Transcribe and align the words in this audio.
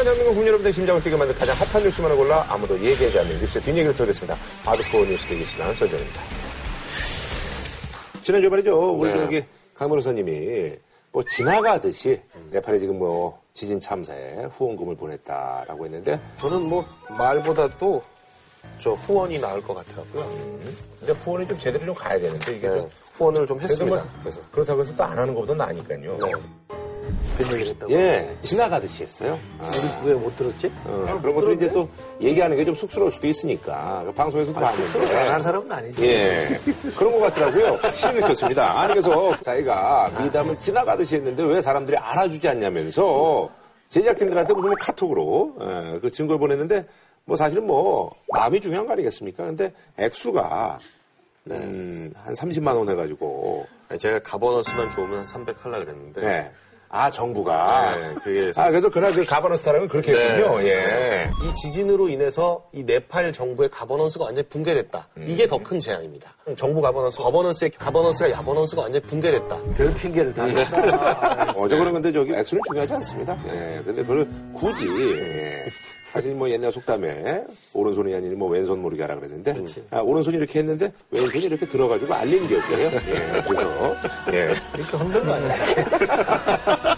시간 0.00 0.04
대한민국 0.04 0.30
국민 0.32 0.46
여러분들 0.48 0.72
심장을 0.72 1.02
뛰게 1.02 1.16
만든 1.16 1.34
가장 1.34 1.54
핫한 1.56 1.82
뉴스만을 1.82 2.16
골라 2.16 2.46
아무도 2.48 2.78
얘기하지 2.78 3.18
않는 3.18 3.38
뉴스의 3.38 3.62
뒷얘기를 3.64 3.94
털겠습니다. 3.94 4.34
하드코어 4.64 5.04
뉴스 5.04 5.26
대기 5.26 5.44
시간 5.44 5.74
설정입니다. 5.74 6.22
지난주에 8.22 8.48
말이죠. 8.48 8.92
우리 8.94 9.12
네. 9.12 9.18
저기 9.18 9.44
강 9.74 9.88
변호사님이 9.90 10.74
뭐 11.12 11.22
지나가듯이 11.24 12.20
네팔에 12.50 12.78
지금 12.78 12.98
뭐 12.98 13.42
지진 13.52 13.78
참사에 13.78 14.46
후원금을 14.52 14.96
보냈다라고 14.96 15.84
했는데 15.84 16.18
저는 16.38 16.62
뭐 16.62 16.84
말보다도 17.18 18.02
저 18.78 18.92
후원이 18.92 19.38
나을 19.38 19.60
것 19.62 19.74
같더라고요. 19.74 20.58
근데 20.98 21.12
후원이 21.12 21.46
좀 21.46 21.58
제대로 21.58 21.84
좀 21.84 21.94
가야 21.94 22.18
되는데 22.18 22.56
이게 22.56 22.68
네, 22.68 22.74
또 22.78 22.90
후원을 23.12 23.46
좀 23.46 23.58
그래도 23.58 23.72
했습니다. 23.72 23.96
뭐 24.02 24.12
그래서 24.22 24.40
그렇다고 24.50 24.80
해서 24.82 24.94
또 24.96 25.02
안 25.04 25.18
하는 25.18 25.34
것보다 25.34 25.54
나으니까요. 25.54 26.16
네. 26.16 26.79
그런 27.38 27.52
얘기를 27.52 27.72
했다고. 27.72 27.92
예, 27.92 28.36
지나가듯이 28.40 29.02
했어요. 29.02 29.38
아. 29.58 29.70
우리 30.02 30.10
왜 30.10 30.14
못 30.14 30.34
들었지? 30.36 30.70
어, 30.84 31.18
그런 31.20 31.34
것들 31.34 31.54
이제 31.56 31.68
또 31.72 31.88
얘기하는 32.20 32.56
게 32.56 32.64
좀 32.64 32.74
쑥스러울 32.74 33.10
수도 33.10 33.26
있으니까 33.26 34.02
그 34.06 34.12
방송에서도 34.12 34.58
봤는데 34.60 34.92
서로 34.92 35.04
잘하는 35.06 35.40
사람은 35.42 35.72
아니지. 35.72 36.06
예 36.06 36.60
그런 36.96 37.12
것 37.12 37.20
같더라고요 37.20 37.78
확실히 37.80 38.14
느꼈습니다 38.16 38.80
아니 38.80 38.92
그래서 38.94 39.36
자기가 39.42 40.10
미담을 40.22 40.58
지나가듯이 40.58 41.16
했는데 41.16 41.42
왜 41.44 41.60
사람들이 41.62 41.96
알아주지 41.96 42.46
않냐면서 42.48 43.48
제작진들한테 43.88 44.52
무슨 44.54 44.68
뭐 44.70 44.76
카톡으로 44.78 45.54
예, 45.60 45.98
그 46.00 46.10
증거를 46.10 46.38
보냈는데 46.38 46.86
뭐 47.24 47.36
사실은 47.36 47.66
뭐 47.66 48.14
마음이 48.32 48.60
중요한 48.60 48.86
거 48.86 48.92
아니겠습니까 48.92 49.44
근데 49.44 49.72
액수가 49.98 50.78
음, 51.50 52.12
한 52.16 52.34
30만 52.34 52.76
원 52.76 52.88
해가지고 52.88 53.66
제가 53.98 54.20
governance만 54.20 54.90
좋으면 54.90 55.18
한 55.20 55.26
300 55.26 55.64
하려 55.64 55.78
그랬는데. 55.80 56.20
네. 56.20 56.50
아 56.92 57.08
정부가 57.08 57.94
네, 57.96 58.14
그게 58.24 58.52
아 58.56 58.68
그래서 58.68 58.90
그날 58.90 59.12
그 59.12 59.24
가버넌스 59.24 59.62
타령은 59.62 59.86
그렇게 59.86 60.12
네. 60.12 60.30
했군요 60.34 60.60
예. 60.66 61.30
이 61.44 61.54
지진으로 61.54 62.08
인해서 62.08 62.64
이 62.72 62.82
네팔 62.82 63.32
정부의 63.32 63.70
governance가 63.70 64.24
완전히 64.24 64.48
붕괴됐다. 64.48 65.08
이게 65.26 65.46
더 65.46 65.60
큰 65.62 65.78
재앙입니다. 65.78 66.34
정부 66.56 66.80
governance, 66.82 67.18
governance의 67.18 67.70
governance가 67.78 68.30
governance가 68.32 68.82
완전히 68.82 69.04
붕괴됐다. 69.06 69.56
별 69.76 69.94
핑계를 69.94 70.34
다 70.34 70.46
냈다. 70.46 71.52
어저거는 71.56 71.92
근데 71.92 72.10
저기 72.12 72.32
액수는 72.34 72.60
중요하지 72.66 72.92
않습니다. 72.94 73.38
예, 73.46 73.82
근데 73.84 74.02
그걸 74.02 74.28
굳이, 74.54 74.88
예. 75.16 75.66
사실 76.12 76.34
뭐 76.34 76.50
옛날 76.50 76.72
속담에 76.72 77.44
오른손이 77.72 78.12
하는 78.12 78.28
일 78.28 78.34
뭐 78.34 78.48
왼손 78.48 78.82
모르게 78.82 79.02
하라 79.02 79.14
그랬는데 79.16 79.54
아, 79.90 80.00
오른손이 80.00 80.36
이렇게 80.36 80.58
했는데 80.58 80.92
왼손이 81.10 81.44
이렇게 81.44 81.66
들어가지고 81.66 82.12
알린 82.12 82.48
기억이에요. 82.48 82.86
예, 82.86 83.42
그래서 83.46 83.96
예. 84.32 84.54
이렇게 84.74 84.96
흔든 84.96 85.24
거 85.24 85.34
아니야? 85.34 85.54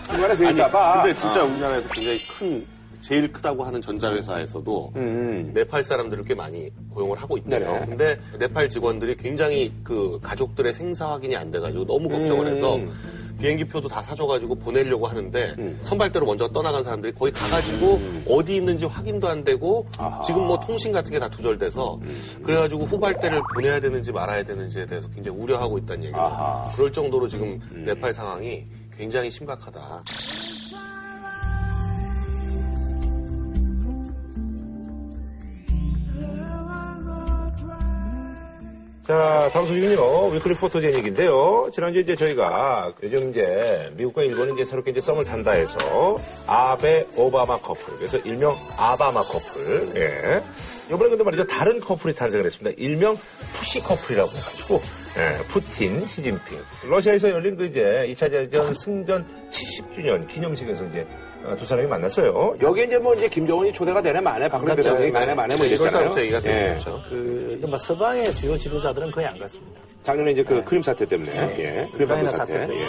중간에서 0.05 0.51
일까봐 0.51 1.03
근데 1.03 1.19
진짜 1.19 1.45
우리나라에서 1.45 1.89
굉장히 1.91 2.27
큰 2.27 2.67
제일 3.03 3.31
크다고 3.31 3.65
하는 3.65 3.83
전자회사에서도 3.83 4.93
음. 4.97 5.51
네팔 5.53 5.85
사람들을 5.85 6.25
꽤 6.25 6.35
많이 6.35 6.71
고용을 6.95 7.21
하고 7.21 7.37
있대요. 7.37 7.59
네네. 7.59 7.87
근데 7.87 8.21
네팔 8.39 8.69
직원들이 8.71 9.17
굉장히 9.17 9.73
그 9.83 10.21
가족들의 10.23 10.73
생사 10.73 11.11
확인이 11.11 11.37
안 11.37 11.51
돼가지고 11.51 11.85
너무 11.85 12.09
걱정을 12.09 12.47
해서 12.47 12.77
음. 12.77 12.91
비행기 13.43 13.65
표도 13.65 13.89
다 13.89 14.01
사줘가지고 14.01 14.55
보내려고 14.55 15.09
하는데 15.09 15.57
선발대로 15.83 16.25
먼저 16.25 16.47
떠나간 16.49 16.85
사람들이 16.85 17.13
거기 17.13 17.33
가가지고 17.33 18.01
어디 18.29 18.55
있는지 18.57 18.85
확인도 18.87 19.27
안 19.29 19.43
되고 19.43 19.85
지금 20.25 20.47
뭐 20.47 20.59
통신 20.61 20.93
같은 20.93 21.11
게 21.11 21.19
다 21.23 21.29
두절돼서 21.29 22.01
그래가지고 22.43 22.83
후발대를 22.85 23.41
보내야 23.55 23.79
되는지 23.81 24.11
말아야 24.13 24.43
되는지에 24.45 24.87
대해서 24.87 25.09
굉장히 25.11 25.39
우려하고 25.39 25.79
있다는. 25.79 26.13
아하. 26.15 26.69
그럴 26.75 26.91
정도로 26.91 27.29
지금 27.29 27.61
네팔 27.85 28.13
상황이 28.15 28.65
굉장히 28.97 29.31
심각하다. 29.31 30.03
자, 39.03 39.49
다음 39.53 39.67
소식은요, 39.67 40.29
위클리 40.29 40.55
포토제닉인데요. 40.55 41.71
지난주에 41.75 42.03
이제 42.03 42.15
저희가 42.15 42.93
요즘 43.03 43.31
이제 43.31 43.91
미국과 43.97 44.23
일본이 44.23 44.53
이제 44.53 44.65
새롭게 44.65 44.93
이제 44.93 45.01
썸을 45.01 45.25
탄다 45.25 45.51
해서 45.51 46.21
아베 46.47 47.05
오바마 47.17 47.59
커플, 47.59 47.97
그래서 47.97 48.17
일명 48.19 48.57
아바마 48.79 49.25
커플, 49.25 49.93
예. 49.97 50.41
이번에 50.87 51.11
근데 51.11 51.25
말이죠, 51.25 51.49
다른 51.49 51.81
커플이 51.81 52.15
탄생을 52.15 52.47
했습니다. 52.47 52.81
일명 52.81 53.17
푸시 53.55 53.81
커플이라고 53.81 54.31
해가지고, 54.31 54.81
예, 55.19 55.43
푸틴, 55.49 56.07
시진핑. 56.07 56.61
러시아에서 56.89 57.29
열린 57.31 57.57
그 57.57 57.65
이제 57.65 58.07
2차 58.09 58.31
대전 58.31 58.73
승전 58.73 59.27
70주년 59.51 60.29
기념식에서 60.29 60.85
이제 60.85 61.01
어, 61.01 61.22
두 61.59 61.67
사람이 61.67 61.89
만났어요. 61.89 62.57
여기 62.63 62.85
이제 62.85 62.99
뭐 62.99 63.15
이제 63.15 63.29
김정은이 63.29 63.73
초대가 63.73 64.01
되네 64.01 64.21
마네, 64.21 64.49
박근혜 64.49 64.77
대통령이 64.77 65.11
가네 65.11 65.35
마네 65.35 65.57
뭐 65.57 65.67
이랬잖아요. 65.67 66.15
예. 66.45 66.79
그, 67.09 67.57
이른바 67.59 67.77
서방의 67.79 68.33
주요 68.35 68.57
지도자들은 68.57 69.11
거의 69.11 69.27
안 69.27 69.39
갔습니다. 69.39 69.81
작년에 70.03 70.33
이제 70.33 70.43
그 70.43 70.65
크림 70.65 70.83
사태 70.83 71.05
때문에, 71.07 71.33
예. 71.59 71.89
크림 71.93 72.09
사태, 72.09 72.27
사태 72.29 72.53
때문에. 72.67 72.81
예. 72.81 72.89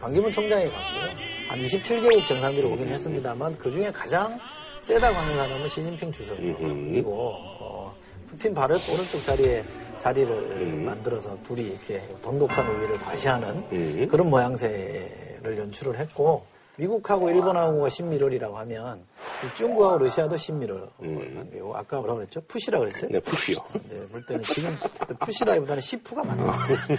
반기문 0.00 0.30
총장이 0.32 0.64
갔고요. 0.70 1.28
한 1.48 1.58
27개국 1.60 2.26
정상들이 2.26 2.66
오긴 2.66 2.88
했습니다만 2.88 3.56
그 3.58 3.70
중에 3.70 3.90
가장 3.90 4.38
세다고 4.80 5.16
하는 5.16 5.36
사람은 5.36 5.68
시진핑 5.68 6.12
주석이고 6.12 7.12
어, 7.60 7.94
푸틴 8.30 8.54
바로 8.54 8.74
오른쪽 8.92 9.22
자리에 9.24 9.64
자리를 9.98 10.66
만들어서 10.84 11.36
둘이 11.44 11.62
이렇게 11.68 12.00
돈독한 12.22 12.66
우위를 12.68 12.98
과시하는 12.98 14.08
그런 14.08 14.30
모양새를 14.30 15.58
연출을 15.58 15.98
했고 15.98 16.44
미국하고 16.82 17.28
일본하고가 17.30 17.88
신미롤이라고 17.88 18.56
하면 18.58 19.00
지금 19.40 19.54
중국하고 19.56 19.98
러시아도 19.98 20.36
신미롤 20.36 20.88
관계고 20.98 21.76
아까 21.76 21.98
뭐라 21.98 22.14
그랬죠? 22.14 22.40
푸시라 22.46 22.78
그랬어요? 22.78 23.08
네, 23.10 23.18
푸시요. 23.18 23.56
네, 23.90 23.98
볼 24.12 24.24
때는 24.24 24.44
지금 24.44 24.70
푸시라기보다는 25.18 25.80
시푸가 25.82 26.22
맞는 26.22 26.46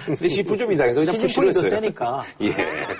근데 0.06 0.28
시프 0.28 0.58
좀 0.58 0.70
이상해서 0.74 1.00
그냥 1.00 1.16
푸시로 1.22 1.48
했어요. 1.48 1.70
세니까 1.70 2.24
예. 2.42 2.50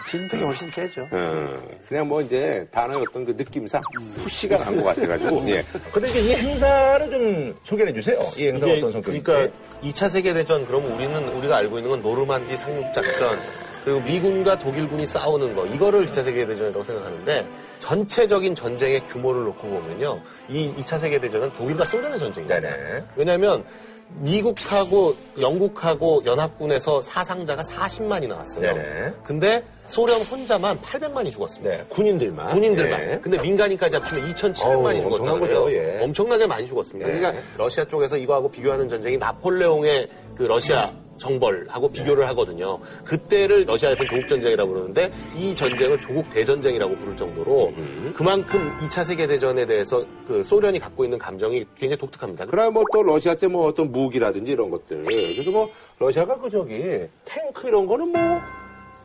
시진핑이 0.06 0.44
훨씬 0.44 0.70
세죠. 0.72 1.02
어, 1.12 1.62
그냥 1.88 2.08
뭐 2.08 2.22
이제 2.22 2.66
단어의 2.72 3.04
어떤 3.10 3.26
그 3.26 3.32
느낌상 3.32 3.82
푸시가 4.16 4.58
난 4.58 4.76
것 4.78 4.84
같아가지고. 4.86 5.50
예. 5.50 5.64
근데 5.92 6.08
이제 6.10 6.22
이 6.22 6.36
행사를 6.36 7.12
좀 7.12 7.56
소개해 7.66 7.94
주세요. 7.94 8.18
이 8.38 8.48
행사 8.48 8.66
이게 8.68 8.78
어떤 8.78 8.94
성격인지. 8.94 9.24
그러니까 9.24 9.58
2차 9.84 10.10
세계대전 10.10 10.66
그러면 10.66 10.94
우리는 10.94 11.28
우리가 11.30 11.58
알고 11.58 11.78
있는 11.78 11.90
건 11.92 12.02
노르만디 12.02 12.56
상륙작전 12.56 13.38
그리고 13.84 14.00
미군과 14.02 14.60
독일군이 14.60 15.06
싸우는 15.06 15.56
거 15.56 15.66
이거를 15.66 16.06
2차 16.06 16.24
세계대전이라고 16.24 16.84
생각하는데 16.84 17.48
전체적인 17.80 18.56
전쟁의 18.56 19.06
규모를 19.06 19.46
놓고 19.46 19.68
보면요 19.68 20.20
이 20.50 20.72
2차 20.76 21.00
세계대전은 21.00 21.54
독일과 21.54 21.86
소련의 21.86 22.20
전쟁입니다. 22.20 22.60
네네. 22.60 23.04
왜냐하면 23.16 23.64
미국하고 24.10 25.16
영국하고 25.40 26.24
연합군에서 26.26 27.02
사상자가 27.02 27.62
40만이 27.62 28.28
나왔어요. 28.28 28.62
네네. 28.62 29.14
근데 29.24 29.64
소련 29.88 30.20
혼자만 30.22 30.80
800만이 30.82 31.32
죽었습니다. 31.32 31.78
네, 31.78 31.86
군인들만. 31.90 32.50
군인들만. 32.50 33.02
예. 33.02 33.20
근데 33.22 33.40
민간인까지 33.40 33.96
합치면 33.98 34.34
2,700만이 34.34 34.96
어우, 34.96 35.02
죽었다는 35.02 35.32
엄청난 35.32 35.72
예. 35.72 36.00
엄청나게 36.04 36.48
많이 36.48 36.68
죽었습니다. 36.68 37.10
예. 37.10 37.18
그러니까 37.18 37.42
러시아 37.58 37.86
쪽에서 37.86 38.18
이거하고 38.18 38.50
비교하는 38.52 38.90
전쟁이 38.90 39.18
나폴레옹의 39.18 40.08
그 40.36 40.44
러시아 40.44 40.92
정벌하고 41.20 41.92
비교를 41.92 42.28
하거든요. 42.30 42.80
그때를 43.04 43.66
러시아에서는 43.66 44.10
조국 44.10 44.28
전쟁이라고 44.28 44.72
그러는데 44.72 45.12
이 45.38 45.56
전쟁을 45.56 46.00
조국 46.00 46.30
대전쟁이라고 46.30 46.98
부를 46.98 47.16
정도로 47.16 47.74
그만큼 48.14 48.74
2차 48.78 49.06
세계 49.06 49.28
대전에 49.28 49.66
대해서 49.66 50.04
그 50.26 50.44
소련이 50.44 50.80
갖고 50.80 51.04
있는 51.04 51.18
감정이 51.20 51.66
굉장히 51.76 51.98
독특합니다. 51.98 52.46
그러나 52.46 52.72
뭐또 52.72 53.04
러시아제 53.04 53.48
뭐 53.48 53.68
어떤 53.68 53.92
무기라든지 53.92 54.52
이런 54.52 54.70
것들. 54.70 55.04
그래서 55.04 55.52
뭐 55.52 55.70
러시아가 56.00 56.40
그 56.40 56.50
저기 56.50 57.08
탱크 57.26 57.68
이런 57.68 57.86
거는 57.86 58.08
뭐 58.10 58.42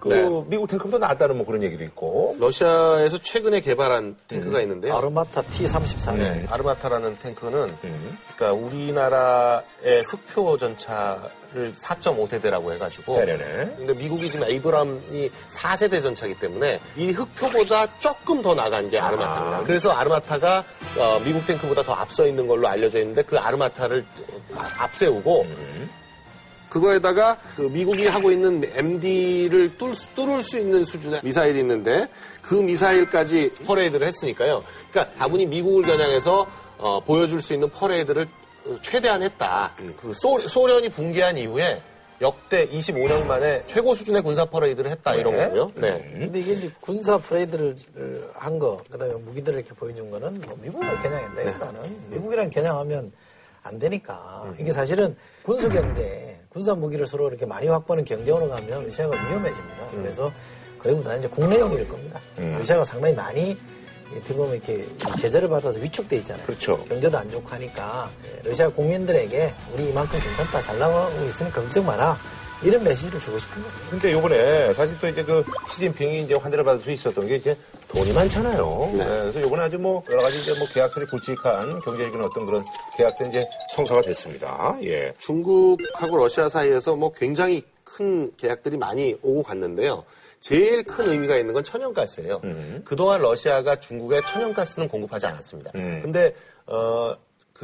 그 0.05 0.09
네. 0.11 0.45
미국 0.49 0.69
탱크보다 0.69 1.07
낫다는 1.07 1.39
뭐 1.39 1.47
그런 1.47 1.63
얘기도 1.63 1.83
있고. 1.85 2.37
러시아에서 2.39 3.17
최근에 3.19 3.61
개발한 3.61 4.17
탱크가 4.29 4.61
있는데요. 4.61 4.95
아르마타 4.95 5.41
T-34. 5.43 6.17
네, 6.17 6.47
아르마타라는 6.51 7.19
탱크는 7.21 7.75
음. 7.85 8.19
그러니까 8.37 8.67
우리나라의 8.67 10.05
흑표 10.07 10.59
전차를 10.59 11.73
4.5세대라고 11.75 12.73
해가지고 12.73 13.19
네네네. 13.19 13.75
근데 13.79 13.95
미국이 13.95 14.31
지금 14.31 14.47
에이브람이 14.47 15.31
4세대 15.51 16.03
전차기 16.03 16.35
때문에 16.39 16.81
이 16.97 17.11
흑표보다 17.13 17.99
조금 17.99 18.43
더 18.43 18.55
나간 18.55 18.91
게 18.91 18.99
아르마타입니다. 18.99 19.59
아. 19.59 19.63
그래서 19.63 19.91
아르마타가 19.91 20.65
어, 20.99 21.21
미국 21.25 21.47
탱크보다 21.47 21.83
더 21.83 21.95
앞서 21.95 22.27
있는 22.27 22.47
걸로 22.47 22.69
알려져 22.69 22.99
있는데 22.99 23.23
그 23.23 23.39
아르마타를 23.39 24.05
앞세우고 24.79 25.43
음. 25.45 25.91
그거에다가 26.75 27.39
그 27.55 27.63
미국이 27.63 28.09
하고 28.09 28.33
있는 28.33 28.63
MD를 28.75 29.79
뚫, 29.79 29.95
뚫을 30.17 30.43
수 30.43 30.59
있는 30.59 30.85
수준의 30.85 31.21
미사일이 31.23 31.61
있는데 31.61 32.09
그 32.43 32.57
미사일까지 32.57 33.55
퍼레이드를 33.65 34.09
했으니까요. 34.09 34.65
그러니까 34.91 35.15
다분히 35.17 35.47
미국을 35.47 35.87
겨냥해서 35.87 36.47
어, 36.79 37.01
보여줄 37.01 37.41
수 37.41 37.55
있는 37.55 37.71
퍼레이드를 37.71 38.27
최대한 38.83 39.23
했다. 39.23 39.73
그 40.01 40.13
소, 40.15 40.39
소련이 40.41 40.89
붕괴한 40.89 41.37
이후에 41.37 41.81
역대 42.21 42.67
25년 42.69 43.25
만에 43.27 43.65
최고 43.67 43.95
수준의 43.95 44.23
군사 44.23 44.45
퍼레이드를 44.45 44.91
했다 44.91 45.15
이런 45.15 45.35
네. 45.35 45.45
거고요. 45.45 45.73
네. 45.77 46.11
근데 46.19 46.41
이게 46.41 46.53
이제 46.55 46.71
군사 46.81 47.19
프레이드를 47.19 47.77
한 48.35 48.59
거, 48.59 48.83
그 48.91 48.99
다음에 48.99 49.15
무기들을 49.15 49.61
이렇게 49.61 49.75
보여준 49.75 50.11
거는 50.11 50.41
뭐 50.41 50.59
미국을 50.61 50.89
겨냥했다, 51.03 51.43
일단은. 51.43 51.81
미국이랑 52.11 52.51
겨냥하면 52.51 53.13
안 53.63 53.79
되니까. 53.79 54.55
이게 54.59 54.73
사실은 54.73 55.17
군수 55.43 55.69
경제, 55.69 56.24
군사 56.55 56.73
무기를 56.73 57.05
서로 57.05 57.27
이렇게 57.29 57.45
많이 57.45 57.67
확보하는 57.67 58.05
경쟁으로 58.05 58.49
가면 58.49 58.85
러시아가 58.85 59.17
위험해집니다. 59.27 59.91
그래서 59.91 60.33
거의 60.79 60.95
보다 60.95 61.17
이제 61.17 61.27
국내용일 61.27 61.89
겁니다. 61.89 62.21
러시아가 62.37 62.85
상당히 62.85 63.13
많이 63.13 63.59
어떻게 64.17 64.35
보면 64.35 64.55
이렇게 64.55 64.87
제재를 65.17 65.49
받아서 65.49 65.81
위축돼 65.81 66.19
있잖아요. 66.19 66.47
그렇죠. 66.47 66.77
경제도 66.85 67.19
안 67.19 67.29
좋고 67.29 67.49
하니까 67.49 68.09
러시아 68.45 68.69
국민들에게 68.69 69.53
우리 69.73 69.89
이만큼 69.89 70.21
괜찮다, 70.21 70.63
잘 70.63 70.79
나가고 70.79 71.25
있으니까 71.25 71.61
걱정 71.61 71.87
마라. 71.87 72.17
이런 72.65 72.83
메시지를 72.83 73.21
주고 73.21 73.39
싶은 73.39 73.63
거예요. 73.63 73.77
근데 73.91 74.13
요번에 74.13 74.73
사실 74.73 74.99
또 74.99 75.07
이제 75.07 75.23
그 75.23 75.45
시진핑이 75.71 76.23
이제 76.23 76.35
환대를 76.35 76.65
받을 76.65 76.81
수 76.81 76.91
있었던 76.91 77.27
게 77.27 77.37
이제 77.37 77.57
돈이 77.89 78.13
많잖아요. 78.13 78.91
네, 78.95 79.05
그래서 79.05 79.43
요번에 79.43 79.65
아주 79.65 79.79
뭐 79.79 80.03
여러 80.11 80.23
가지 80.23 80.41
이제 80.41 80.55
뭐 80.59 80.67
계약들이 80.67 81.07
굵직한 81.07 81.79
경제적인 81.81 82.25
어떤 82.25 82.47
그런 82.47 82.65
계약들 82.97 83.29
이제 83.29 83.47
성사가 83.75 84.01
됐습니다. 84.03 84.79
예. 84.83 85.13
중국하고 85.19 86.17
러시아 86.17 86.49
사이에서 86.49 86.97
뭐 86.97 87.13
굉장히 87.13 87.63
큰 87.85 88.35
계약들이 88.37 88.79
많이 88.79 89.15
오고 89.23 89.43
갔는데요. 89.43 90.05
제일 90.41 90.85
큰 90.85 91.09
의미가 91.09 91.37
있는 91.37 91.55
건 91.55 91.65
천연가스예요. 91.65 92.41
그동안 92.85 93.21
러시아가 93.21 93.77
중국에 93.77 94.21
천연가스는 94.27 94.89
공급하지 94.89 95.27
않았습니다. 95.27 95.71
음. 95.75 96.01
근데 96.03 96.35
어, 96.67 97.15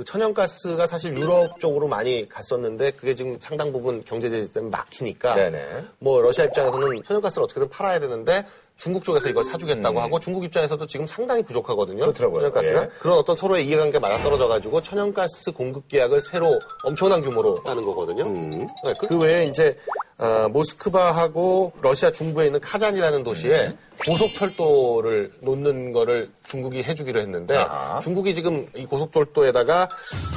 그 0.01 0.05
천연가스가 0.05 0.87
사실 0.87 1.15
유럽 1.15 1.61
쪽으로 1.61 1.87
많이 1.87 2.27
갔었는데 2.27 2.93
그게 2.93 3.15
지금 3.15 3.37
상당 3.39 3.71
부분 3.71 4.03
경제 4.03 4.31
제재 4.31 4.51
때문에 4.51 4.71
막히니까 4.71 5.35
네네. 5.35 5.85
뭐 5.99 6.23
러시아 6.23 6.47
입장에서는 6.47 7.03
천연가스를 7.07 7.45
어떻게든 7.45 7.69
팔아야 7.69 8.01
되는데 8.01 8.47
중국 8.79 9.05
쪽에서 9.05 9.29
이걸 9.29 9.45
사주겠다고 9.45 10.01
하고 10.01 10.19
중국 10.19 10.43
입장에서도 10.43 10.87
지금 10.87 11.07
상당히 11.07 11.43
부족하거든요. 11.43 12.05
음. 12.05 12.13
그렇더라고요. 12.13 12.41
천연가스가 12.41 12.83
예. 12.85 12.89
그런 12.99 13.19
어떤 13.19 13.37
서로의 13.37 13.67
이해관계 13.67 13.99
맞아떨어져 13.99 14.49
가지고 14.49 14.81
천연가스 14.81 15.53
공급 15.53 15.87
계약을 15.89 16.23
새로 16.23 16.59
엄청난 16.83 17.21
규모로 17.21 17.63
따는 17.63 17.83
거거든요. 17.83 18.25
네, 18.25 18.95
그, 18.99 19.07
그 19.07 19.19
외에 19.19 19.45
이제 19.45 19.77
어, 20.17 20.49
모스크바하고 20.49 21.73
러시아 21.83 22.11
중부에 22.11 22.47
있는 22.47 22.59
카잔이라는 22.59 23.23
도시에 23.23 23.77
고속철도를 24.07 25.33
놓는 25.41 25.93
거를 25.93 26.31
중국이 26.45 26.83
해주기로 26.83 27.21
했는데 27.21 27.57
아하. 27.57 28.01
중국이 28.01 28.35
지금 28.35 28.67
이 28.75 28.85
고속철도에다가 28.87 29.89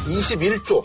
21조 0.08 0.82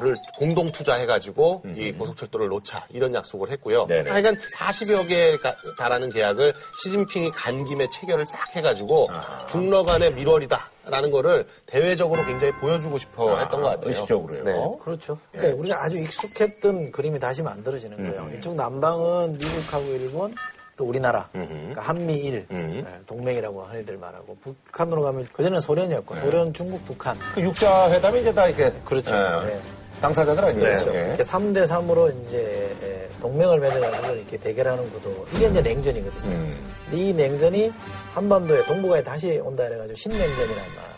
를 0.00 0.14
공동 0.38 0.70
투자해가지고 0.70 1.62
이 1.76 1.90
고속철도를 1.92 2.46
놓자 2.48 2.86
이런 2.90 3.12
약속을 3.14 3.50
했고요. 3.50 3.86
네네. 3.86 4.08
하여간 4.10 4.36
40여 4.56 5.08
개에 5.08 5.36
가- 5.38 5.56
달하는 5.76 6.08
계약을 6.08 6.54
시진핑이 6.80 7.32
간 7.32 7.64
김에 7.64 7.88
체결을 7.90 8.26
딱 8.26 8.54
해가지고 8.54 9.08
중러 9.48 9.82
간의 9.82 10.12
밀월이다 10.14 10.70
라는 10.86 11.10
거를 11.10 11.48
대외적으로 11.66 12.24
굉장히 12.24 12.52
보여주고 12.60 12.96
싶어 12.98 13.36
했던 13.38 13.60
것 13.62 13.70
같아요. 13.70 13.88
의식적으로요. 13.88 14.44
네. 14.44 14.52
그렇죠. 14.80 15.18
그러니까 15.32 15.56
우리가 15.60 15.82
아주 15.82 15.96
익숙했던 15.98 16.92
그림이 16.92 17.18
다시 17.18 17.42
만들어지는 17.42 17.96
거예요. 17.96 18.30
이쪽 18.38 18.54
남방은 18.54 19.38
미국하고 19.38 19.84
일본, 19.86 20.32
또 20.76 20.84
우리나라, 20.84 21.28
그러니까 21.32 21.82
한미일 21.82 22.46
네, 22.48 22.84
동맹이라고 23.06 23.62
흔히들 23.62 23.96
말하고 23.96 24.36
북한으로 24.42 25.02
가면 25.02 25.28
그전에는 25.32 25.60
소련이었고 25.60 26.16
소련, 26.16 26.52
중국, 26.52 26.84
북한 26.84 27.16
그 27.34 27.42
육자 27.42 27.90
회담이 27.90 28.20
이제 28.20 28.34
다 28.34 28.48
이렇게 28.48 28.72
그렇죠. 28.84 29.14
예, 29.14 29.46
네. 29.46 29.60
당사자들 30.00 30.44
아니겠죠. 30.44 30.92
네. 30.92 30.98
예. 30.98 31.08
이렇게 31.08 31.22
3대 31.22 31.66
3으로 31.68 32.12
이제 32.24 32.76
예, 32.82 33.08
동맹을 33.20 33.60
맺어가지고 33.60 34.14
이렇게 34.14 34.36
대결하는 34.36 34.90
구도 34.90 35.26
이게 35.34 35.46
이제 35.48 35.60
냉전이거든요. 35.62 36.24
음. 36.24 36.72
이 36.92 37.12
냉전이 37.12 37.72
한반도에 38.12 38.64
동북아에 38.64 39.02
다시 39.02 39.38
온다 39.42 39.64
해가지고 39.64 39.94
신냉전이라는 39.94 40.54
말 40.54 40.93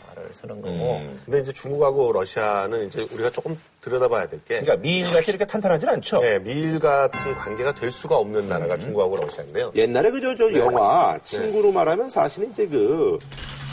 을 0.47 0.57
쓰는 0.57 0.63
거고 0.63 0.97
음. 0.99 1.21
근데 1.25 1.41
이제 1.41 1.53
중국하고 1.53 2.13
러시아는 2.13 2.87
이제 2.87 3.07
우리가 3.13 3.31
조금 3.31 3.59
들여다봐야 3.81 4.29
될 4.29 4.41
게 4.47 4.61
그러니까 4.61 4.77
미일같이 4.77 5.31
이렇게 5.31 5.45
탄탄하진 5.47 5.89
않죠. 5.89 6.21
네, 6.21 6.39
미일 6.39 6.79
같은 6.79 7.35
관계가 7.35 7.75
될 7.75 7.91
수가 7.91 8.17
없는 8.17 8.49
나라가 8.49 8.77
중국하고 8.79 9.17
러시아인데요. 9.17 9.73
옛날에 9.75 10.11
그저 10.11 10.37
저 10.37 10.53
영화 10.59 11.19
친구로 11.25 11.73
말하면 11.73 12.09
사실은 12.11 12.51
이제 12.51 12.67
그 12.67 13.19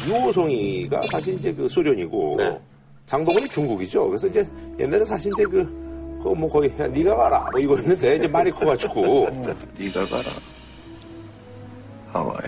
유호성이가 0.08 1.02
사실 1.12 1.36
이제 1.36 1.54
그 1.54 1.68
소련이고 1.70 2.36
네. 2.38 2.60
장동건이 3.06 3.48
중국이죠. 3.50 4.08
그래서 4.08 4.28
이제 4.28 4.48
옛날에 4.80 5.04
사실 5.06 5.32
이제 5.34 5.44
그 5.44 5.84
그거 6.20 6.34
뭐 6.36 6.50
거의 6.50 6.72
야, 6.80 6.88
네가 6.88 7.16
가라 7.16 7.50
뭐 7.52 7.60
이거였는데 7.60 8.16
이제 8.16 8.28
말이 8.28 8.50
커가지고 8.52 9.28
네가 9.78 10.06
가라. 10.06 10.24
하와이. 12.14 12.48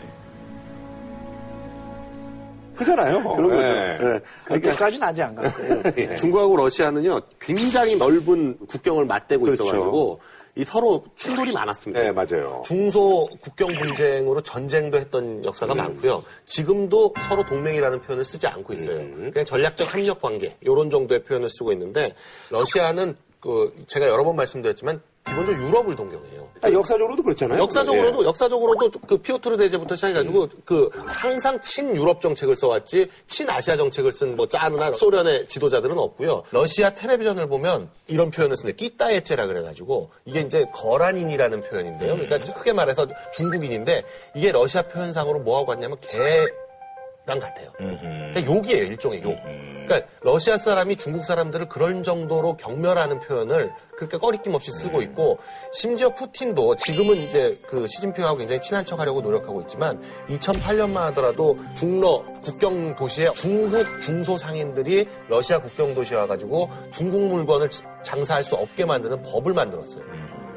그잖아요. 2.76 3.24
그런 3.36 3.50
거죠. 3.50 3.68
예. 3.68 3.98
네. 3.98 4.20
그렇게까지는 4.46 5.08
아직 5.08 5.24
안 5.24 5.36
갔고요. 5.36 6.16
중국하고 6.18 6.58
러시아는요 6.58 7.22
굉장히 7.40 7.96
넓은 7.96 8.58
국경을 8.68 9.06
맞대고 9.06 9.44
그렇죠. 9.44 9.64
있어가지고 9.64 10.20
이 10.58 10.64
서로 10.64 11.04
충돌이 11.16 11.52
많았습니다. 11.52 12.02
네, 12.02 12.12
맞아요. 12.14 12.64
중소 12.66 13.28
국경 13.42 13.76
분쟁으로 13.76 14.42
전쟁도 14.42 14.98
했던 14.98 15.44
역사가 15.44 15.74
음. 15.74 15.78
많고요. 15.78 16.24
지금도 16.46 17.14
서로 17.28 17.46
동맹이라는 17.46 18.02
표현을 18.02 18.24
쓰지 18.24 18.48
않고 18.48 18.74
있어요. 18.74 18.98
음. 18.98 19.32
그냥 19.34 19.46
전략적 19.46 19.94
협력 19.94 20.22
관계 20.22 20.56
이런 20.62 20.90
정도의 20.90 21.24
표현을 21.26 21.50
쓰고 21.50 21.74
있는데 21.74 22.16
러시아는 22.52 23.16
그 23.42 23.74
제가 23.88 24.08
여러 24.08 24.24
번 24.24 24.38
말씀드렸지만 24.38 25.02
기본적으로 25.26 25.62
유럽을 25.68 25.96
동경해요. 25.96 26.35
아, 26.62 26.72
역사적으로도 26.72 27.22
그렇잖아요. 27.24 27.62
역사적으로도 27.62 28.24
예. 28.24 28.28
역사적으로도 28.28 28.92
그 29.08 29.18
피오트르 29.18 29.58
대제부터 29.58 29.96
시작해가지고 29.96 30.50
그 30.64 30.90
항상 31.06 31.60
친유럽 31.60 32.22
정책을 32.22 32.56
써왔지 32.56 33.08
친아시아 33.28 33.76
정책을 33.76 34.12
쓴 34.12 34.36
뭐 34.36 34.48
짜르나 34.48 34.92
소련의 34.92 35.48
지도자들은 35.48 35.98
없고요. 35.98 36.44
러시아 36.52 36.90
텔레비전을 36.94 37.48
보면 37.48 37.90
이런 38.08 38.32
표현을 38.32 38.56
쓰는데 38.56 38.76
끼따에체라 38.76 39.46
그래가지고 39.48 40.10
이게 40.26 40.42
이제 40.42 40.66
거란인이라는 40.74 41.62
표현인데요. 41.62 42.18
그러니까 42.18 42.54
크게 42.54 42.74
말해서 42.74 43.08
중국인인데 43.34 44.04
이게 44.36 44.52
러시아 44.52 44.82
표현상으로 44.82 45.40
뭐하고 45.40 45.68
같냐면 45.68 45.98
개. 46.02 46.18
랑 47.26 47.40
같아요. 47.40 47.72
그러니까 47.78 48.46
욕이에요, 48.46 48.84
일종의 48.84 49.24
욕. 49.24 49.36
그러니까 49.86 50.08
러시아 50.22 50.58
사람이 50.58 50.96
중국 50.96 51.26
사람들을 51.26 51.70
그런 51.70 52.04
정도로 52.04 52.58
경멸하는 52.58 53.20
표현을 53.20 53.72
그렇게 53.96 54.18
꺼리낌 54.18 54.54
없이 54.54 54.72
쓰고 54.72 55.02
있고 55.02 55.40
심지어 55.72 56.14
푸틴도 56.14 56.76
지금은 56.76 57.18
이제 57.18 57.60
그 57.68 57.88
시진핑하고 57.88 58.38
굉장히 58.38 58.62
친한 58.62 58.86
척 58.86 59.00
하려고 59.00 59.22
노력하고 59.22 59.62
있지만 59.62 60.02
2008년만 60.30 60.96
하더라도 60.96 61.58
중러 61.76 62.24
국경 62.44 62.96
도시에 62.96 63.32
중국 63.34 63.84
중소 64.02 64.38
상인들이 64.38 65.08
러시아 65.28 65.60
국경 65.60 65.94
도시에 65.96 66.18
와가지고 66.18 66.70
중국 66.92 67.22
물건을 67.22 67.70
장사할 68.04 68.44
수 68.44 68.56
없게 68.56 68.86
만드는 68.86 69.24
법을 69.24 69.54
만들었어요. 69.54 70.04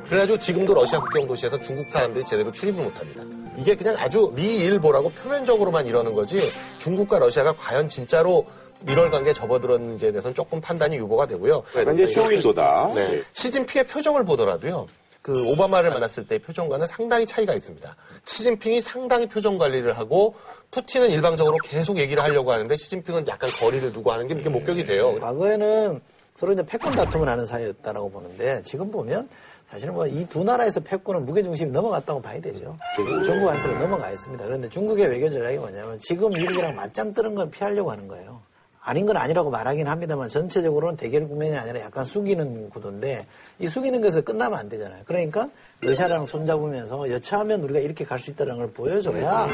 그래가지고 0.09 0.39
지금도 0.39 0.75
러시아 0.75 1.01
국경 1.01 1.27
도시에서 1.27 1.61
중국 1.61 1.87
사람들이 1.93 2.25
제대로 2.25 2.51
출입을 2.51 2.83
못합니다. 2.85 3.23
이게 3.57 3.75
그냥 3.75 3.95
아주 3.99 4.33
미일보라고 4.35 5.11
표면적으로만 5.11 5.87
이러는 5.87 6.15
거지 6.15 6.51
중국과 6.79 7.19
러시아가 7.19 7.53
과연 7.55 7.89
진짜로 7.89 8.47
밀월 8.85 9.11
관계에 9.11 9.33
접어들었는지에 9.33 10.13
대해서는 10.13 10.35
조금 10.35 10.61
판단이 10.61 10.97
유보가 10.97 11.27
되고요. 11.27 11.63
이제 11.93 12.07
쇼윈도다. 12.07 12.93
네. 12.95 13.23
시진핑의 13.33 13.87
표정을 13.89 14.25
보더라도요. 14.25 14.87
그 15.21 15.47
오바마를 15.51 15.91
만났을 15.91 16.27
때의 16.27 16.39
표정과는 16.39 16.87
상당히 16.87 17.27
차이가 17.27 17.53
있습니다. 17.53 17.97
시진핑이 18.25 18.81
상당히 18.81 19.27
표정 19.27 19.59
관리를 19.59 19.99
하고 19.99 20.37
푸틴은 20.71 21.11
일방적으로 21.11 21.57
계속 21.65 21.99
얘기를 21.99 22.23
하려고 22.23 22.53
하는데 22.53 22.75
시진핑은 22.75 23.27
약간 23.27 23.51
거리를 23.51 23.93
두고 23.93 24.13
하는 24.13 24.27
게 24.27 24.35
이렇게 24.35 24.49
목격이 24.49 24.85
돼요. 24.85 25.19
과거에는 25.21 26.01
서로 26.37 26.53
이제 26.53 26.65
패권 26.65 26.93
다툼을 26.93 27.29
하는 27.29 27.45
사이였다라고 27.45 28.11
보는데 28.11 28.63
지금 28.63 28.91
보면 28.91 29.29
사실은 29.71 29.95
뭐 29.95 30.07
이 30.07 30.25
두 30.27 30.45
나라에서 30.45 30.81
패권은 30.81 31.27
무게중심이 31.27 31.71
넘어갔다고 31.71 32.23
봐야 32.23 32.41
되죠. 32.41 32.77
중국한테는 32.97 33.79
넘어가 33.79 34.11
있습니다. 34.11 34.45
그런데 34.45 34.69
중국의 34.69 35.07
외교 35.09 35.29
전략이 35.31 35.59
뭐냐면 35.59 35.99
지금 35.99 36.31
미국이랑 36.33 36.75
맞짱 36.75 37.13
뜨는 37.13 37.35
걸 37.35 37.51
피하려고 37.51 37.91
하는 37.91 38.09
거예요. 38.09 38.41
아닌 38.81 39.05
건 39.05 39.19
아니라고 39.19 39.51
말하긴 39.51 39.87
합니다만 39.87 40.31
전체적으로는 40.31 40.97
대결 40.97 41.29
국면이 41.29 41.55
아니라 41.59 41.81
약간 41.81 42.07
숙이는 42.07 42.71
구도인데 42.71 43.27
이 43.59 43.67
숙이는 43.67 44.01
것을 44.01 44.23
끝나면 44.23 44.59
안 44.59 44.69
되잖아요. 44.71 45.03
그러니까 45.05 45.51
러시아랑 45.83 46.25
손잡으면서 46.25 47.11
여차하면 47.11 47.63
우리가 47.65 47.81
이렇게 47.81 48.07
갈 48.07 48.19
수 48.19 48.31
있다는 48.31 48.57
걸 48.57 48.71
보여줘야 48.71 49.49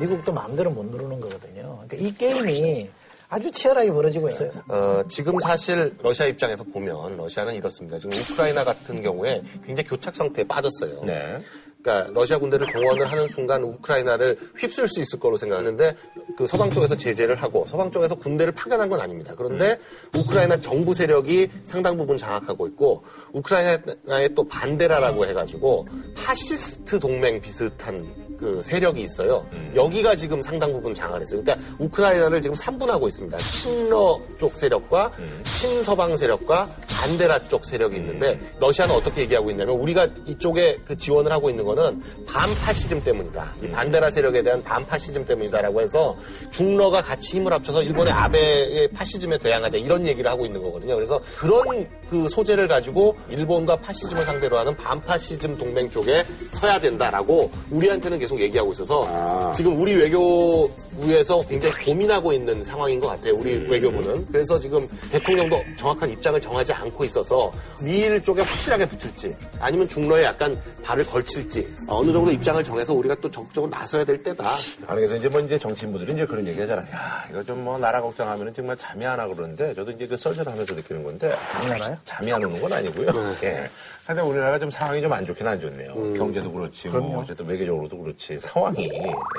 미국도 0.00 0.32
마음대로 0.32 0.70
못 0.70 0.86
누르는 0.86 1.20
거거든요. 1.20 1.84
그러니까 1.86 1.96
이 1.98 2.14
게임이 2.14 2.88
아주 3.28 3.50
치열하게 3.50 3.92
벌어지고 3.92 4.30
있어요. 4.30 4.50
어, 4.68 5.02
지금 5.08 5.38
사실 5.38 5.94
러시아 6.02 6.26
입장에서 6.26 6.64
보면 6.64 7.16
러시아는 7.16 7.54
이렇습니다. 7.54 7.98
지금 7.98 8.18
우크라이나 8.18 8.64
같은 8.64 9.02
경우에 9.02 9.42
굉장히 9.64 9.88
교착 9.88 10.16
상태에 10.16 10.44
빠졌어요. 10.44 11.02
네. 11.04 11.38
그러니까 11.82 12.10
러시아 12.12 12.38
군대를 12.38 12.72
동원을 12.72 13.10
하는 13.10 13.28
순간 13.28 13.62
우크라이나를 13.62 14.36
휩쓸 14.56 14.88
수 14.88 15.00
있을 15.00 15.18
거로 15.18 15.36
생각하는데 15.36 15.94
그 16.36 16.46
서방 16.46 16.70
쪽에서 16.70 16.96
제재를 16.96 17.36
하고 17.36 17.64
서방 17.66 17.90
쪽에서 17.90 18.14
군대를 18.14 18.52
파견한 18.52 18.88
건 18.88 19.00
아닙니다. 19.00 19.34
그런데 19.36 19.78
우크라이나 20.14 20.60
정부 20.60 20.92
세력이 20.92 21.48
상당 21.64 21.96
부분 21.96 22.16
장악하고 22.16 22.66
있고 22.68 23.04
우크라이나에 23.32 24.28
또 24.34 24.46
반데라라고 24.48 25.26
해가지고 25.26 25.86
파시스트 26.16 26.98
동맹 26.98 27.40
비슷한 27.40 28.27
그 28.38 28.62
세력이 28.62 29.02
있어요. 29.02 29.46
여기가 29.74 30.14
지금 30.14 30.40
상당 30.40 30.72
부분 30.72 30.94
장악을 30.94 31.22
했어요. 31.22 31.42
그러니까 31.42 31.66
우크라이나를 31.78 32.40
지금 32.40 32.56
3분하고 32.56 33.08
있습니다. 33.08 33.36
친러 33.50 34.20
쪽 34.38 34.52
세력과 34.56 35.12
친서방 35.52 36.16
세력과 36.16 36.68
반데라 36.88 37.48
쪽 37.48 37.64
세력이 37.64 37.96
있는데 37.96 38.38
러시아는 38.60 38.94
어떻게 38.94 39.22
얘기하고 39.22 39.50
있냐면 39.50 39.76
우리가 39.76 40.06
이쪽에 40.26 40.78
그 40.84 40.96
지원을 40.96 41.32
하고 41.32 41.50
있는 41.50 41.64
거는 41.64 42.02
반파시즘 42.26 43.02
때문이다. 43.02 43.52
이 43.62 43.68
반데라 43.68 44.10
세력에 44.10 44.42
대한 44.42 44.62
반파시즘 44.62 45.24
때문이다라고 45.24 45.80
해서 45.80 46.16
중러가 46.50 47.02
같이 47.02 47.36
힘을 47.36 47.52
합쳐서 47.52 47.82
일본의 47.82 48.12
아베의 48.12 48.88
파시즘에 48.92 49.38
대항하자 49.38 49.78
이런 49.78 50.06
얘기를 50.06 50.30
하고 50.30 50.46
있는 50.46 50.62
거거든요. 50.62 50.94
그래서 50.94 51.20
그런 51.36 51.88
그 52.08 52.28
소재를 52.30 52.66
가지고 52.68 53.16
일본과 53.28 53.76
파시즘을 53.76 54.24
상대로 54.24 54.58
하는 54.58 54.74
반파시즘 54.76 55.58
동맹 55.58 55.90
쪽에 55.90 56.24
서야 56.52 56.78
된다라고 56.80 57.50
우리한테는 57.70 58.18
계속 58.18 58.40
얘기하고 58.40 58.72
있어서 58.72 59.52
지금 59.54 59.78
우리 59.78 59.94
외교부에서 59.96 61.42
굉장히 61.48 61.74
고민하고 61.84 62.32
있는 62.32 62.64
상황인 62.64 62.98
것 63.00 63.08
같아요. 63.08 63.34
우리 63.34 63.56
외교부는. 63.68 64.26
그래서 64.26 64.58
지금 64.58 64.88
대통령도 65.10 65.62
정확한 65.76 66.10
입장을 66.10 66.40
정하지 66.40 66.72
않고 66.72 67.04
있어서 67.04 67.52
미일 67.82 68.22
쪽에 68.22 68.42
확실하게 68.42 68.86
붙을지 68.88 69.34
아니면 69.60 69.88
중러에 69.88 70.24
약간 70.24 70.60
발을 70.84 71.04
걸칠지 71.04 71.68
어느 71.88 72.12
정도 72.12 72.30
입장을 72.30 72.62
정해서 72.64 72.92
우리가 72.94 73.16
또 73.20 73.30
적극적으로 73.30 73.70
나서야 73.70 74.04
될 74.04 74.22
때다. 74.22 74.48
아니, 74.86 74.96
그래서 75.00 75.16
이제 75.16 75.28
뭐 75.28 75.40
이제 75.40 75.58
정치인분들이 75.58 76.12
이제 76.14 76.26
그런 76.26 76.46
얘기 76.46 76.60
하잖아요. 76.60 76.86
야, 76.92 77.24
이거 77.30 77.42
좀 77.42 77.58
뭐 77.58 77.76
나라 77.76 78.00
걱정하면 78.00 78.52
정말 78.52 78.76
잠이 78.76 79.04
안 79.04 79.18
와 79.18 79.26
그러는데 79.26 79.74
저도 79.74 79.90
이제 79.90 80.06
그 80.06 80.16
썰전 80.16 80.46
하면서 80.46 80.72
느끼는 80.74 81.02
건데. 81.02 81.34
잠이 81.50 81.72
안 81.72 81.80
와요? 81.80 81.97
잠이 82.04 82.32
안 82.32 82.42
오는 82.44 82.60
건 82.60 82.72
아니고요. 82.72 83.08
예. 83.44 83.68
근데 84.06 84.22
우리나라가 84.22 84.58
좀 84.58 84.70
상황이 84.70 85.02
좀 85.02 85.12
안 85.12 85.26
좋긴 85.26 85.46
안 85.46 85.60
좋네요. 85.60 86.14
경제도 86.14 86.50
그렇지, 86.50 86.88
뭐 86.88 87.20
어쨌든 87.22 87.46
외교적으로도 87.46 87.98
그렇지. 87.98 88.38
상황이. 88.38 88.90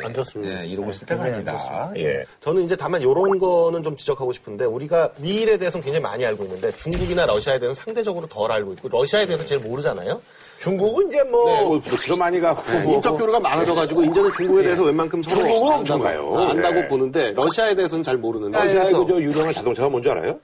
안 0.04 0.13
좋습니다. 0.13 0.62
예, 0.62 0.68
이러고 0.68 0.92
있을 0.92 1.08
때가 1.08 1.24
굉장히 1.24 1.48
안 1.50 1.56
아니다. 1.58 1.92
예. 1.98 2.24
저는 2.39 2.66
이제 2.66 2.75
다만 2.75 3.01
이런 3.01 3.39
거는 3.39 3.82
좀 3.82 3.98
지적하고 3.98 4.32
싶은데 4.32 4.66
우리가 4.66 5.10
미일에 5.18 5.58
대해서는 5.58 5.84
굉장히 5.84 6.04
많이 6.04 6.24
알고 6.24 6.44
있는데 6.44 6.72
중국이나 6.74 7.25
러시아에 7.25 7.58
대해서는 7.58 7.74
상대적으로 7.74 8.28
덜 8.28 8.51
알고 8.51 8.74
있고 8.74 8.89
러시아에 8.89 9.25
대해서 9.25 9.44
제일 9.44 9.60
모르잖아요. 9.62 10.22
중국은 10.60 11.08
이제 11.08 11.24
뭐. 11.24 11.46
뭐 11.63 11.80
부츠로 11.80 12.16
많이 12.18 12.39
가고 12.39 12.62
뭐 12.84 12.94
인적 12.94 13.18
교류가 13.18 13.39
많아져가지고 13.39 14.04
이제는 14.04 14.32
중국에 14.34 14.62
대해서 14.62 14.84
웬만큼 14.84 15.24
서로 15.24 15.46
중국은 15.46 15.74
안다고, 15.78 16.04
가요. 16.04 16.38
아, 16.38 16.50
안다고 16.50 16.75
네. 16.82 16.88
보는데 16.88 17.32
러시아에 17.32 17.74
대해서는 17.74 18.04
잘 18.04 18.18
모르는데 18.18 18.56
러시아의 18.60 18.94
그저 18.94 19.20
유명한 19.20 19.51
자동차가 19.51 19.89
뭔지 19.89 20.10
알아요? 20.12 20.39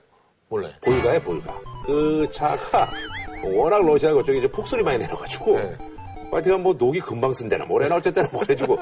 몰라요. 0.48 0.72
볼가에 0.80 1.20
볼가. 1.20 1.60
그 1.86 2.26
차가 2.30 2.88
워낙 3.44 3.84
러시아 3.84 4.12
그쪽에 4.12 4.38
이제 4.38 4.48
폭소리 4.48 4.82
많이 4.82 4.98
내려가지고. 4.98 5.58
네. 5.58 5.76
하여튼 6.28 6.60
뭐 6.60 6.74
녹이 6.76 6.98
금방 7.00 7.32
쓴다나 7.32 7.64
뭐래나 7.64 7.96
어쨌든 7.96 8.26
뭐 8.32 8.40
그래가지고 8.40 8.76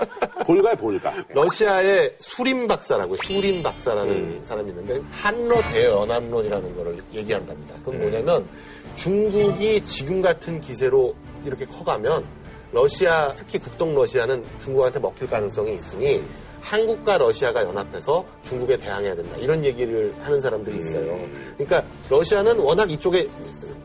볼가에 0.47 0.75
볼가. 0.75 1.13
러시아의 1.29 2.17
수림 2.19 2.67
박사라고 2.67 3.17
수림 3.19 3.63
박사라는 3.63 4.43
사람이 4.45 4.71
있는데 4.71 5.01
한러 5.13 5.61
대연합론이라는 5.71 6.75
거를 6.75 6.99
얘기한답니다. 7.13 7.75
그건 7.77 8.01
뭐냐면 8.01 8.49
중국이 8.97 9.85
지금 9.85 10.23
같은 10.23 10.61
기세로 10.61 11.15
이렇게 11.45 11.67
커가면 11.67 12.25
러시아 12.73 13.33
특히 13.37 13.59
국동 13.59 13.95
러시아는 13.95 14.43
중국한테 14.61 14.99
먹힐 14.99 15.29
가능성이 15.29 15.75
있으니 15.75 16.25
한국과 16.65 17.19
러시아가 17.19 17.63
연합해서 17.63 18.25
중국에 18.43 18.77
대항해야 18.79 19.15
된다 19.15 19.37
이런 19.37 19.63
얘기를 19.65 20.15
하는 20.23 20.41
사람들이 20.41 20.79
있어요. 20.79 21.19
그러니까 21.57 21.85
러시아는 22.09 22.59
워낙 22.59 22.91
이쪽에 22.91 23.29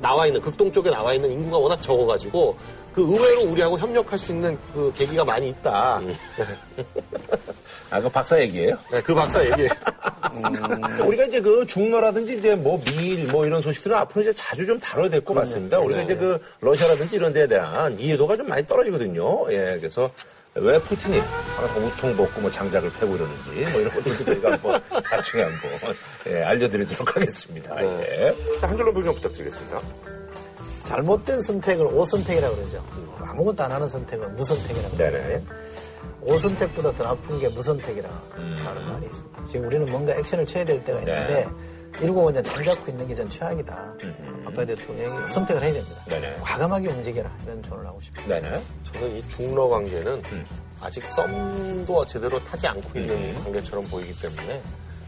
나와 0.01 0.25
있는 0.27 0.39
극동 0.39 0.71
쪽에 0.71 0.89
나와 0.89 1.13
있는 1.13 1.29
인구가 1.29 1.57
워낙 1.57 1.81
적어가지고 1.81 2.55
그 2.93 3.01
의외로 3.01 3.43
우리하고 3.51 3.77
협력할 3.77 4.17
수 4.17 4.31
있는 4.31 4.57
그 4.73 4.91
계기가 4.95 5.23
많이 5.25 5.49
있다. 5.49 6.01
아, 7.91 8.01
그 8.01 8.09
박사 8.09 8.39
얘기예요? 8.39 8.77
네, 8.91 9.01
그 9.01 9.13
박사 9.13 9.43
얘기. 9.43 9.67
우리가 11.05 11.25
이제 11.25 11.41
그 11.41 11.65
중러라든지 11.65 12.37
이제 12.37 12.55
뭐 12.55 12.79
미일 12.85 13.27
뭐 13.31 13.45
이런 13.45 13.61
소식들은 13.61 13.95
앞으로 13.97 14.21
이제 14.21 14.33
자주 14.33 14.65
좀 14.65 14.79
다뤄야 14.79 15.09
될 15.09 15.21
것 15.21 15.33
같습니다. 15.33 15.79
우리가 15.79 16.01
이제 16.03 16.15
그 16.15 16.39
러시아라든지 16.61 17.15
이런 17.15 17.33
데에 17.33 17.47
대한 17.47 17.99
이해도가 17.99 18.37
좀 18.37 18.47
많이 18.47 18.65
떨어지거든요. 18.65 19.51
예, 19.51 19.77
그래서 19.79 20.09
왜 20.61 20.81
푸틴이 20.81 21.19
항상 21.19 21.85
우통 21.85 22.15
벗고 22.17 22.41
뭐 22.41 22.51
장작을 22.51 22.91
패고 22.93 23.15
이러는지 23.15 23.49
뭐 23.71 23.81
이런 23.81 23.93
것들도 23.95 24.25
저희가 24.25 24.51
한번 24.53 24.81
나중에 25.11 25.43
한번 25.43 25.95
예, 26.27 26.43
알려드리도록 26.43 27.15
하겠습니다. 27.15 27.81
예. 27.83 28.35
한 28.61 28.77
줄로 28.77 28.93
설명 28.93 29.13
부탁드리겠습니다. 29.15 29.81
잘못된 30.83 31.41
선택을 31.41 31.85
오선택이라고 31.85 32.55
그러죠. 32.55 32.83
아무것도 33.19 33.63
안 33.63 33.71
하는 33.71 33.87
선택을 33.87 34.27
무선택이라고. 34.29 34.97
그러는데 34.97 35.43
오선택보다 36.21 36.95
더 36.95 37.03
나쁜 37.03 37.39
게 37.39 37.47
무선택이라는 37.49 38.17
음. 38.37 38.59
말이 38.63 39.05
있습니다. 39.05 39.45
지금 39.45 39.67
우리는 39.67 39.89
뭔가 39.89 40.13
액션을 40.15 40.45
쳐야 40.45 40.65
될 40.65 40.83
때가 40.83 40.99
있는데 40.99 41.47
이러고 42.01 42.25
그냥 42.25 42.43
잠잡고 42.43 42.91
있는 42.91 43.07
게 43.07 43.15
전 43.15 43.29
최악이다. 43.29 43.93
박근혜 44.45 44.65
대통령이 44.65 45.27
선택을 45.27 45.61
해야 45.61 45.73
됩니다. 45.73 46.01
음. 46.07 46.09
네네. 46.09 46.35
과감하게 46.41 46.87
움직여라 46.87 47.29
이런 47.43 47.61
조언을 47.63 47.85
하고 47.85 47.99
싶습니다. 48.01 48.39
네네. 48.39 48.61
저는 48.85 49.17
이 49.17 49.27
중러 49.29 49.67
관계는 49.67 50.21
아직 50.81 51.05
썸도 51.05 52.05
제대로 52.07 52.41
타지 52.45 52.67
않고 52.67 52.97
있는 52.99 53.15
음. 53.15 53.41
관계처럼 53.43 53.85
보이기 53.87 54.17
때문에 54.21 54.61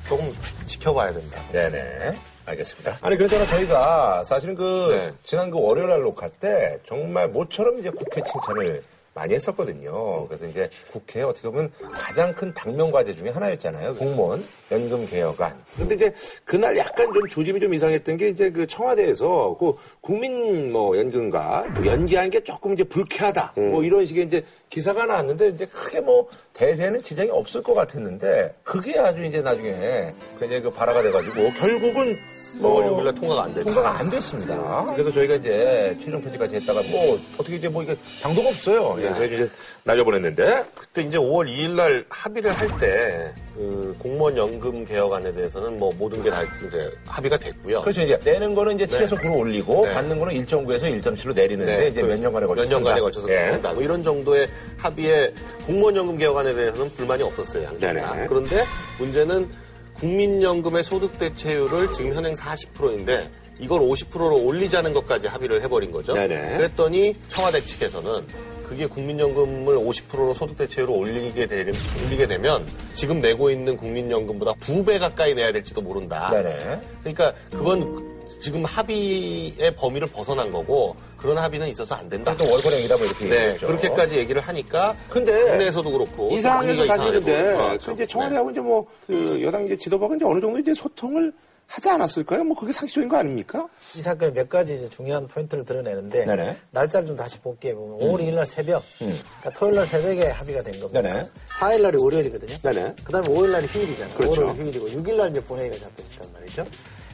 조금 0.07 0.35
지켜봐야 0.67 1.13
된다. 1.13 1.41
네네. 1.51 2.17
알겠습니다. 2.45 2.97
아니, 3.01 3.15
그랬잖아, 3.15 3.45
저희가 3.45 4.23
사실은 4.25 4.55
그, 4.55 4.87
네. 4.91 5.13
지난 5.23 5.51
그 5.51 5.61
월요일 5.61 5.89
날 5.89 6.01
녹화 6.01 6.27
때 6.27 6.79
정말 6.87 7.29
모처럼 7.29 7.79
이제 7.79 7.89
국회 7.91 8.21
칭찬을 8.23 8.81
많이 9.13 9.33
했었거든요. 9.33 10.25
그래서 10.27 10.45
이제 10.45 10.69
국회 10.91 11.21
어떻게 11.21 11.49
보면 11.49 11.71
가장 11.91 12.33
큰 12.33 12.53
당면 12.53 12.91
과제 12.91 13.13
중에 13.13 13.29
하나였잖아요. 13.29 13.95
공무원 13.95 14.43
연금 14.71 15.05
개혁안. 15.05 15.61
근데 15.75 15.95
이제 15.95 16.13
그날 16.45 16.77
약간 16.77 17.11
좀 17.13 17.27
조짐이 17.27 17.59
좀 17.59 17.73
이상했던 17.73 18.17
게 18.17 18.29
이제 18.29 18.49
그 18.49 18.65
청와대에서 18.65 19.57
그 19.59 19.75
국민 19.99 20.71
뭐 20.71 20.97
연금과 20.97 21.65
뭐 21.73 21.85
연기한 21.85 22.29
게 22.29 22.41
조금 22.41 22.73
이제 22.73 22.83
불쾌하다. 22.83 23.53
뭐 23.55 23.83
이런 23.83 24.05
식의 24.05 24.25
이제 24.25 24.45
기사가 24.71 25.05
나왔는데 25.05 25.49
이제 25.49 25.65
크게 25.65 25.99
뭐 25.99 26.27
대세는 26.53 27.01
지장이 27.01 27.29
없을 27.29 27.61
것 27.61 27.73
같았는데 27.73 28.55
그게 28.63 28.97
아주 28.97 29.23
이제 29.25 29.41
나중에 29.41 30.13
굉장히 30.39 30.61
그 30.61 30.71
발화가 30.71 31.01
돼가지고 31.01 31.51
결국은 31.59 32.17
뭐 32.55 32.75
월요일날 32.75 33.13
통과가 33.15 33.43
안 33.43 33.53
됐죠. 33.53 33.65
통과가 33.65 33.99
안 33.99 34.09
됐습니다. 34.09 34.93
그래서 34.93 35.11
저희가 35.11 35.35
이제 35.35 35.97
최종 36.01 36.21
편집까지 36.21 36.55
했다가 36.55 36.81
뭐 36.89 37.19
어떻게 37.37 37.57
이제 37.57 37.67
뭐 37.67 37.83
이게 37.83 37.95
방도가 38.23 38.47
없어요. 38.47 38.95
예, 38.99 39.09
그래서 39.09 39.25
이제 39.25 39.49
날려보냈는데 39.83 40.65
그때 40.77 41.01
이제 41.01 41.17
5월 41.17 41.47
2일 41.47 41.71
날 41.71 42.05
합의를 42.09 42.51
할 42.51 42.67
때 42.79 43.33
그 43.55 43.93
공무원 43.99 44.35
연금 44.37 44.85
개혁안에 44.85 45.31
대해서는 45.33 45.77
뭐 45.77 45.91
모든 45.97 46.23
게 46.23 46.29
다 46.31 46.41
이제 46.43 46.91
합의가 47.05 47.37
됐고요. 47.37 47.81
그렇죠 47.81 48.01
이제 48.01 48.17
내는 48.23 48.55
거는 48.55 48.75
이제 48.75 48.87
최소 48.87 49.15
구로 49.17 49.37
올리고 49.39 49.85
네. 49.85 49.93
받는 49.93 50.17
거는 50.19 50.33
1.9에서 50.45 50.83
1.7로 51.01 51.35
내리는데 51.35 51.89
이제 51.89 52.01
몇 52.01 52.17
년간에 52.19 52.47
걸쳐서 52.47 52.69
몇 52.69 52.75
년간에. 52.77 53.01
걸쳐서 53.01 53.29
예. 53.29 53.35
한다. 53.49 53.73
뭐 53.73 53.83
이런 53.83 54.01
정도의 54.01 54.47
합의에 54.77 55.33
공무원 55.67 55.95
연금 55.95 56.17
개혁안에 56.17 56.53
대해서는 56.53 56.89
불만이 56.95 57.23
없었어요. 57.23 57.69
네네. 57.79 58.27
그런데 58.27 58.63
문제는 58.97 59.49
국민연금의 59.95 60.83
소득 60.83 61.19
대체율을 61.19 61.91
지금 61.93 62.13
현행 62.13 62.33
40%인데 62.33 63.29
이걸 63.59 63.81
50%로 63.81 64.37
올리자는 64.43 64.93
것까지 64.93 65.27
합의를 65.27 65.61
해버린 65.61 65.91
거죠. 65.91 66.13
네네. 66.13 66.57
그랬더니 66.57 67.13
청와대 67.27 67.59
측에서는 67.61 68.25
그게 68.71 68.85
국민연금을 68.85 69.75
50%로 69.75 70.33
소득 70.33 70.57
대체율을 70.57 70.95
올리게, 70.95 71.45
되, 71.45 71.65
올리게 72.05 72.25
되면 72.25 72.65
지금 72.93 73.19
내고 73.19 73.49
있는 73.51 73.75
국민연금보다 73.75 74.53
두 74.61 74.81
배 74.85 74.97
가까이 74.97 75.35
내야 75.35 75.51
될지도 75.51 75.81
모른다. 75.81 76.29
네네. 76.31 76.79
그러니까 77.01 77.33
그건 77.51 78.09
지금 78.41 78.63
합의의 78.63 79.75
범위를 79.75 80.07
벗어난 80.07 80.49
거고 80.51 80.95
그런 81.17 81.37
합의는 81.37 81.67
있어서 81.67 81.95
안 81.95 82.07
된다. 82.07 82.33
또 82.37 82.49
월권행이다 82.49 82.95
뭐 82.95 83.05
이렇게 83.05 83.25
네, 83.25 83.35
얘기했죠. 83.41 83.67
그렇게까지 83.67 84.17
얘기를 84.17 84.41
하니까 84.41 84.95
근데 85.09 85.33
국내에서도 85.49 85.91
그렇고 85.91 86.29
이 86.31 86.39
상황에서 86.39 86.73
분위기가 86.73 86.97
사실 86.97 87.11
근데 87.13 87.31
이상하게 87.51 87.77
그. 87.85 87.91
이제 87.91 88.07
청와대하고 88.07 88.51
이제 88.51 88.61
뭐 88.61 88.87
그 89.05 89.41
여당 89.43 89.65
이제 89.65 89.75
지도부가 89.75 90.15
이제 90.15 90.23
어느 90.25 90.39
정도 90.39 90.57
이제 90.59 90.73
소통을 90.73 91.33
하지 91.71 91.89
않았을까요? 91.89 92.43
뭐 92.43 92.55
그게 92.57 92.73
상식적인 92.73 93.07
거 93.07 93.15
아닙니까? 93.17 93.65
이 93.95 94.01
사건에 94.01 94.33
몇 94.33 94.49
가지 94.49 94.75
이제 94.75 94.89
중요한 94.89 95.25
포인트를 95.25 95.63
드러내는데 95.63 96.25
네네. 96.25 96.57
날짜를 96.71 97.07
좀 97.07 97.15
다시 97.15 97.39
볼게요. 97.39 97.75
보면 97.77 97.99
5월 97.99 98.19
2일 98.21 98.33
날 98.35 98.45
새벽, 98.45 98.83
그러니까 98.99 99.49
토요일 99.55 99.75
날 99.77 99.87
새벽에 99.87 100.27
합의가 100.27 100.61
된 100.63 100.79
겁니다. 100.81 101.01
네네. 101.01 101.29
4일 101.59 101.81
날이 101.81 101.97
월요일이거든요. 101.97 102.57
네네. 102.61 102.95
그다음에 103.05 103.27
5일 103.29 103.51
날이 103.51 103.67
휴일이잖아요. 103.67 104.17
그렇죠. 104.17 104.45
5월 104.47 104.55
휴일이고 104.57 104.87
6일 104.87 105.15
날 105.15 105.29
이제 105.29 105.47
본회의가 105.47 105.77
잡혀있단 105.77 106.33
말이죠. 106.33 106.67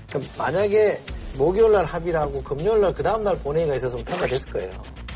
그럼 0.09 0.23
만약에 0.37 0.99
목요일 1.37 1.71
날 1.73 1.85
합의를 1.85 2.19
하고 2.19 2.41
금요일 2.41 2.81
날 2.81 2.93
그 2.93 3.03
다음 3.03 3.23
날 3.23 3.37
본회의가 3.37 3.75
있었으면 3.75 4.03
통과됐을 4.05 4.53
거예요. 4.53 4.71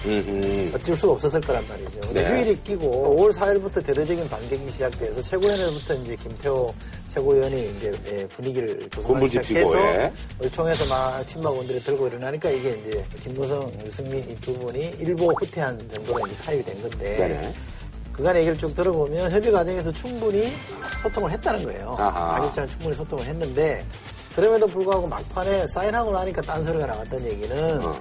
음흠. 0.05 0.71
어쩔 0.75 0.95
수가 0.95 1.13
없었을 1.13 1.41
거란 1.41 1.63
말이죠. 1.67 1.99
근데 2.01 2.23
네. 2.23 2.29
휴일이 2.29 2.63
끼고 2.63 3.15
5월 3.17 3.33
4일부터 3.33 3.85
대대적인 3.85 4.27
반격이 4.29 4.69
시작돼서 4.71 5.21
최고위원회부터 5.21 5.93
이제 5.95 6.15
김태호 6.15 6.73
최고위원이 7.13 7.73
이제 7.77 7.91
예, 8.07 8.27
분위기를 8.27 8.89
조성하기 8.89 9.27
시작해서 9.27 9.77
예. 9.79 10.11
의총에서 10.39 10.85
막 10.87 11.25
친박원들이 11.27 11.79
들고 11.81 12.07
일어나니까 12.07 12.49
이게 12.49 12.71
이제 12.81 13.03
김무성, 13.23 13.71
유승민 13.85 14.19
이 14.29 14.35
두 14.41 14.53
분이 14.53 14.95
일보 14.99 15.31
후퇴한 15.39 15.77
정도로 15.89 16.25
이제 16.27 16.35
타입이 16.43 16.63
된 16.63 16.81
건데 16.81 17.17
네네. 17.17 17.53
그간 18.13 18.35
얘기를 18.37 18.57
쭉 18.57 18.73
들어보면 18.75 19.31
협의 19.31 19.51
과정에서 19.51 19.91
충분히 19.91 20.51
소통을 21.03 21.31
했다는 21.31 21.63
거예요. 21.63 21.91
가격자는 21.95 22.69
충분히 22.69 22.93
소통을 22.95 23.25
했는데 23.25 23.85
그럼에도 24.35 24.65
불구하고 24.67 25.07
막판에 25.07 25.67
사인하고 25.67 26.11
나니까 26.11 26.41
딴소리가 26.41 26.87
나왔던 26.87 27.25
얘기는 27.25 27.85
어. 27.85 27.93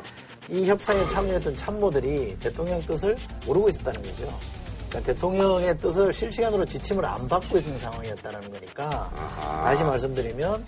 이 0.50 0.66
협상에 0.66 1.07
참여했던 1.07 1.57
참모들이 1.57 2.37
대통령 2.40 2.80
뜻을 2.80 3.16
모르고 3.47 3.69
있었다는 3.69 4.02
거죠. 4.02 4.28
그러니까 4.88 5.12
대통령의 5.12 5.78
뜻을 5.78 6.12
실시간으로 6.12 6.64
지침을 6.64 7.04
안 7.04 7.28
받고 7.28 7.59
있는 7.59 7.78
상황이었다는 7.78 8.52
거니까 8.52 9.09
아하. 9.14 9.64
다시 9.64 9.85
말씀드리면 9.85 10.66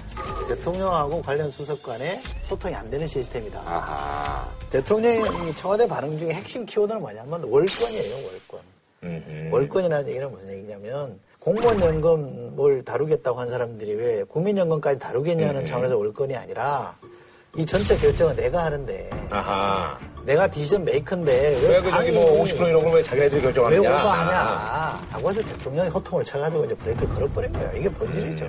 대통령하고 0.49 1.21
관련 1.23 1.51
수석 1.51 1.83
간에 1.83 2.21
소통이 2.49 2.73
안 2.73 2.89
되는 2.89 3.09
시스템이다. 3.09 3.61
아하. 3.61 4.49
대통령이 4.71 5.53
청와대 5.57 5.89
반응 5.89 6.17
중에 6.19 6.31
핵심 6.31 6.65
키워드는 6.65 7.01
뭐냐면 7.01 7.43
월권이에요, 7.43 8.15
월권. 8.15 8.61
음흠. 9.03 9.49
월권이라는 9.53 10.09
얘기는 10.09 10.31
무슨 10.31 10.53
얘기냐면 10.53 11.19
공무원 11.41 11.81
연금을 11.81 12.85
다루겠다고 12.85 13.41
한 13.41 13.49
사람들이 13.49 13.95
왜 13.95 14.23
국민연금까지 14.23 15.01
다루겠냐는 15.01 15.65
차원에서 15.65 15.97
월권이 15.97 16.37
아니라 16.37 16.97
이 17.57 17.67
전체 17.67 17.97
결정은 17.99 18.35
내가 18.35 18.65
하는데 18.65 19.11
아하. 19.31 19.99
내가 20.25 20.49
디시전 20.51 20.85
메이커인데 20.85 21.61
왜, 21.63 21.69
왜그 21.77 21.91
저기 21.91 22.11
뭐50% 22.13 22.69
이런 22.69 22.83
걸 22.85 22.95
왜 22.95 23.03
자기네들이 23.03 23.37
왜 23.41 23.43
결정하느냐? 23.53 23.81
오버하냐 23.91 25.07
하고 25.11 25.29
해서 25.29 25.43
대통령이 25.43 25.89
호통을 25.91 26.25
쳐가지고 26.25 26.65
이제 26.65 26.75
브레이크를 26.75 27.09
걸어버린 27.15 27.53
거예요. 27.53 27.73
이게 27.77 27.89
본질이죠. 27.91 28.47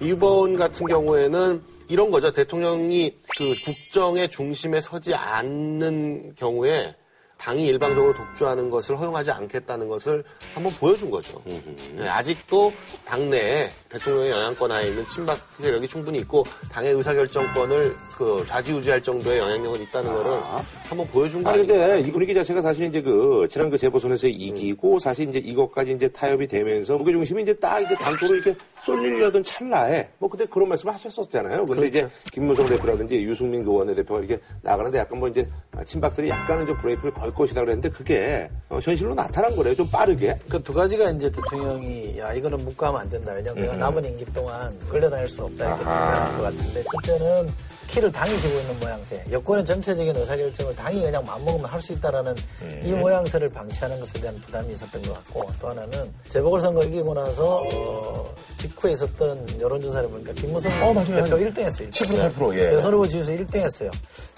이번 0.00 0.56
같은 0.56 0.86
경우에는 0.86 1.62
이런 1.88 2.10
거죠. 2.10 2.32
대통령이 2.32 3.16
그 3.38 3.54
국정의 3.64 4.28
중심에 4.28 4.80
서지 4.80 5.14
않는 5.14 6.34
경우에 6.36 6.94
당이 7.42 7.66
일방적으로 7.66 8.14
독주하는 8.14 8.70
것을 8.70 8.96
허용하지 8.96 9.32
않겠다는 9.32 9.88
것을 9.88 10.22
한번 10.54 10.72
보여준 10.76 11.10
거죠. 11.10 11.42
네, 11.44 12.08
아직도 12.08 12.72
당내에 13.04 13.68
대통령의 13.88 14.30
영향권 14.30 14.70
하에 14.70 14.86
있는 14.86 15.04
친박 15.08 15.36
세력이 15.58 15.88
충분히 15.88 16.20
있고 16.20 16.44
당의 16.70 16.92
의사결정권을 16.92 17.96
그 18.16 18.44
좌지우지할 18.46 19.02
정도의 19.02 19.40
영향력은 19.40 19.82
있다는 19.82 20.12
거를 20.12 20.40
한번 20.88 21.06
보여준 21.08 21.42
거 21.42 21.50
아니 21.50 21.62
아니에요? 21.62 21.80
근데 21.80 22.08
이 22.08 22.12
분위기 22.12 22.32
자체가 22.32 22.62
사실 22.62 22.84
이제 22.84 23.02
그 23.02 23.48
지난 23.50 23.70
그 23.70 23.76
재보선에서 23.76 24.28
이기고 24.28 25.00
사실 25.00 25.28
이제 25.28 25.40
이것까지 25.40 25.92
이제 25.92 26.06
타협이 26.06 26.46
되면서 26.46 26.96
무게 26.96 27.10
중심이 27.10 27.42
이제 27.42 27.52
딱 27.54 27.80
이제 27.80 27.96
당도로 27.96 28.36
이렇게 28.36 28.54
쏠리려던 28.84 29.42
찰나에 29.42 30.08
뭐 30.18 30.30
그때 30.30 30.46
그런 30.46 30.68
말씀을 30.68 30.94
하셨었잖아요. 30.94 31.64
근데 31.64 31.88
이제 31.88 32.08
김문성 32.30 32.66
대표라든지 32.68 33.20
유승민 33.24 33.64
그 33.64 33.72
원내대표가 33.72 34.20
이렇게 34.20 34.40
나가는데 34.62 34.98
약간 34.98 35.18
뭐 35.18 35.28
이제 35.28 35.48
친박들이 35.84 36.28
약간은 36.28 36.66
좀 36.66 36.76
브레이크를 36.76 37.12
걸 37.12 37.31
것이다 37.34 37.60
그랬는데 37.60 37.88
그게 37.90 38.48
어, 38.68 38.78
현실로 38.82 39.14
나타난 39.14 39.54
거래요. 39.56 39.74
좀 39.74 39.88
빠르게. 39.90 40.34
그 40.48 40.62
두 40.62 40.72
가지가 40.72 41.10
이제 41.10 41.30
대통령이 41.30 42.18
야 42.18 42.32
이거는 42.32 42.64
묵과하면 42.64 43.00
안 43.00 43.10
된다. 43.10 43.32
왜냐면 43.32 43.62
내가 43.62 43.76
남은 43.76 44.04
임기 44.04 44.24
동안 44.32 44.78
끌려다닐 44.88 45.26
수 45.28 45.42
없다 45.44 45.66
이렇게. 45.66 45.84
판단한 45.84 46.36
것 46.38 46.42
같은데 46.44 46.84
첫째는 46.92 47.52
키를 47.88 48.10
당이 48.10 48.38
지고 48.40 48.58
있는 48.58 48.78
모양새. 48.80 49.22
여권의 49.30 49.64
전체적인 49.66 50.16
의사결정을 50.16 50.74
당이 50.76 51.02
그냥 51.02 51.22
맘먹으면 51.26 51.66
할 51.66 51.82
수 51.82 51.92
있다라는 51.92 52.34
이 52.82 52.92
모양새를 52.92 53.48
방치하는 53.48 53.98
것에 54.00 54.20
대한 54.20 54.40
부담이 54.40 54.72
있었던 54.72 55.02
것 55.02 55.12
같고 55.14 55.46
또 55.60 55.68
하나는 55.68 56.10
재보궐선거 56.28 56.84
이기고 56.84 57.12
나서 57.12 57.62
어, 57.74 58.34
직후에 58.58 58.92
있었던 58.92 59.60
여론조사를 59.60 60.08
보니까 60.08 60.32
김무성 60.34 60.70
어. 60.80 61.04
대표 61.04 61.36
1등 61.36 61.58
했어요. 61.58 61.88
7% 61.90 62.32
8%, 62.34 62.54
예. 62.56 62.70
대선 62.70 62.92
후보 62.94 63.06
지지수 63.06 63.32
1등 63.36 63.56
했어요. 63.56 63.90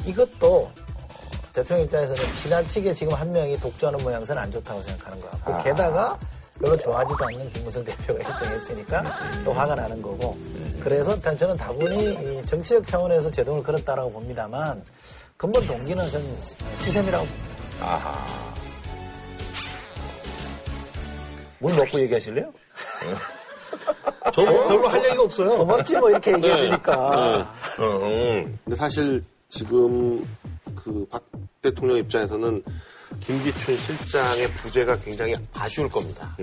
이것도 0.07 0.47
어, 0.53 0.73
대통령 1.55 1.87
입장에서는 1.87 2.35
지나치게 2.35 2.93
지금 2.95 3.15
한 3.15 3.31
명이 3.31 3.57
독주하는 3.61 4.03
모양새는 4.03 4.43
안 4.43 4.51
좋다고 4.51 4.83
생각하는 4.83 5.21
것 5.21 5.31
같고 5.31 5.63
게다가 5.63 6.19
별로 6.61 6.77
좋아하지도 6.77 7.25
않는 7.27 7.49
김무성 7.51 7.83
대표가 7.87 8.19
1등 8.25 8.47
했으니까 8.51 9.05
또 9.45 9.53
화가 9.53 9.77
나는 9.77 10.03
거고 10.03 10.37
그래서 10.83 11.19
저는 11.21 11.57
다분히 11.57 12.13
이 12.15 12.45
정치적 12.45 12.85
차원에서 12.87 13.31
제동을 13.31 13.63
걸었다라고 13.63 14.11
봅니다만 14.11 14.83
근본 15.37 15.65
동기는 15.67 16.11
저는 16.11 16.41
시샘이라고 16.77 17.25
봅니다. 17.25 17.55
아하. 17.81 18.25
물 21.61 21.75
먹고 21.75 22.01
얘기하실래요? 22.01 22.53
저는 24.33 24.53
뭐 24.53 24.69
별로 24.69 24.89
할 24.89 25.05
얘기가 25.05 25.23
없어요. 25.23 25.57
고맙지 25.59 25.97
뭐 25.97 26.11
이렇게 26.11 26.33
얘기해주니까 26.33 27.55
음. 27.79 28.59
근데 28.65 28.77
사실 28.77 29.23
지금 29.49 30.27
그 30.85 31.07
박 31.11 31.25
대통령 31.63 31.97
입장에서는 31.97 32.63
김기춘 33.21 33.77
실장의 33.77 34.51
부재가 34.55 34.99
굉장히 34.99 35.35
아쉬울 35.57 35.89
겁니다. 35.89 36.37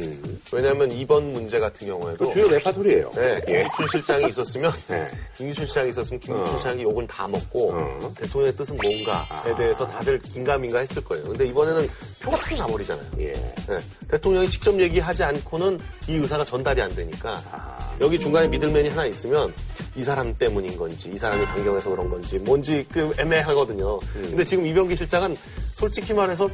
왜냐하면 0.52 0.90
이번 0.92 1.32
문제 1.34 1.60
같은 1.60 1.88
경우에도 1.88 2.28
그 2.28 2.34
주요 2.34 2.48
레파토리예요. 2.50 3.12
네, 3.12 3.42
김기춘 3.46 3.88
실장이 3.92 4.30
있었으면 4.30 4.72
네. 4.88 5.08
김기춘 5.36 5.66
실장이 5.66 5.90
있었으면 5.90 6.20
김기춘 6.20 6.48
어. 6.48 6.52
실장이 6.58 6.84
욕을 6.84 7.06
다 7.08 7.28
먹고 7.28 7.74
어. 7.74 8.12
대통령의 8.16 8.56
뜻은 8.56 8.78
뭔가에 8.78 9.56
대해서 9.56 9.88
다들 9.88 10.20
긴가민가 10.22 10.80
했을 10.80 11.04
거예요. 11.04 11.26
근데 11.26 11.46
이번에는 11.46 11.88
표가 12.22 12.38
탁 12.38 12.58
나버리잖아요. 12.58 13.08
예. 13.20 13.32
네, 13.32 13.78
대통령이 14.08 14.50
직접 14.50 14.80
얘기하지 14.80 15.24
않고는 15.24 15.80
이 16.08 16.14
의사가 16.16 16.46
전달이 16.46 16.82
안 16.82 16.90
되니까 16.96 17.42
아. 17.52 17.81
여기 18.02 18.18
중간에 18.18 18.48
믿을맨이 18.48 18.90
하나 18.90 19.06
있으면 19.06 19.54
이 19.96 20.04
사람 20.04 20.34
때문인 20.34 20.76
건지 20.76 21.12
이 21.14 21.18
사람이 21.18 21.46
강경해서 21.46 21.92
그런 21.92 22.10
건지 22.10 22.40
뭔지 22.40 22.84
그 22.92 23.14
애매하거든요. 23.20 24.00
음. 24.00 24.22
근데 24.24 24.44
지금 24.44 24.66
이병기 24.66 24.98
실장은 24.98 25.38
솔직히 25.76 26.12
말해서 26.12 26.50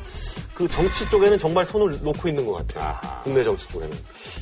그 0.57 0.67
정치 0.67 1.07
쪽에는 1.07 1.37
정말 1.37 1.63
손을 1.67 1.99
놓고 2.01 2.27
있는 2.27 2.43
것 2.43 2.53
같아요. 2.53 2.83
아하. 2.89 3.21
국내 3.21 3.43
정치 3.43 3.67
쪽에는. 3.67 3.95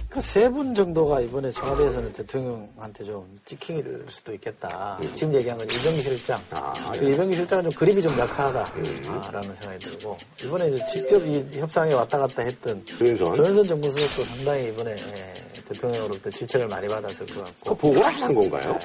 그 0.09 0.19
세 0.21 0.47
분 0.49 0.73
정도가 0.73 1.19
이번에 1.19 1.51
청와대에서는 1.51 2.13
대통령한테 2.13 3.03
좀 3.03 3.37
찍힐 3.43 4.05
수도 4.07 4.33
있겠다. 4.33 4.97
지금 5.13 5.33
얘기한 5.35 5.57
건 5.57 5.67
이병기 5.69 6.01
실장. 6.01 6.41
아, 6.51 6.93
그 6.93 7.09
이병기 7.09 7.35
실장은 7.35 7.65
좀 7.65 7.73
그립이 7.73 8.01
좀 8.01 8.17
약하다라는 8.17 9.55
생각이 9.55 9.79
들고 9.85 10.17
이번에 10.41 10.69
이제 10.69 10.85
직접 10.85 11.19
이 11.25 11.59
협상에 11.59 11.91
왔다 11.91 12.17
갔다 12.17 12.43
했던 12.43 12.85
조윤선. 12.85 13.35
조윤선 13.35 13.67
정무수석도 13.67 14.23
상당히 14.35 14.69
이번에 14.69 14.91
예, 14.91 15.61
대통령으로부터 15.67 16.29
질책을 16.29 16.69
많이 16.69 16.87
받았을 16.87 17.25
것그 17.25 17.41
같고 17.43 17.75
보고를 17.75 18.05
안한 18.05 18.33
건가요? 18.33 18.79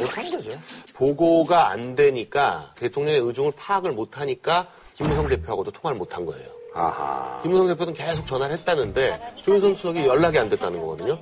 못한 0.00 0.30
거죠. 0.32 0.50
보고가 0.94 1.70
안 1.70 1.94
되니까 1.94 2.72
대통령의 2.74 3.20
의중을 3.20 3.52
파악을 3.56 3.92
못 3.92 4.18
하니까 4.18 4.66
김무성 5.00 5.26
대표하고도 5.28 5.70
통화를 5.70 5.98
못한 5.98 6.26
거예요. 6.26 6.46
아하. 6.74 7.38
김무성 7.42 7.66
대표는 7.68 7.94
계속 7.94 8.26
전화를 8.26 8.54
했다는데 8.58 9.18
조윤선 9.42 9.74
수석이 9.74 10.06
연락이 10.06 10.38
안 10.38 10.48
됐다는 10.50 10.78
거거든요. 10.78 11.18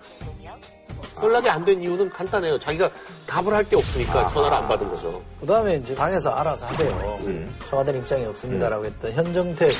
연락이 1.22 1.48
안 1.48 1.64
된 1.64 1.80
이유는 1.82 2.10
간단해요. 2.10 2.58
자기가 2.58 2.90
답을 3.28 3.52
할 3.52 3.64
게 3.64 3.76
없으니까 3.76 4.26
전화를 4.28 4.56
안 4.56 4.66
받은 4.68 4.88
거죠. 4.88 5.22
그 5.40 5.46
다음에 5.46 5.76
이제 5.76 5.94
방에서 5.94 6.30
알아서 6.30 6.66
하세요. 6.66 7.18
청와대 7.68 7.96
입장이 7.96 8.24
없습니다라고 8.26 8.84
했던 8.84 9.12
현정택 9.12 9.70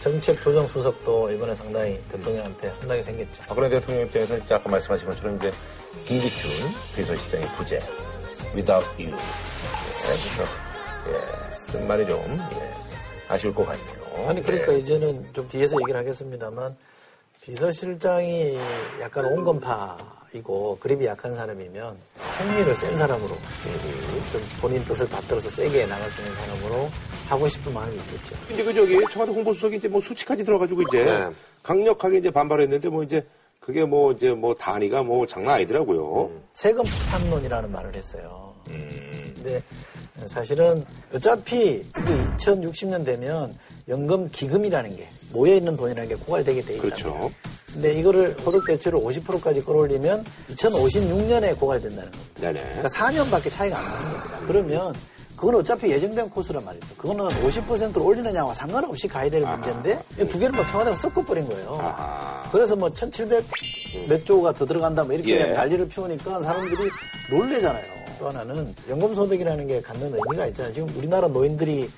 정책 0.00 0.42
조정 0.42 0.66
수석도 0.66 1.30
이번에 1.32 1.54
상당히 1.54 1.98
대통령한테 2.12 2.70
상당히 2.78 3.02
생겼죠. 3.02 3.42
박근혜 3.48 3.68
대통령 3.70 4.04
입장에서 4.06 4.36
이제 4.36 4.54
아까 4.54 4.68
말씀하신 4.70 5.08
것처럼 5.08 5.36
이제 5.36 5.52
김기춘 6.04 6.50
비서실장의 6.94 7.48
부재, 7.56 7.78
without 8.54 8.86
you. 9.02 9.10
예, 9.10 9.16
그래서, 10.36 10.42
예, 11.08 11.72
좀 11.72 11.88
말이 11.88 12.06
좀, 12.06 12.18
예, 12.52 12.87
아쉬울 13.28 13.54
것 13.54 13.66
같네요. 13.66 14.28
아니 14.28 14.42
그러니까 14.42 14.72
예. 14.74 14.78
이제는 14.78 15.32
좀 15.32 15.46
뒤에서 15.48 15.76
얘기를 15.82 15.98
하겠습니다만 16.00 16.76
비서실장이 17.42 18.58
약간 19.00 19.24
온건파이고 19.26 20.78
그립이 20.80 21.06
약한 21.06 21.34
사람이면 21.34 21.96
총리를 22.36 22.74
센 22.74 22.96
사람으로 22.96 23.28
좀 24.32 24.42
본인 24.60 24.84
뜻을 24.84 25.08
받들어서 25.08 25.50
세게 25.50 25.86
나갈 25.86 26.10
수 26.10 26.20
있는 26.20 26.34
사람으로 26.34 26.90
하고 27.28 27.48
싶은 27.48 27.72
마음이 27.72 27.96
있겠죠. 27.96 28.36
이제 28.52 28.64
그 28.64 28.74
저기 28.74 28.98
청와대 29.10 29.32
홍보수석이 29.32 29.76
이제 29.76 29.88
뭐 29.88 30.00
수치까지 30.00 30.44
들어가지고 30.44 30.82
이제 30.82 31.04
네. 31.04 31.30
강력하게 31.62 32.18
이제 32.18 32.30
반발했는데 32.30 32.88
뭐 32.88 33.02
이제 33.02 33.24
그게 33.60 33.84
뭐 33.84 34.12
이제 34.12 34.32
뭐 34.32 34.54
단위가 34.54 35.02
뭐 35.02 35.26
장난 35.26 35.56
아니더라고요. 35.56 36.30
세금 36.54 36.84
폭탄론이라는 36.84 37.70
말을 37.70 37.94
했어요. 37.94 38.54
근데 38.64 39.62
사실은 40.26 40.84
어차피 41.14 41.84
이게 41.84 42.24
2060년 42.36 43.04
되면 43.04 43.56
연금 43.88 44.28
기금이라는 44.30 44.96
게 44.96 45.08
모여 45.32 45.54
있는 45.54 45.76
돈이라는 45.76 46.08
게 46.08 46.14
고갈되게 46.14 46.62
돼 46.62 46.74
있잖아요. 46.74 46.80
그렇죠. 46.80 47.32
근데 47.72 47.92
이거를 47.98 48.36
소득 48.42 48.66
대출을 48.66 48.98
50%까지 48.98 49.62
끌어올리면 49.62 50.24
2056년에 50.50 51.58
고갈된다는 51.58 52.10
겁니다. 52.10 52.40
네네. 52.40 52.60
그러니까 52.60 52.88
4년밖에 52.88 53.50
차이가 53.50 53.78
안 53.78 53.84
나는 53.84 54.12
겁니다. 54.12 54.40
그러면 54.46 54.94
그건 55.36 55.54
어차피 55.54 55.90
예정된 55.90 56.30
코스란 56.30 56.64
말이죠. 56.64 56.86
그거는 56.96 57.26
50%를 57.28 58.02
올리느냐와 58.02 58.52
상관없이 58.52 59.06
가야 59.06 59.30
될 59.30 59.42
문제인데 59.42 60.00
이두 60.20 60.38
개를 60.38 60.50
막 60.50 60.66
청와대가 60.66 60.96
섞어버린 60.96 61.46
거예요. 61.46 61.78
아하. 61.80 62.42
그래서 62.50 62.74
뭐 62.74 62.90
1700 62.92 63.44
몇 64.08 64.26
조가 64.26 64.52
더 64.52 64.66
들어간다 64.66 65.04
뭐 65.04 65.14
이렇게 65.14 65.38
예. 65.38 65.52
난리를 65.52 65.88
피우니까 65.88 66.42
사람들이 66.42 66.90
놀래잖아요. 67.30 67.97
또 68.18 68.28
하나는 68.28 68.74
연금소득이라는 68.88 69.66
게 69.66 69.80
갖는 69.80 70.12
의미가 70.12 70.46
있잖아요. 70.48 70.74
지금 70.74 70.88
우리나라 70.96 71.28
노인들이 71.28 71.88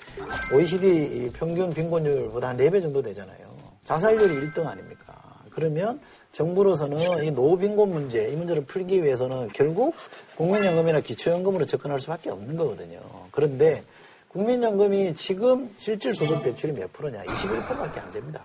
OECD 0.54 1.30
평균 1.32 1.72
빈곤율보다 1.72 2.48
한 2.48 2.56
4배 2.56 2.80
정도 2.82 3.02
되잖아요. 3.02 3.38
자살률이 3.84 4.34
1등 4.52 4.66
아닙니까? 4.66 5.14
그러면 5.50 6.00
정부로서는 6.32 7.24
이 7.24 7.30
노빈곤 7.30 7.92
문제, 7.92 8.28
이 8.28 8.36
문제를 8.36 8.64
풀기 8.64 9.02
위해서는 9.02 9.48
결국 9.52 9.94
국민연금이나 10.36 11.00
기초연금으로 11.00 11.66
접근할 11.66 11.98
수밖에 11.98 12.30
없는 12.30 12.56
거거든요. 12.56 13.00
그런데 13.32 13.82
국민연금이 14.28 15.12
지금 15.14 15.74
실질 15.78 16.14
소득 16.14 16.40
대출이 16.44 16.72
몇 16.72 16.92
프로냐? 16.92 17.20
21%밖에 17.24 17.98
안 17.98 18.10
됩니다. 18.12 18.44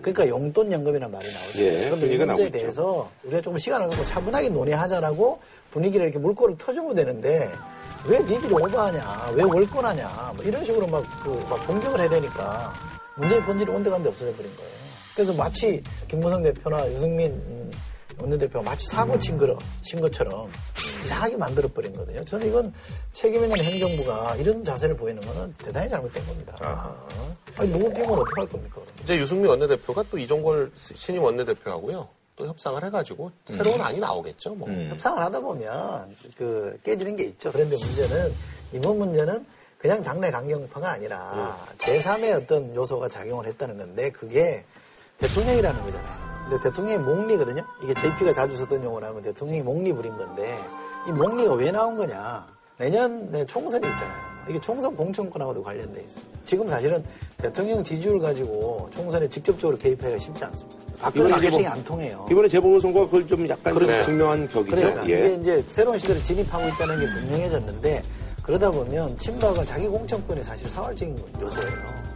그러니까 0.00 0.26
용돈 0.28 0.72
연금이라는 0.72 1.12
말이 1.12 1.26
나오죠. 1.30 1.58
예, 1.58 1.84
그런데 1.90 2.14
이 2.14 2.16
문제에. 2.16 2.50
대해서 2.50 3.10
우리가 3.24 3.42
조금 3.42 3.58
시간을 3.58 3.90
갖고 3.90 4.02
차분하게 4.06 4.48
논의하자라고 4.48 5.38
분위기를 5.76 6.06
이렇게 6.06 6.18
물꼬를 6.18 6.56
터주면 6.56 6.94
되는데 6.94 7.52
왜 8.06 8.18
니들이 8.20 8.54
오버하냐? 8.54 9.32
왜 9.34 9.42
월권하냐? 9.42 10.32
뭐 10.36 10.44
이런 10.44 10.64
식으로 10.64 10.86
막, 10.86 11.04
그, 11.22 11.28
막 11.50 11.66
공격을 11.66 12.00
해야 12.00 12.08
되니까 12.08 12.72
문제의 13.16 13.42
본질이 13.42 13.70
온데간데 13.70 14.08
없어져 14.08 14.34
버린 14.36 14.56
거예요. 14.56 14.70
그래서 15.14 15.34
마치 15.34 15.82
김무성 16.08 16.42
대표나 16.42 16.86
유승민 16.92 17.32
음, 17.32 17.70
원내대표가 18.18 18.64
마치 18.64 18.86
사고 18.86 19.18
친, 19.18 19.36
거, 19.36 19.58
친 19.82 20.00
것처럼 20.00 20.50
이상하게 21.04 21.36
만들어버린 21.36 21.92
거거든요. 21.92 22.24
저는 22.24 22.46
이건 22.48 22.72
책임 23.12 23.44
있는 23.44 23.60
행정부가 23.60 24.36
이런 24.36 24.64
자세를 24.64 24.96
보이는 24.96 25.20
거는 25.20 25.54
대단히 25.58 25.90
잘못된 25.90 26.26
겁니다. 26.26 26.54
아니, 27.58 27.70
누구 27.70 27.92
비면 27.92 28.10
어떡할 28.10 28.46
겁니까? 28.46 28.80
이제 29.02 29.18
유승민 29.18 29.50
원내대표가 29.50 30.04
또 30.10 30.16
이종걸 30.16 30.70
신임 30.94 31.22
원내대표하고요. 31.22 32.08
또 32.36 32.46
협상을 32.46 32.82
해가지고 32.84 33.30
새로운 33.48 33.80
안이 33.80 33.98
나오겠죠. 33.98 34.54
뭐. 34.54 34.68
협상을 34.68 35.20
하다 35.22 35.40
보면 35.40 36.14
그 36.36 36.78
깨지는 36.84 37.16
게 37.16 37.24
있죠. 37.24 37.50
그런데 37.50 37.76
문제는 37.76 38.32
이번 38.72 38.98
문제는 38.98 39.44
그냥 39.78 40.02
당내 40.02 40.30
강경파가 40.30 40.90
아니라 40.90 41.58
제3의 41.78 42.42
어떤 42.42 42.74
요소가 42.74 43.08
작용을 43.08 43.46
했다는 43.46 43.78
건데 43.78 44.10
그게 44.10 44.64
대통령이라는 45.18 45.82
거잖아요. 45.82 46.26
근데 46.48 46.62
대통령이 46.62 46.98
목리거든요. 47.02 47.62
이게 47.82 47.94
JP가 47.94 48.32
자주 48.32 48.56
썼던 48.56 48.84
용어로 48.84 49.06
하면 49.06 49.22
대통령이 49.22 49.62
목리 49.62 49.92
부린 49.92 50.16
건데 50.16 50.58
이 51.08 51.12
목리가 51.12 51.54
왜 51.54 51.72
나온 51.72 51.96
거냐. 51.96 52.46
내년에 52.78 53.46
총선이 53.46 53.86
있잖아요. 53.88 54.36
이게 54.48 54.60
총선 54.60 54.94
공천권하고도 54.94 55.62
관련돼 55.62 56.02
있습니다. 56.02 56.38
지금 56.44 56.68
사실은 56.68 57.02
대통령 57.38 57.82
지지율 57.82 58.20
가지고 58.20 58.88
총선에 58.92 59.26
직접적으로 59.28 59.78
개입하기가 59.78 60.18
쉽지 60.18 60.44
않습니다. 60.44 60.85
이번에 61.14 61.50
뭐- 61.50 61.68
안 61.68 61.84
통해요. 61.84 62.26
이번에 62.30 62.48
재보궐선거가 62.48 63.06
그걸 63.06 63.26
좀 63.26 63.48
약간 63.48 63.72
좀 63.74 63.82
그렇죠. 63.84 64.04
증명한 64.06 64.48
격이죠. 64.48 64.76
그러니까 64.76 65.08
예. 65.08 65.18
이게 65.18 65.34
이제 65.40 65.64
새로운 65.70 65.98
시대를 65.98 66.22
진입하고 66.22 66.68
있다는 66.68 67.00
게 67.00 67.06
분명해졌는데 67.06 68.02
그러다 68.42 68.70
보면 68.70 69.16
친박은 69.18 69.64
자기 69.64 69.86
공천권이 69.86 70.42
사실 70.42 70.68
사활적인 70.70 71.16
요소예요. 71.40 72.06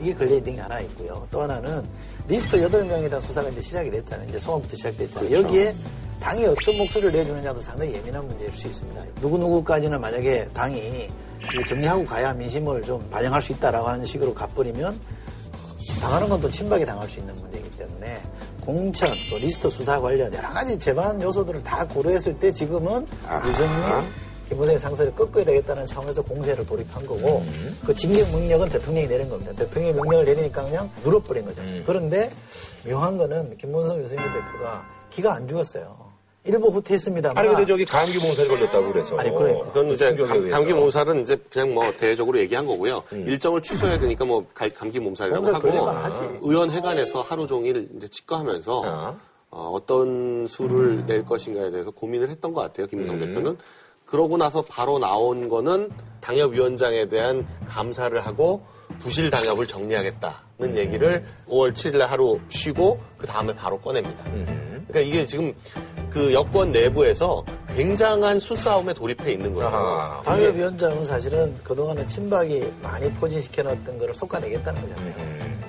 이게 0.00 0.14
걸려있는 0.14 0.54
게 0.56 0.60
하나 0.60 0.80
있고요. 0.80 1.26
또 1.30 1.42
하나는 1.42 1.82
리스트 2.28 2.56
8명에 2.60 3.08
대한 3.08 3.20
수사가 3.20 3.48
이제 3.48 3.60
시작이 3.60 3.90
됐잖아요. 3.90 4.28
이제 4.28 4.38
소환부터 4.38 4.76
시작됐잖아요. 4.76 5.28
그렇죠. 5.30 5.46
여기에 5.48 5.74
당이 6.20 6.46
어떤 6.46 6.76
목소리를 6.78 7.12
내주느냐도 7.12 7.60
상당히 7.60 7.94
예민한 7.94 8.26
문제일 8.26 8.52
수 8.52 8.68
있습니다. 8.68 9.02
누구누구까지는 9.20 10.00
만약에 10.00 10.48
당이 10.54 11.08
정리하고 11.66 12.04
가야 12.04 12.32
민심을 12.32 12.82
좀 12.82 13.04
반영할 13.10 13.42
수 13.42 13.52
있다라고 13.52 13.88
하는 13.88 14.04
식으로 14.04 14.32
가버리면 14.32 14.98
당하는 16.00 16.28
건또 16.28 16.50
친박이 16.50 16.84
당할 16.84 17.08
수 17.08 17.18
있는 17.20 17.34
문제이기 17.36 17.70
때문에 17.78 18.20
공천, 18.60 19.10
또 19.30 19.38
리스트 19.38 19.68
수사 19.68 20.00
관련 20.00 20.32
여러 20.32 20.48
가지 20.48 20.78
재반 20.78 21.20
요소들을 21.20 21.62
다 21.62 21.86
고려했을 21.86 22.38
때 22.38 22.52
지금은. 22.52 23.06
유승민, 23.46 23.82
김무성의 24.48 24.78
상세를 24.78 25.14
꺾어야 25.14 25.44
되겠다는 25.44 25.86
차원에서 25.86 26.20
공세를 26.22 26.66
돌입한 26.66 27.06
거고 27.06 27.42
그 27.86 27.94
징계 27.94 28.22
명령은 28.30 28.68
대통령이 28.68 29.08
내린 29.08 29.28
겁니다. 29.30 29.52
대통령이 29.54 29.94
명령을 29.94 30.24
내리니까 30.26 30.62
그냥 30.64 30.90
눌러버린 31.02 31.44
거죠. 31.46 31.62
그런데 31.86 32.30
묘한 32.86 33.16
거는 33.16 33.56
김문성 33.56 33.98
유승민 34.00 34.26
대표가 34.26 34.84
기가 35.10 35.34
안 35.34 35.48
죽었어요. 35.48 35.96
일부 36.44 36.68
후퇴했습니다만 36.68 37.38
아니 37.38 37.48
근데 37.48 37.66
저기 37.66 37.84
감기 37.84 38.18
몸살이 38.18 38.48
걸렸다고 38.48 38.92
그래서 38.92 39.16
아니, 39.16 39.30
그러니까. 39.30 39.64
그건 39.66 39.92
이제 39.92 40.14
감. 40.16 40.50
감기 40.50 40.72
몸살은 40.72 41.22
이제 41.22 41.36
그냥 41.50 41.72
뭐 41.72 41.92
대외적으로 41.92 42.38
얘기한 42.40 42.66
거고요. 42.66 43.04
일정을 43.12 43.62
취소해야 43.62 43.98
되니까 43.98 44.24
뭐 44.24 44.44
갈- 44.52 44.70
감기 44.74 44.98
몸살이라고 44.98 45.40
몸살 45.44 45.54
하고 45.54 45.68
걸릴만 45.68 46.04
하지. 46.04 46.20
의원회관에서 46.40 47.22
하루 47.22 47.46
종일 47.46 47.88
이제 47.96 48.08
치과하면서 48.08 48.82
아. 48.84 49.16
어, 49.50 49.78
떤 49.86 50.46
수를 50.48 51.06
낼 51.06 51.24
것인가에 51.24 51.70
대해서 51.70 51.90
고민을 51.92 52.28
했던 52.30 52.52
것 52.52 52.62
같아요. 52.62 52.86
김무성 52.88 53.20
대표는. 53.20 53.56
그러고 54.06 54.36
나서 54.36 54.62
바로 54.62 54.98
나온 54.98 55.48
거는 55.48 55.90
당협위원장에 56.20 57.08
대한 57.08 57.46
감사를 57.68 58.18
하고 58.26 58.62
부실 58.98 59.30
당협을 59.30 59.66
정리하겠다는 59.66 60.76
얘기를 60.76 61.24
5월 61.48 61.72
7일에 61.72 62.00
하루 62.00 62.40
쉬고 62.48 62.98
그 63.16 63.26
다음에 63.26 63.54
바로 63.54 63.78
꺼냅니다. 63.78 64.24
그러니까 64.24 65.00
이게 65.00 65.24
지금 65.26 65.54
그 66.12 66.32
여권 66.34 66.72
내부에서 66.72 67.42
굉장한 67.74 68.38
수싸움에 68.38 68.92
돌입해 68.92 69.32
있는 69.32 69.54
거예요. 69.54 70.20
당협위원장은 70.24 71.06
사실은 71.06 71.56
그동안에 71.64 72.06
친박이 72.06 72.70
많이 72.82 73.10
포진시켜놨던 73.14 73.98
거를 73.98 74.12
솎아내겠다는 74.12 74.82
거잖아요. 74.82 75.14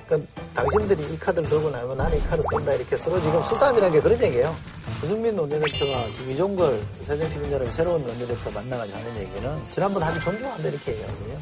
그러니까 0.06 0.30
당신들이 0.54 1.14
이 1.14 1.18
카드를 1.18 1.48
들고 1.48 1.70
나면 1.70 1.96
나는 1.96 2.18
이 2.18 2.22
카드 2.24 2.42
쓴다 2.50 2.74
이렇게 2.74 2.94
서로 2.96 3.18
지금 3.22 3.42
수싸움이라는 3.44 3.92
게 3.94 4.02
그런 4.02 4.22
얘기예요. 4.22 4.54
유승민 5.02 5.38
원내대표가 5.38 6.12
지금 6.12 6.32
이종걸 6.32 6.82
새정치민주연합 7.02 7.72
새로운 7.72 8.06
원내대표 8.06 8.50
만나가지고 8.50 8.98
하는 8.98 9.16
얘기는 9.22 9.62
지난번 9.70 10.02
합의 10.02 10.20
존중한다 10.20 10.68
이렇게 10.68 10.92
얘기하거든요. 10.92 11.38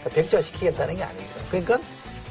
그러니까 0.00 0.10
백자시키겠다는 0.14 0.96
게 0.96 1.02
아닙니다. 1.02 1.34
그러니까 1.50 1.78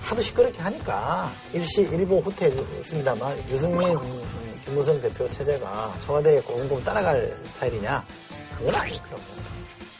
하도 0.01 0.21
시끄럽게 0.21 0.59
하니까 0.59 1.29
일시 1.53 1.81
일부 1.81 2.17
후퇴했습니다만 2.19 3.37
유승민 3.51 3.89
음, 3.89 4.23
김무성 4.69 5.01
대표 5.01 5.27
체제가 5.29 5.91
청와대에 6.05 6.39
꼼꼼 6.41 6.83
따라갈 6.83 7.35
스타일이냐 7.45 8.05
그건 8.59 8.75
아니더라고요. 8.75 9.49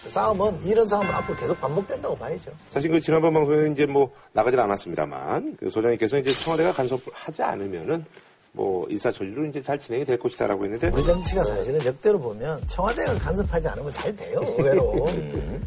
싸움은 0.07 0.63
이런 0.63 0.87
싸움은 0.87 1.09
앞으로 1.11 1.37
계속 1.37 1.59
반복된다고 1.59 2.15
봐야죠. 2.15 2.51
사실 2.69 2.91
그 2.91 2.99
지난번 2.99 3.33
방송에는 3.33 3.73
이제 3.73 3.85
뭐 3.87 4.11
나가질 4.31 4.59
않았습니다만 4.59 5.57
그 5.59 5.69
소장님께서 5.69 6.19
이제 6.19 6.33
청와대가 6.33 6.71
간섭하지 6.71 7.41
않으면은 7.41 8.05
뭐 8.51 8.87
일사천리로 8.89 9.45
이제 9.45 9.61
잘 9.61 9.79
진행이 9.79 10.05
될 10.05 10.19
것이다라고 10.19 10.63
했는데 10.65 10.89
우리 10.89 11.03
정치가 11.03 11.43
사실은 11.43 11.83
역대로 11.85 12.19
보면 12.19 12.61
청와대가 12.67 13.13
간섭하지 13.17 13.67
않으면 13.69 13.91
잘 13.91 14.15
돼요, 14.15 14.39
의외로. 14.57 15.07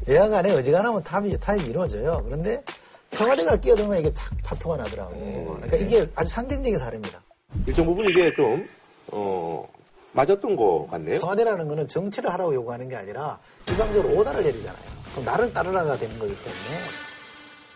여야간에 0.08 0.52
어지간하면 0.52 1.02
타입이, 1.02 1.38
타입이 1.38 1.70
이루어져요. 1.70 2.22
그런데 2.24 2.62
청와대가 3.10 3.56
끼어들면 3.56 4.00
이게 4.00 4.12
착 4.14 4.30
파토가 4.42 4.76
나더라고. 4.76 5.56
그러니까 5.56 5.76
이게 5.76 6.08
아주 6.14 6.28
상징적인 6.34 6.78
사례입니다. 6.78 7.20
일정 7.66 7.86
부분 7.86 8.08
이게 8.08 8.32
좀 8.34 8.66
어, 9.08 9.68
맞았던 10.12 10.56
것 10.56 10.86
같네요. 10.90 11.18
청와대라는 11.18 11.68
거는 11.68 11.88
정치를 11.88 12.30
하라고 12.32 12.54
요구하는 12.54 12.88
게 12.88 12.96
아니라 12.96 13.38
일방적으로 13.66 14.14
오다를 14.18 14.42
내리잖아요. 14.42 14.82
그럼 15.12 15.24
나를 15.24 15.52
따르라가 15.52 15.96
되는 15.96 16.18
거기 16.18 16.34
때문에 16.34 16.80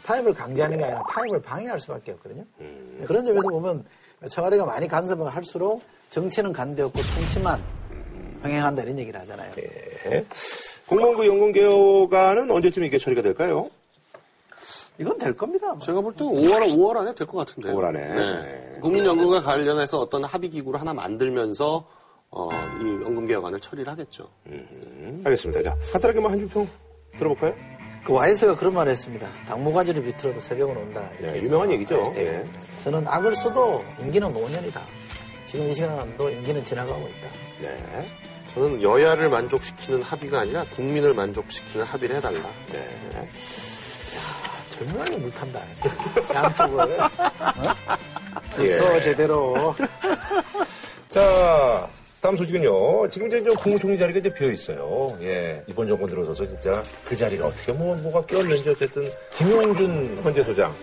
타협을 0.04 0.34
강제하는 0.34 0.78
게 0.78 0.84
아니라 0.84 1.02
타협을 1.08 1.42
방해할 1.42 1.80
수밖에 1.80 2.12
없거든요. 2.12 2.44
그런 3.06 3.24
점에서 3.24 3.48
보면 3.48 3.84
청와대가 4.30 4.64
많이 4.64 4.86
간섭을 4.86 5.28
할수록 5.34 5.82
정치는 6.10 6.52
간대없고 6.52 7.00
통치만 7.14 7.62
병행한다 8.42 8.82
이런 8.82 8.98
얘기를 8.98 9.18
하잖아요. 9.20 9.52
예. 9.58 10.24
공무원부 10.86 11.26
연금 11.26 11.52
개혁안은 11.52 12.50
언제쯤 12.50 12.84
이게 12.84 12.98
처리가 12.98 13.22
될까요? 13.22 13.68
이건 14.98 15.18
될 15.18 15.36
겁니다. 15.36 15.68
아마. 15.70 15.80
제가 15.80 16.00
볼 16.00 16.14
때는 16.14 16.32
5월, 16.32 16.62
5월 16.74 16.96
안에 16.98 17.14
될 17.14 17.26
것 17.26 17.38
같은데요. 17.38 17.74
5월 17.74 17.84
안에. 17.84 18.00
네. 18.00 18.14
네. 18.42 18.78
국민연금과 18.80 19.42
관련해서 19.42 20.00
어떤 20.00 20.24
합의기구를 20.24 20.80
하나 20.80 20.94
만들면서 20.94 21.86
어, 22.30 22.48
이 22.52 23.04
연금개혁안을 23.04 23.60
처리를 23.60 23.90
하겠죠. 23.92 24.28
음, 24.46 25.22
알겠습니다. 25.24 25.62
자, 25.62 25.76
간단하게 25.92 26.20
뭐한줄평 26.20 26.66
들어볼까요? 27.18 27.54
그 28.04 28.12
와이스가 28.12 28.54
그런 28.56 28.74
말을 28.74 28.92
했습니다. 28.92 29.28
당무가지를 29.48 30.02
비틀어도 30.04 30.40
새벽은 30.40 30.76
온다. 30.76 31.10
네. 31.20 31.40
유명한 31.42 31.70
얘기죠. 31.72 32.12
네. 32.14 32.26
예. 32.26 32.46
저는 32.84 33.06
악을 33.06 33.34
써도 33.34 33.82
임기는 34.00 34.28
5년이다. 34.32 34.80
지금 35.46 35.66
이 35.68 35.74
시간도 35.74 36.30
임기는 36.30 36.64
지나가고 36.64 37.00
있다. 37.00 37.28
네. 37.62 38.06
저는 38.54 38.82
여야를 38.82 39.28
만족시키는 39.28 40.02
합의가 40.02 40.40
아니라 40.40 40.64
국민을 40.74 41.14
만족시키는 41.14 41.84
합의를 41.84 42.16
해달라. 42.16 42.40
네. 42.72 43.28
절묘하게 44.78 45.16
물탄다. 45.16 45.60
양쪽을. 46.34 47.00
어? 47.00 47.10
예. 48.60 49.02
제대로. 49.02 49.74
자, 51.08 51.88
다음 52.20 52.36
소식은요. 52.36 53.08
지금 53.08 53.28
이제 53.28 53.42
좀 53.42 53.54
국무총리 53.56 53.98
자리가 53.98 54.18
이제 54.18 54.32
비어 54.32 54.50
있어요. 54.50 55.16
예. 55.22 55.62
이번 55.66 55.88
정권 55.88 56.08
들어서서 56.08 56.46
진짜 56.46 56.82
그 57.04 57.16
자리가 57.16 57.46
어떻게 57.46 57.72
뭐 57.72 57.96
뭐가 57.96 58.22
꼈는지 58.26 58.70
어쨌든 58.70 59.08
김용준 59.34 60.20
헌재 60.24 60.42
소장. 60.44 60.74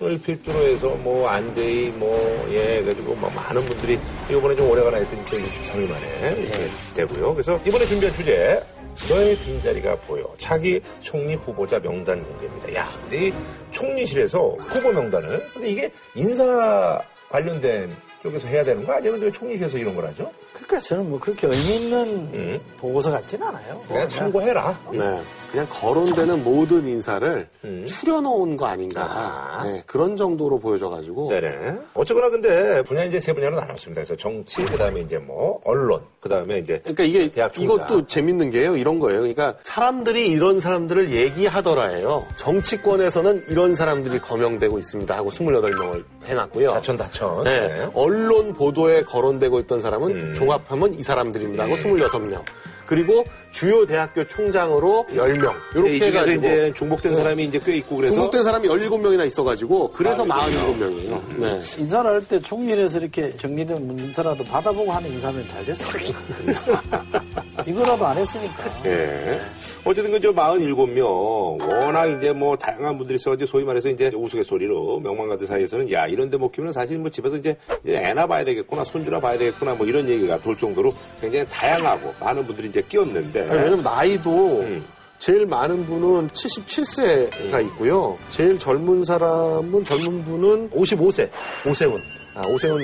을 0.00 0.18
필두로 0.20 0.58
해서 0.58 0.88
뭐 0.96 1.28
안대희 1.28 1.90
뭐예 1.90 2.82
가지고 2.82 3.14
뭐 3.14 3.30
많은 3.30 3.64
분들이 3.64 3.96
이번에 4.28 4.56
좀 4.56 4.68
오래가나 4.68 4.96
했더니 4.96 5.24
또 5.26 5.36
63일 5.36 5.88
만에 5.88 6.34
이렇게 6.40 6.68
되고요. 6.94 7.34
그래서 7.34 7.60
이번에 7.64 7.84
준비한 7.84 8.12
주제 8.16 8.60
너의 9.08 9.36
빈자리가 9.36 9.96
보여 10.00 10.24
차기 10.38 10.80
총리 11.00 11.34
후보자 11.34 11.78
명단 11.80 12.22
공개입니다. 12.22 12.74
야, 12.74 12.88
근데 13.02 13.28
이 13.28 13.32
총리실에서 13.70 14.56
후보 14.68 14.92
명단을 14.92 15.42
근데 15.52 15.68
이게 15.68 15.92
인사 16.14 17.00
관련된 17.28 17.94
쪽에서 18.22 18.46
해야 18.46 18.62
되는 18.62 18.84
거 18.84 18.92
아니면 18.92 19.20
왜 19.20 19.32
총리실에서 19.32 19.78
이런 19.78 19.94
걸 19.94 20.06
하죠? 20.06 20.30
그러니까 20.66 20.78
저는 20.80 21.10
뭐 21.10 21.18
그렇게 21.18 21.46
의미 21.46 21.76
있는 21.76 22.08
음. 22.34 22.60
보고서 22.78 23.10
같지는 23.10 23.46
않아요. 23.46 23.80
그냥 23.88 24.08
참고해라. 24.08 24.78
네. 24.92 25.22
그냥 25.52 25.66
거론되는 25.68 26.42
모든 26.44 26.88
인사를 26.88 27.46
음. 27.64 27.84
추려놓은 27.84 28.56
거 28.56 28.64
아닌가. 28.66 29.02
아. 29.02 29.64
네, 29.64 29.82
그런 29.86 30.16
정도로 30.16 30.58
보여져가지고. 30.58 31.28
네네. 31.28 31.78
어쨌거나 31.92 32.30
근데 32.30 32.82
분야 32.84 33.04
이제 33.04 33.20
세 33.20 33.34
분야로 33.34 33.56
나눴습니다. 33.56 34.00
그래서 34.00 34.16
정치, 34.16 34.64
그 34.64 34.78
다음에 34.78 35.02
이제 35.02 35.18
뭐 35.18 35.60
언론, 35.64 36.00
그 36.20 36.30
다음에 36.30 36.58
이제 36.58 36.78
그러니까 36.78 37.04
이게 37.04 37.30
대학 37.30 37.52
총장. 37.52 37.76
이것도 37.76 38.06
재밌는 38.06 38.48
게요. 38.48 38.76
이런 38.76 38.98
거예요. 38.98 39.18
그러니까 39.20 39.54
사람들이 39.62 40.28
이런 40.28 40.58
사람들을 40.58 41.12
얘기하더라예요. 41.12 42.26
정치권에서는 42.36 43.44
이런 43.50 43.74
사람들이 43.74 44.20
거명되고 44.20 44.78
있습니다 44.78 45.14
하고 45.14 45.28
28명을 45.30 46.02
해놨고요. 46.24 46.70
자천 46.70 46.96
다천. 46.96 47.44
네. 47.44 47.90
언론 47.92 48.54
보도에 48.54 49.02
거론되고 49.02 49.60
있던 49.60 49.82
사람은 49.82 50.10
음. 50.12 50.34
종합하면 50.52 50.94
이 50.94 51.02
사람들입니다 51.02 51.64
하고 51.64 51.74
26명. 51.76 52.42
그리고 52.86 53.24
주요 53.52 53.84
대학교 53.84 54.26
총장으로 54.26 55.06
10명. 55.10 55.54
이렇게 55.74 55.96
이 55.96 55.98
중에서 55.98 56.04
해가지고 56.18 56.38
이제 56.38 56.72
중복된 56.74 57.14
사람이 57.14 57.44
이제 57.44 57.60
꽤 57.64 57.76
있고 57.76 57.96
그래서 57.96 58.14
중복된 58.14 58.42
사람이 58.42 58.68
17명이나 58.68 59.26
있어 59.26 59.44
가지고 59.44 59.90
그래서 59.92 60.24
47 60.26 60.58
47명이에요. 60.58 61.38
네. 61.38 61.60
인사를 61.82 62.10
할 62.10 62.22
때 62.22 62.40
총리실에서 62.40 63.00
이렇게 63.00 63.30
정리된 63.36 63.86
문서라도 63.86 64.44
받아보고 64.44 64.90
하는 64.92 65.10
인사면 65.10 65.46
잘 65.48 65.64
됐을 65.64 65.86
거예요. 65.92 66.14
이거라도 67.66 68.06
안 68.06 68.18
했으니까. 68.18 68.54
예. 68.86 69.40
어쨌든 69.84 70.12
그저 70.12 70.32
47명 70.32 71.60
워낙 71.60 72.06
이제 72.06 72.32
뭐 72.32 72.56
다양한 72.56 72.96
분들이 72.98 73.16
있어 73.16 73.30
가지고 73.30 73.46
소위 73.46 73.64
말해서 73.64 73.88
이제 73.88 74.10
우스갯소리로 74.14 75.00
명망가들 75.00 75.46
사이에서는 75.46 75.90
야 75.92 76.06
이런 76.06 76.28
데 76.30 76.42
못 76.42 76.50
키우면 76.50 76.72
사실 76.72 76.98
뭐 76.98 77.08
집에서 77.08 77.36
이제, 77.36 77.56
이제 77.84 77.96
애나 77.98 78.26
봐야 78.26 78.44
되겠구나 78.44 78.82
손주나 78.82 79.20
봐야 79.20 79.38
되겠구나 79.38 79.74
뭐 79.74 79.86
이런 79.86 80.08
얘기가 80.08 80.40
돌 80.40 80.56
정도로 80.58 80.92
굉장히 81.20 81.46
다양하고 81.48 82.12
많은 82.18 82.44
분들이 82.46 82.66
이제 82.68 82.81
끼었는데 82.88 83.40
아니, 83.42 83.50
왜냐면 83.52 83.82
나이도 83.82 84.60
음. 84.60 84.84
제일 85.18 85.46
많은 85.46 85.86
분은 85.86 86.28
77세가 86.28 87.64
있고요. 87.66 88.18
제일 88.30 88.58
젊은 88.58 89.04
사람은 89.04 89.84
젊은 89.84 90.24
분은 90.24 90.70
55세. 90.70 91.30
오세훈. 91.68 91.94
아, 92.34 92.42
오세훈 92.48 92.82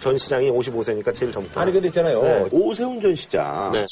전 0.00 0.18
시장이 0.18 0.50
55세니까 0.50 1.14
제일 1.14 1.32
젊다. 1.32 1.60
아니 1.60 1.72
근데 1.72 1.88
있잖아요. 1.88 2.22
네. 2.22 2.48
오세훈 2.50 3.00
전 3.00 3.14
시장 3.14 3.70
네. 3.72 3.86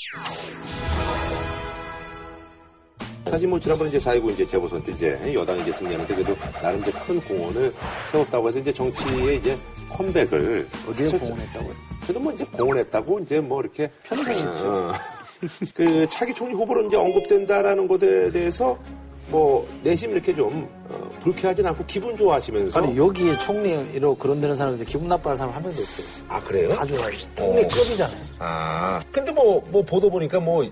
사실 3.24 3.48
뭐 3.48 3.58
지난번에 3.58 3.90
이제 3.90 3.98
4.19 3.98 4.30
이제 4.32 4.46
재보선 4.46 4.82
때 4.84 4.92
이제 4.92 5.34
여당이 5.34 5.62
이제 5.62 5.72
승리하는데 5.72 6.14
그래도 6.14 6.34
나름 6.62 6.80
이제 6.80 6.92
큰 6.92 7.20
공헌을 7.20 7.72
세웠다고 8.12 8.48
해서 8.48 8.58
이제 8.60 8.72
정치에 8.72 9.34
이제 9.34 9.56
컴백을 9.90 10.68
어디에. 10.88 11.08
공헌했다고요? 11.10 11.74
그래도 12.02 12.20
뭐 12.20 12.32
이제 12.32 12.44
공헌했다고 12.44 13.18
이제 13.20 13.40
뭐 13.40 13.60
이렇게 13.62 13.90
편성했죠. 14.04 14.92
어, 15.42 15.48
그 15.74 16.08
차기 16.08 16.34
총리 16.34 16.54
후보로 16.54 16.86
이제 16.86 16.96
언급된다라는 16.96 17.88
것에 17.88 18.30
대해서 18.30 18.78
뭐 19.28 19.68
내심 19.82 20.12
이렇게 20.12 20.34
좀 20.34 20.68
어, 20.88 21.10
불쾌하진 21.20 21.66
않고 21.66 21.84
기분 21.86 22.16
좋아하시면서 22.16 22.78
아니 22.78 22.96
여기에 22.96 23.38
총리로 23.38 24.14
거론되는 24.14 24.54
사람들 24.54 24.84
기분 24.86 25.08
나빠할 25.08 25.36
사람 25.36 25.54
한 25.54 25.62
명도 25.62 25.80
없어요. 25.82 26.06
아 26.28 26.40
그래요? 26.42 26.68
다 26.68 26.84
좋아요. 26.84 27.12
총리급이잖아요. 27.34 28.24
아 28.38 29.00
근데 29.10 29.32
뭐뭐 29.32 29.82
보도 29.82 30.08
보니까 30.10 30.38
뭐 30.38 30.64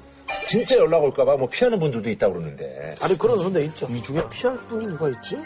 진짜 0.46 0.76
연락 0.76 1.02
올까봐 1.02 1.36
뭐 1.36 1.48
피하는 1.48 1.78
분들도 1.78 2.08
있다 2.10 2.28
고 2.28 2.34
그러는데. 2.34 2.94
아니 3.00 3.18
그런 3.18 3.38
손대 3.38 3.64
있죠. 3.64 3.88
이 3.90 4.00
중에 4.00 4.22
피할 4.30 4.56
분이 4.66 4.86
누가 4.86 5.08
있지? 5.08 5.36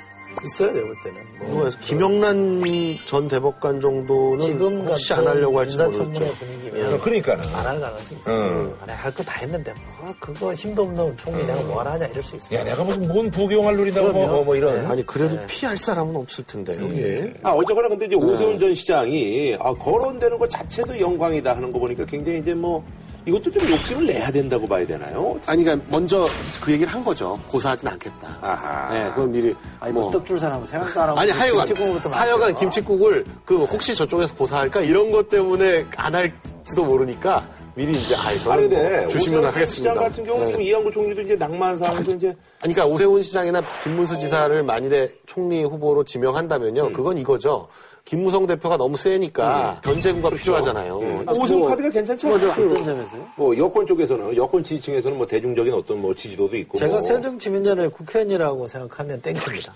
있어요 0.44 0.72
내가 0.72 0.86
볼 0.86 0.96
때는. 1.02 1.22
뭐 1.38 1.48
누가 1.50 1.68
있어? 1.68 1.78
김영란 1.80 2.62
전 3.06 3.28
대법관 3.28 3.80
정도는 3.80 4.38
지금 4.38 4.86
혹시 4.86 5.12
안 5.12 5.26
하려고 5.26 5.58
할지 5.58 5.76
모르겠죠. 5.76 6.34
분위기면 6.38 7.00
그러니까는. 7.00 7.44
안할 7.54 7.80
가능성이 7.80 8.20
있어요. 8.20 8.36
음. 8.36 8.74
아, 8.80 8.86
내가 8.86 8.98
할 8.98 9.12
거 9.12 9.22
다 9.24 9.32
했는데 9.40 9.74
뭐 10.00 10.14
그거 10.20 10.54
힘도 10.54 10.82
없는 10.82 11.16
총리 11.16 11.44
내가 11.44 11.60
뭐 11.62 11.82
하냐 11.82 12.06
이럴 12.06 12.22
수 12.22 12.36
있어요. 12.36 12.58
야 12.60 12.64
내가 12.64 12.84
무슨 12.84 13.08
뭔 13.08 13.30
부경할 13.30 13.76
노린다고 13.76 14.12
뭐, 14.12 14.26
뭐, 14.28 14.44
뭐 14.44 14.56
이런. 14.56 14.86
아니 14.86 15.04
그래도 15.04 15.34
네. 15.34 15.46
피할 15.48 15.76
사람은 15.76 16.14
없을 16.16 16.44
텐데 16.44 16.78
여기에. 16.80 17.34
아, 17.42 17.50
어쨌거나 17.52 17.88
근데 17.88 18.06
이제 18.06 18.14
오세훈 18.14 18.58
전 18.58 18.74
시장이 18.74 19.56
아, 19.58 19.72
거론되는 19.74 20.38
것 20.38 20.48
자체도 20.48 21.00
영광이다 21.00 21.56
하는 21.56 21.72
거 21.72 21.78
보니까 21.80 22.04
굉장히 22.06 22.38
이제 22.38 22.54
뭐 22.54 22.84
이것도 23.28 23.50
좀 23.50 23.70
욕심을 23.70 24.06
내야 24.06 24.30
된다고 24.30 24.66
봐야 24.66 24.86
되나요? 24.86 25.38
아니 25.46 25.62
그러니까 25.62 25.86
먼저 25.90 26.26
그 26.62 26.72
얘기를 26.72 26.90
한 26.92 27.04
거죠. 27.04 27.38
고사하진 27.48 27.86
않겠다. 27.86 28.38
아하. 28.40 28.92
네, 28.92 29.10
그건 29.10 29.30
미리 29.32 29.54
아니 29.80 29.92
뭐뭐 29.92 30.10
떡줄 30.10 30.38
사람은 30.40 30.66
생각도 30.66 31.00
안 31.02 31.08
하고 31.10 31.20
아니 31.20 31.30
하여간 31.30 31.66
김치국부터 31.66 32.08
하여간 32.08 32.52
마셔. 32.52 32.60
김치국을 32.60 33.24
그 33.44 33.64
혹시 33.64 33.94
저쪽에서 33.94 34.34
고사할까 34.34 34.80
이런 34.80 35.10
것 35.12 35.28
때문에 35.28 35.84
안 35.96 36.14
할지도 36.14 36.86
모르니까 36.86 37.46
미리 37.74 37.92
이제 37.92 38.16
아 38.16 38.28
아니 38.28 38.40
저는 38.40 38.68
근데 38.70 39.00
뭐 39.02 39.08
주시면 39.08 39.44
하겠습니다. 39.44 39.66
시장 39.68 39.94
같은 39.94 40.24
경우는 40.24 40.46
네. 40.46 40.52
지금 40.52 40.62
이양구 40.64 40.90
총리도 40.90 41.22
이제 41.22 41.36
낭만 41.36 41.76
상에서 41.76 42.12
이제 42.12 42.34
그러니까 42.60 42.86
오세훈 42.86 43.22
시장이나 43.22 43.62
김문수 43.84 44.18
지사를 44.18 44.62
만일에 44.64 45.08
총리 45.26 45.62
후보로 45.62 46.02
지명한다면요, 46.02 46.86
음. 46.86 46.92
그건 46.92 47.18
이거죠. 47.18 47.68
김무성 48.08 48.46
대표가 48.46 48.78
너무 48.78 48.96
세니까 48.96 49.82
견제구가 49.84 50.30
필요하잖아요. 50.30 51.24
아, 51.26 51.32
오세훈 51.32 51.68
카드가 51.68 51.90
괜찮죠? 51.90 52.40
저 52.40 52.54
그, 52.54 52.64
어떤 52.64 52.82
점에서요? 52.82 53.26
뭐 53.36 53.54
여권 53.58 53.86
쪽에서는 53.86 54.34
여권 54.34 54.64
지지층에서는 54.64 55.18
뭐 55.18 55.26
대중적인 55.26 55.74
어떤 55.74 56.00
뭐 56.00 56.14
지지도도 56.14 56.56
있고 56.56 56.78
제가 56.78 56.92
뭐. 56.92 57.02
새정치민주연의 57.02 57.90
국회의원이라고 57.90 58.66
생각하면 58.66 59.20
땡깁니다. 59.20 59.74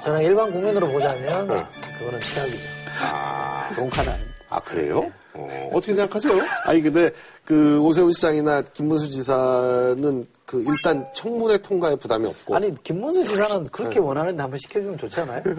저는 0.00 0.22
일반 0.22 0.52
국민으로 0.52 0.86
보자면 0.86 1.48
그거는 1.98 2.20
최악이죠. 2.20 2.62
아, 3.02 3.68
아닙니다. 3.76 4.14
아 4.50 4.60
그래요? 4.60 5.10
어, 5.34 5.68
어떻게 5.72 5.94
생각하세요? 5.94 6.40
아니 6.64 6.80
근데 6.80 7.10
그 7.44 7.80
오세훈 7.80 8.12
시장이나 8.12 8.62
김문수 8.62 9.10
지사는 9.10 10.26
그 10.48 10.64
일단 10.66 11.04
청문회 11.14 11.58
통과에 11.58 11.94
부담이 11.96 12.26
없고 12.26 12.56
아니 12.56 12.72
김문수 12.82 13.22
지사는 13.28 13.64
그렇게 13.66 13.98
원하는데 13.98 14.40
한번 14.40 14.58
시켜주면 14.58 14.96
좋지 14.96 15.20
않아요? 15.20 15.42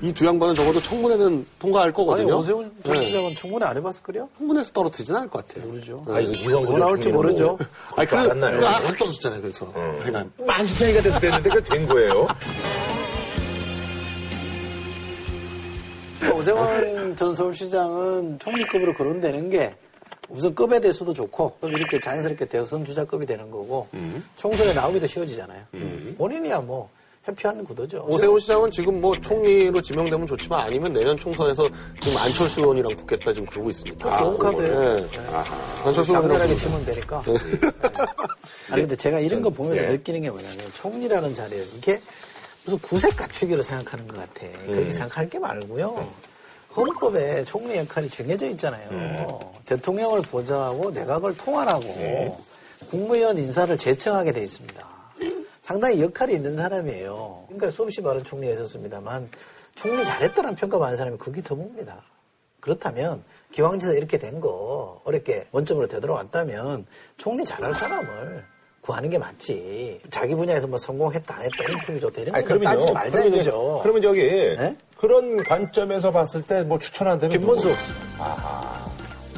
이 0.00 0.12
두 0.12 0.24
양반은 0.26 0.54
적어도 0.54 0.80
청문회는 0.80 1.44
통과할 1.58 1.88
아니 1.88 1.92
거거든요. 1.94 2.38
오세훈 2.38 2.70
전 2.84 2.96
네. 2.96 3.02
시장은 3.02 3.34
청문회 3.34 3.66
안 3.66 3.76
해봤을 3.76 4.02
거요? 4.04 4.28
청문회에서 4.38 4.72
떨어뜨리진 4.72 5.14
않을 5.16 5.28
것 5.28 5.46
같아요. 5.48 5.66
모르죠. 5.66 6.04
아 6.08 6.20
이거 6.20 6.32
이왕 6.50 6.64
뭐 6.66 6.78
나올지 6.78 7.08
모르죠. 7.08 7.58
아니 7.96 8.06
그럴 8.06 8.22
줄 8.22 8.30
알았나요? 8.32 8.64
아, 8.66 8.76
안 8.76 8.94
떨어졌잖아요. 8.96 9.40
그래서 9.42 9.72
하여간 10.00 10.32
만시 10.46 10.78
차이가 10.78 11.02
돼서 11.02 11.18
됐는데 11.18 11.48
그게 11.50 11.64
된 11.74 11.88
거예요. 11.88 12.28
오세훈 16.34 17.16
전 17.16 17.34
서울시장은 17.34 18.38
총리급으로 18.38 18.94
거론되는 18.94 19.50
게 19.50 19.74
우선 20.28 20.54
급에 20.54 20.78
대해서도 20.80 21.14
좋고 21.14 21.56
또 21.60 21.68
이렇게 21.68 21.98
자연스럽게 21.98 22.44
대선 22.46 22.84
주자급이 22.84 23.24
되는 23.26 23.50
거고 23.50 23.88
총선에 24.36 24.74
나오기도 24.74 25.06
쉬워지잖아요. 25.06 25.62
본인이야 26.18 26.60
뭐 26.60 26.90
회피하는 27.26 27.64
구도죠. 27.64 28.04
오세훈 28.08 28.38
시장은 28.40 28.70
지금 28.70 29.00
뭐 29.00 29.14
총리로 29.20 29.80
지명되면 29.82 30.26
좋지만 30.26 30.60
아니면 30.60 30.92
내년 30.92 31.16
총선에서 31.18 31.68
지금 32.00 32.16
안철수 32.16 32.60
의원이랑 32.60 32.96
붙겠다 32.96 33.32
지금 33.32 33.46
그러고 33.46 33.70
있습니다. 33.70 34.18
좋은 34.18 34.38
카드예요. 34.38 34.94
네. 34.96 35.06
안철수 35.84 36.12
장렬하게 36.12 36.44
의원이랑 36.44 36.56
치면 36.58 36.84
되니까. 36.86 37.22
아니 38.72 38.82
근데 38.82 38.96
제가 38.96 39.20
이런 39.20 39.42
거 39.42 39.50
보면서 39.50 39.82
예. 39.82 39.88
느끼는 39.88 40.22
게 40.22 40.30
뭐냐면 40.30 40.58
총리라는 40.74 41.34
자리에 41.34 41.64
이게 41.76 42.00
무슨 42.68 42.78
구색 42.80 43.16
갖추기로 43.16 43.62
생각하는 43.62 44.06
것 44.06 44.16
같아. 44.18 44.46
그렇게 44.66 44.92
생각할 44.92 45.30
게 45.30 45.38
말고요. 45.38 46.06
헌법에 46.76 47.42
총리 47.44 47.78
역할이 47.78 48.10
정해져 48.10 48.46
있잖아요. 48.50 49.40
대통령을 49.64 50.20
보좌하고 50.20 50.90
내각을 50.90 51.34
통할하고 51.38 52.38
국무위원 52.90 53.38
인사를 53.38 53.74
제청하게 53.78 54.32
돼 54.32 54.42
있습니다. 54.42 54.86
상당히 55.62 56.02
역할이 56.02 56.34
있는 56.34 56.56
사람이에요. 56.56 57.44
그러니까 57.46 57.70
수없이 57.70 58.02
많은 58.02 58.22
총리가 58.22 58.52
있었습니다만 58.52 59.30
총리 59.74 60.04
잘했다는 60.04 60.54
평가 60.54 60.78
받는 60.78 60.98
사람이 60.98 61.16
그게 61.16 61.40
드뭅니다. 61.40 61.94
그렇다면 62.60 63.24
기왕지사 63.50 63.94
이렇게 63.94 64.18
된 64.18 64.40
거 64.40 65.00
어렵게 65.04 65.48
원점으로 65.52 65.88
되돌아왔다면 65.88 66.84
총리 67.16 67.46
잘할 67.46 67.74
사람을 67.74 68.44
구하는 68.80 69.10
게 69.10 69.18
맞지. 69.18 70.00
자기 70.10 70.34
분야에서 70.34 70.66
뭐 70.66 70.78
성공했다 70.78 71.34
안 71.36 71.42
했다 71.42 71.64
인터뷰 71.72 72.00
좋다 72.00 72.22
이런 72.22 72.34
아니, 72.34 72.44
거 72.46 72.58
따지지. 72.58 72.92
말자 72.92 73.24
이거죠. 73.24 73.80
그러면 73.82 74.02
저기 74.02 74.22
네? 74.22 74.76
그런 74.96 75.36
관점에서 75.44 76.10
봤을 76.10 76.42
때 76.42 76.62
뭐 76.62 76.78
추천한다면 76.78 77.38
김문수. 77.38 77.68
누구? 77.68 77.76
아하. 78.18 78.88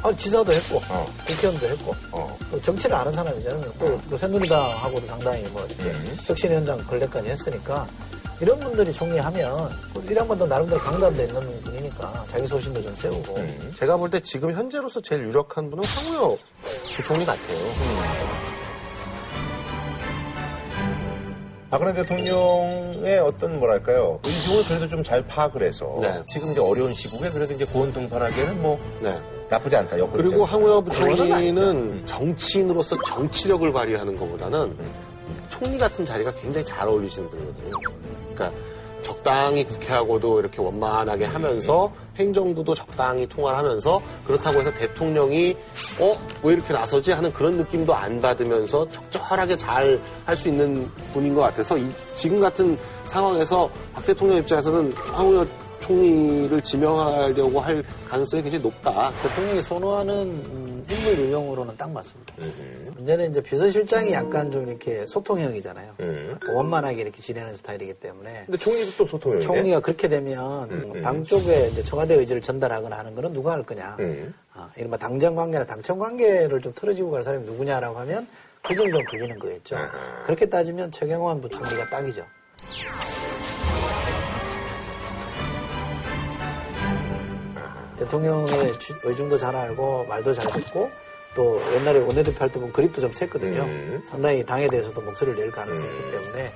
아, 0.03 0.11
지사도 0.17 0.51
했고, 0.51 0.79
어. 0.89 1.07
국회의원도 1.27 1.67
했고, 1.69 1.95
어. 2.13 2.35
또 2.51 2.59
정치를 2.63 2.97
아는 2.97 3.13
사람이잖아요. 3.13 3.71
또, 3.79 4.01
또 4.09 4.17
새누리당하고도 4.17 5.07
상당히 5.07 5.43
뭐 5.51 5.63
이렇게 5.67 5.91
음. 5.91 6.17
혁신위원장 6.27 6.79
권례까지 6.87 7.29
했으니까 7.29 7.87
이런 8.41 8.59
분들이 8.61 8.91
총리하면 8.95 9.69
이 10.11 10.17
양반도 10.17 10.47
나름대로 10.47 10.81
강단도 10.81 11.23
있는 11.23 11.61
분이니까 11.61 12.25
자기 12.29 12.47
소신도 12.47 12.81
좀 12.81 12.97
세우고 12.97 13.37
음. 13.37 13.75
제가 13.77 13.99
볼 13.99 14.09
때 14.09 14.19
지금 14.21 14.51
현재로서 14.55 15.03
제일 15.03 15.23
유력한 15.25 15.69
분은 15.69 15.85
황우여 15.85 16.39
부총리 16.97 17.27
같아요. 17.27 17.59
박근혜 21.71 21.93
대통령의 21.93 23.21
어떤 23.21 23.59
뭐랄까요 23.61 24.19
의중을 24.25 24.65
그래도 24.65 24.89
좀 24.89 25.01
잘 25.05 25.23
파악을 25.27 25.63
해서 25.63 25.99
네. 26.01 26.23
지금 26.29 26.51
이제 26.51 26.61
어려운 26.61 26.93
시국에 26.93 27.31
그래도 27.31 27.55
이제 27.55 27.65
고원 27.65 27.93
등판하기에는 27.93 28.61
뭐 28.61 28.79
네. 29.01 29.19
나쁘지 29.49 29.75
않다. 29.77 29.97
그리고 30.13 30.47
그거는 30.47 30.85
부총리는 30.85 32.07
정치인으로서 32.07 32.97
정치력을 33.03 33.73
발휘하는 33.73 34.17
것보다는 34.17 34.77
총리 35.49 35.79
같은 35.79 36.05
자리가 36.05 36.33
굉장히 36.35 36.65
잘 36.65 36.87
어울리시는 36.87 37.29
분이거든요. 37.29 37.73
그러니까 38.35 38.53
적당히 39.03 39.65
국회하고도 39.65 40.41
이렇게 40.41 40.61
원만하게 40.61 41.25
하면서 41.27 41.93
행정부도 42.17 42.75
적당히 42.75 43.27
통화를 43.27 43.59
하면서 43.59 44.01
그렇다고 44.27 44.61
해서 44.61 44.71
대통령이 44.75 45.57
어? 46.01 46.17
왜 46.43 46.53
이렇게 46.55 46.73
나서지? 46.73 47.13
하는 47.13 47.33
그런 47.33 47.57
느낌도 47.57 47.95
안 47.95 48.21
받으면서 48.21 48.87
적절하게 48.91 49.57
잘 49.57 50.01
할 50.27 50.37
수 50.37 50.49
있는 50.49 50.89
분인 51.13 51.35
것 51.35 51.41
같아서 51.43 51.77
이- 51.77 51.91
지금 52.15 52.41
같은 52.41 52.79
상황에서 53.07 53.69
박 53.95 54.05
대통령 54.05 54.39
입장에서는 54.39 54.93
황우여 54.93 55.47
총리를 55.81 56.61
지명하려고 56.63 57.59
할 57.61 57.83
가능성이 58.09 58.43
굉장히 58.43 58.63
높다. 58.63 59.11
대통령이 59.23 59.61
선호하는 59.63 60.70
음, 60.89 60.95
인물 60.95 61.19
유형으로는 61.19 61.77
딱 61.77 61.91
맞습니다. 61.91 62.35
문제는 62.97 63.31
이제 63.31 63.43
비서실장이 63.43 64.13
약간 64.13 64.51
좀 64.51 64.69
이렇게 64.69 65.07
소통형이잖아요. 65.07 65.95
음. 66.01 66.39
원만하게 66.49 67.03
이렇게 67.03 67.19
지내는 67.21 67.55
스타일이기 67.57 67.95
때문에 67.95 68.45
근데 68.47 68.59
총리도 68.59 68.97
또 68.97 69.07
소통형이네. 69.07 69.47
총리가 69.47 69.81
그렇게 69.81 70.09
되면 70.09 71.01
당 71.03 71.23
쪽에 71.25 71.69
이제 71.69 71.83
청와대 71.83 72.15
의지를 72.15 72.41
전달하거나 72.43 72.99
하는 72.99 73.15
거는 73.15 73.33
누가 73.33 73.53
할 73.53 73.63
거냐. 73.63 73.97
음. 74.01 74.35
아, 74.53 74.69
이른바 74.77 74.97
당정 74.97 75.35
관계나 75.35 75.65
당청 75.65 75.99
관계를 75.99 76.61
좀 76.61 76.73
틀어지고 76.75 77.11
갈 77.11 77.23
사람이 77.23 77.45
누구냐라고 77.47 77.99
하면 78.01 78.27
그 78.63 78.75
점이 78.75 78.91
좀 78.91 79.03
걸리는 79.05 79.39
거겠죠. 79.39 79.77
그렇게 80.25 80.47
따지면 80.47 80.91
최경환 80.91 81.41
부총리가 81.41 81.89
딱이죠. 81.89 82.25
대통령의 88.05 88.79
주- 88.79 88.95
의중도 89.05 89.37
잘 89.39 89.55
알고 89.55 90.07
말도 90.09 90.33
잘 90.35 90.51
듣고 90.53 90.91
또 91.35 91.61
옛날에 91.75 92.01
원내대표 92.01 92.39
할 92.41 92.49
때 92.51 92.55
보면 92.59 92.73
그립도 92.73 93.01
좀 93.01 93.13
셌거든요. 93.13 93.63
음. 93.63 94.03
상당히 94.11 94.45
당에 94.45 94.67
대해서도 94.69 95.01
목소리를 95.01 95.39
낼 95.39 95.51
가능성이 95.51 95.89
있기 95.89 96.11
때문에 96.11 96.53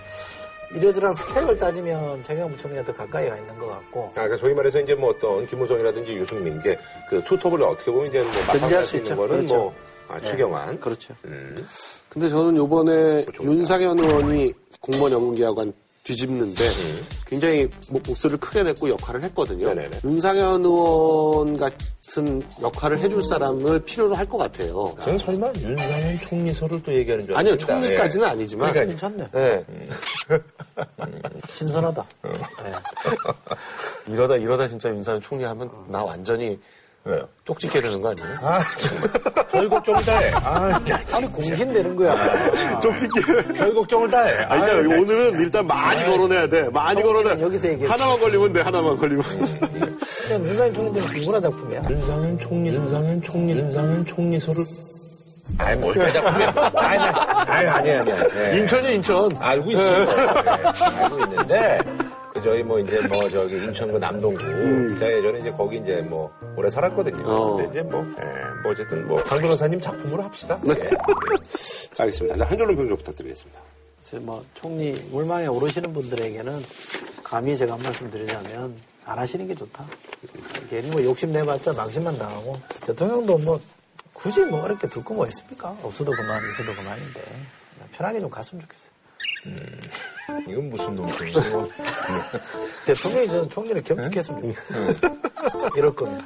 이러저런 0.74 1.14
스펙을 1.14 1.58
따지면 1.58 2.24
최경환 2.24 2.50
부총리가 2.56 2.84
더 2.84 2.94
가까이 2.94 3.28
가 3.28 3.36
있는 3.36 3.56
것 3.58 3.68
같고 3.68 4.06
아, 4.06 4.14
그러니까 4.14 4.36
소위 4.38 4.54
말해서 4.54 4.80
이제 4.80 4.94
뭐 4.94 5.10
어떤 5.10 5.46
김무성이라든지 5.46 6.14
유승민 6.14 6.58
이제 6.58 6.76
그 7.08 7.22
투톱을 7.24 7.62
어떻게 7.62 7.92
보면 7.92 8.08
이제 8.08 8.22
뭐 8.22 8.30
견제할 8.58 8.84
수수 8.84 8.96
있는. 8.96 9.16
거는 9.16 9.36
그렇죠. 9.36 9.54
뭐 9.54 9.74
아, 10.08 10.20
최경환. 10.20 10.80
그렇죠. 10.80 11.14
음. 11.26 11.66
근데 12.08 12.28
저는 12.28 12.56
요번에. 12.56 13.24
윤상현 13.40 13.98
의원이 13.98 14.52
공무원 14.80 15.12
연구기관관 15.12 15.72
뒤집는데 16.04 16.68
음. 16.68 17.06
굉장히 17.26 17.64
뭐 17.88 17.94
목- 17.94 18.08
목소리를 18.08 18.38
크게 18.38 18.62
냈고 18.62 18.88
역할을 18.90 19.22
했거든요. 19.24 19.68
네네네. 19.68 20.00
윤상현 20.04 20.62
의원 20.64 21.56
같은 21.56 22.42
역할을 22.60 22.98
해줄 22.98 23.22
사람을 23.22 23.80
필요로 23.80 24.14
할 24.14 24.26
것 24.28 24.36
같아요. 24.36 24.94
저는 25.02 25.16
설마 25.18 25.50
윤상현 25.58 26.20
총리소를 26.20 26.82
또 26.82 26.92
얘기하는 26.92 27.26
줄 27.26 27.34
아니요. 27.36 27.56
총리까지는 27.56 28.26
예. 28.26 28.30
아니지만. 28.30 28.72
그러니까 28.72 28.92
괜찮네. 28.92 29.30
네. 29.32 29.64
신선하다. 31.48 32.02
어. 32.02 32.32
네. 32.32 32.72
이러다, 34.12 34.36
이러다 34.36 34.68
진짜 34.68 34.90
윤상현 34.90 35.20
총리 35.22 35.44
하면 35.44 35.70
나 35.88 36.04
완전히 36.04 36.60
왜요? 37.06 37.28
쪽집게 37.44 37.80
되는 37.82 38.00
거 38.00 38.10
아니에요? 38.10 38.28
아, 38.40 38.60
정말. 38.80 39.10
별 39.52 39.68
걱정을 39.68 40.04
다 40.04 40.18
해. 40.18 40.30
아, 40.32 40.80
아니 41.12 41.26
공신되는 41.32 41.96
거야. 41.96 42.80
쪽집게. 42.80 43.20
별 43.52 43.74
걱정을 43.74 44.10
다 44.10 44.22
해. 44.22 44.32
아니, 44.44 44.62
아유, 44.62 44.70
그러니까 44.82 44.94
나 44.94 45.00
오늘은 45.02 45.40
일단 45.42 45.66
많이 45.66 46.02
거론해야 46.06 46.46
돼. 46.48 46.62
많이 46.70 47.02
거론해. 47.02 47.42
여기서 47.42 47.68
얘기해. 47.68 47.88
하나만 47.90 48.18
걸리면 48.20 48.52
돼, 48.54 48.62
하나만 48.62 48.96
걸리면. 48.96 49.22
그냥 49.22 50.42
문상현 50.42 50.74
총리들은 50.74 51.08
비문화 51.10 51.40
작품이야. 51.40 51.82
윤상현 51.90 52.38
총리, 52.38 52.68
윤상현 52.70 53.22
총리, 53.22 53.52
윤상현 53.52 54.06
총리 54.06 54.40
소를. 54.40 54.64
아이, 55.58 55.76
뭘 55.76 55.92
대작품이야. 55.94 56.54
아이, 56.74 56.98
나, 56.98 57.44
아이, 57.46 57.66
아니야, 57.66 58.00
아니야. 58.00 58.16
예. 58.54 58.58
인천이야, 58.60 58.90
인천. 58.92 59.30
알고 59.38 59.70
있어. 59.72 59.82
예, 59.82 60.06
알고 61.02 61.18
있는데, 61.24 61.78
그 62.34 62.42
저희 62.42 62.62
뭐 62.64 62.80
이제 62.80 63.00
뭐 63.06 63.28
저기 63.30 63.56
인천 63.56 63.92
그 63.92 63.96
남동구. 63.96 64.98
제가 64.98 65.12
예전에 65.12 65.38
이제 65.38 65.52
거기 65.52 65.78
이제 65.78 66.02
뭐 66.02 66.32
오래 66.56 66.68
살았거든요. 66.68 67.24
어. 67.24 67.56
근데 67.56 67.70
이제 67.70 67.82
뭐, 67.82 68.04
예, 68.18 68.62
뭐 68.62 68.72
어쨌든 68.72 69.06
뭐, 69.06 69.22
강 69.22 69.38
변호사님 69.38 69.80
작품으로 69.80 70.24
합시다. 70.24 70.58
예. 70.66 70.90
알겠습니다. 71.96 72.36
자, 72.36 72.44
한 72.44 72.58
줄로 72.58 72.74
평좀 72.74 72.96
부탁드리겠습니다. 72.96 73.60
뭐 74.20 74.44
총리 74.54 74.92
물망에 75.10 75.46
오르시는 75.46 75.92
분들에게는 75.92 76.60
감히 77.22 77.56
제가 77.56 77.74
한 77.74 77.82
말씀 77.82 78.10
드리자면 78.10 78.76
안 79.06 79.18
하시는 79.18 79.46
게 79.46 79.54
좋다. 79.54 79.84
괜히 80.68 80.90
뭐 80.90 81.02
욕심 81.04 81.32
내봤자 81.32 81.72
망신만 81.72 82.18
당하고 82.18 82.56
대통령도 82.86 83.38
뭐 83.38 83.60
굳이 84.12 84.44
뭐 84.44 84.62
어렵게 84.62 84.88
둘 84.88 85.04
거뭐 85.04 85.26
있습니까? 85.28 85.70
없어도 85.82 86.10
그만 86.10 86.42
있어도 86.50 86.74
그만인데 86.74 87.22
편하게 87.92 88.20
좀 88.20 88.28
갔으면 88.28 88.62
좋겠어요. 88.62 88.93
이건 90.48 90.70
무슨 90.70 90.96
논평이고. 90.96 91.70
대통령이 92.86 93.28
저는 93.28 93.50
총리를 93.50 93.82
겸직했으면 93.82 94.42
좋겠어요. 94.42 94.94
이럴 95.76 95.94
겁니다. 95.94 96.24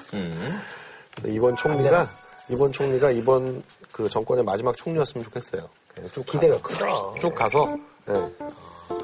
이번 1.26 1.56
총리가, 1.56 2.11
이번 2.48 2.72
총리가 2.72 3.11
이번 3.11 3.62
그 3.92 4.08
정권의 4.08 4.44
마지막 4.44 4.76
총리였으면 4.76 5.24
좋겠어요. 5.24 5.68
쭉, 6.12 6.24
기대가 6.24 6.61
크다. 6.61 6.87
쭉 7.20 7.34
가서, 7.34 7.76
예. 8.08 8.12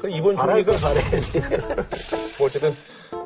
그 0.01 0.09
이번 0.09 0.35
총리가 0.35 0.71
바래야지. 0.77 1.39
뭐 2.39 2.47
어쨌든 2.47 2.75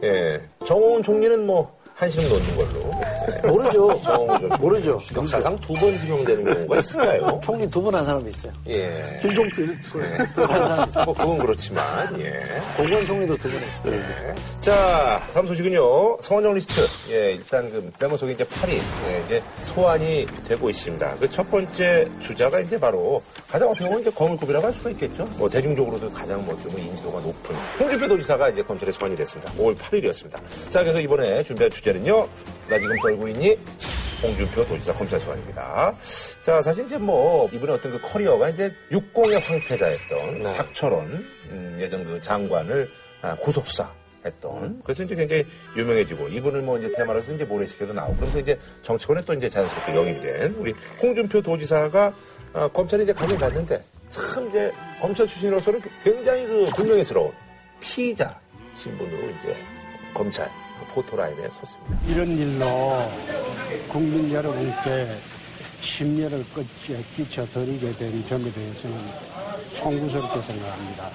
예 0.04 0.42
정호은 0.66 1.04
총리는 1.04 1.46
뭐 1.46 1.79
한식 2.00 2.22
놓는 2.30 2.56
걸로 2.56 3.02
모르죠. 3.50 4.02
좀 4.04 4.50
모르죠. 4.62 5.00
역사상 5.16 5.56
두 5.58 5.74
번 5.74 5.98
지명되는 6.00 6.46
경우가 6.46 6.80
있을까요? 6.80 7.40
총리 7.44 7.70
두분한 7.70 8.06
사람 8.06 8.26
있어요. 8.28 8.52
예. 8.68 9.20
김종필 9.22 9.78
한 10.38 10.48
사람 10.48 10.88
있어요. 10.90 11.06
뭐 11.06 11.14
그건 11.14 11.38
그렇지만 11.40 12.20
예. 12.22 12.34
고건 12.78 13.06
총리도 13.06 13.36
두분 13.38 13.60
했습니다. 13.60 14.30
예. 14.30 14.36
자, 14.62 15.22
다음 15.34 15.48
소식은요. 15.48 16.20
성원정 16.22 16.54
리스트. 16.54 16.82
예, 17.10 17.34
일단 17.34 17.70
그 17.70 17.92
메모 18.00 18.16
속에 18.16 18.32
이제 18.32 18.46
8위. 18.46 18.80
예, 19.10 19.22
이제 19.26 19.44
소환이 19.64 20.26
되고 20.48 20.70
있습니다. 20.70 21.16
그 21.16 21.30
첫 21.30 21.50
번째 21.50 22.08
주자가 22.20 22.60
이제 22.62 22.78
바로 22.80 23.22
가장 23.50 23.70
어떻게 23.70 23.86
보면 23.86 24.02
이제 24.02 24.10
거물급이라고 24.12 24.66
할 24.66 24.74
수가 24.74 24.90
있겠죠. 24.92 25.26
뭐 25.38 25.50
대중적으로도 25.50 26.12
가장 26.12 26.44
뭐 26.46 26.54
어떻게 26.54 26.70
보면 26.70 26.86
인지도가 26.88 27.20
높은 27.22 27.56
홍준표 27.80 28.08
도지사가 28.08 28.50
이제 28.50 28.62
검찰에 28.64 28.92
소환이 28.92 29.16
됐습니다. 29.16 29.52
5월 29.54 29.78
8일이었습니다. 29.78 30.38
자, 30.70 30.82
그래서 30.82 31.00
이번에 31.00 31.44
준비한 31.44 31.70
주제 31.72 31.89
는요. 31.94 32.28
나 32.68 32.78
지금 32.78 32.96
떨고 33.02 33.28
있니? 33.28 33.58
홍준표 34.22 34.66
도지사 34.66 34.94
검찰 34.94 35.20
소환입니다. 35.20 35.96
자, 36.42 36.62
사실 36.62 36.86
이제 36.86 36.98
뭐 36.98 37.50
이분의 37.54 37.76
어떤 37.76 37.94
그 37.94 38.02
커리어가 38.02 38.50
이제 38.50 38.72
육공의 38.92 39.40
황태자였던 39.40 40.42
네. 40.42 40.58
박철원 40.58 41.26
음, 41.52 41.78
예전 41.80 42.04
그 42.04 42.20
장관을 42.22 42.90
아, 43.22 43.36
구속사 43.38 43.90
했던. 44.26 44.82
그래서 44.84 45.04
이제 45.04 45.16
굉장히 45.16 45.46
유명해지고 45.78 46.28
이분을 46.28 46.62
뭐 46.62 46.78
이제 46.78 46.92
테마로서 46.92 47.34
이제 47.34 47.46
모래시켜도 47.46 47.94
나오고 47.94 48.16
그러면서 48.16 48.40
이제 48.40 48.60
정치권에 48.84 49.22
또 49.22 49.34
이제 49.34 49.50
자연스럽게 49.50 49.96
영입이 49.96 50.20
된 50.20 50.54
우리 50.56 50.74
홍준표 51.02 51.42
도지사가 51.42 52.14
아, 52.54 52.68
검찰이 52.68 53.04
이제 53.04 53.14
가긴 53.14 53.38
갔는데 53.38 53.82
참 54.10 54.50
이제 54.50 54.72
검찰 55.00 55.28
출신으로서는 55.28 55.82
굉장히 56.04 56.46
그 56.46 56.66
불명예스러운 56.76 57.32
피의자 57.80 58.38
신분으로 58.76 59.30
이제 59.30 59.56
검찰 60.14 60.50
그 60.50 60.69
포토라인에 60.88 61.48
섰습니다. 61.50 62.00
이런 62.08 62.28
일로 62.38 62.66
국민 63.90 64.32
여러분께 64.34 65.08
심려를 65.82 66.44
끼쳐, 66.54 67.00
끼쳐드리게 67.16 67.94
된 67.94 68.26
점에 68.28 68.52
대해서는 68.52 68.98
송구스럽게 69.72 70.42
생각합니다. 70.42 71.10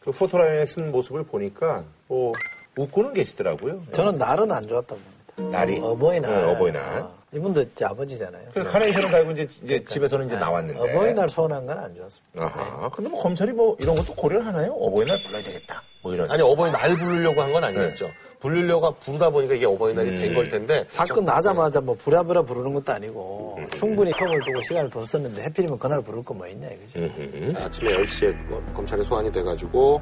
그 0.00 0.10
포토라인에 0.10 0.66
쓴 0.66 0.90
모습을 0.90 1.22
보니까 1.24 1.84
뭐 2.08 2.32
웃고는 2.76 3.12
계시더라고요. 3.14 3.82
저는 3.92 4.18
날은 4.18 4.50
안 4.50 4.66
좋았다고 4.66 5.00
봅니다. 5.36 5.58
날이 5.58 5.78
어버이날. 5.80 6.30
네, 6.30 6.42
어버이날. 6.52 7.04
이분도 7.34 7.62
이제 7.62 7.84
아버지잖아요. 7.86 8.42
그 8.52 8.62
카네이션을 8.64 9.10
달고 9.10 9.30
이제, 9.32 9.48
이제 9.62 9.82
집에서는 9.84 10.26
이제 10.26 10.36
나왔는데. 10.36 10.78
그러니까. 10.78 10.98
어버이날 11.00 11.28
소원한 11.30 11.64
건 11.66 11.78
안 11.78 11.94
좋았습니다. 11.94 12.44
아하. 12.44 12.88
근데 12.90 13.08
뭐 13.08 13.22
검찰이 13.22 13.52
뭐 13.52 13.74
이런 13.80 13.94
것도 13.96 14.14
고려를 14.14 14.46
하나요? 14.46 14.72
어버이날 14.72 15.16
불러야 15.24 15.42
되겠다. 15.42 15.82
뭐 16.02 16.12
이런. 16.12 16.30
아니 16.30 16.42
어버이날 16.42 16.94
부르려고 16.98 17.40
한 17.40 17.52
건 17.52 17.64
아니었죠. 17.64 18.10
부르려고 18.42 18.92
부르다 18.96 19.30
보니까 19.30 19.54
이게 19.54 19.64
어버이날이 19.66 20.16
된걸 20.16 20.48
텐데 20.48 20.84
사건 20.90 21.24
나자마자 21.24 21.80
뭐 21.80 21.94
부랴부랴 21.94 22.42
부르는 22.42 22.74
것도 22.74 22.92
아니고 22.92 23.58
충분히 23.76 24.10
텀을 24.12 24.44
두고 24.44 24.60
시간을 24.62 24.90
뒀었는데 24.90 25.42
해필이면 25.44 25.78
그날 25.78 26.02
부를 26.02 26.22
거 26.24 26.34
뭐 26.34 26.46
있냐 26.48 26.66
이거지. 26.68 27.54
아침에 27.56 27.92
10시에 27.98 28.74
검찰에 28.74 29.02
소환이 29.04 29.30
돼가지고 29.30 30.00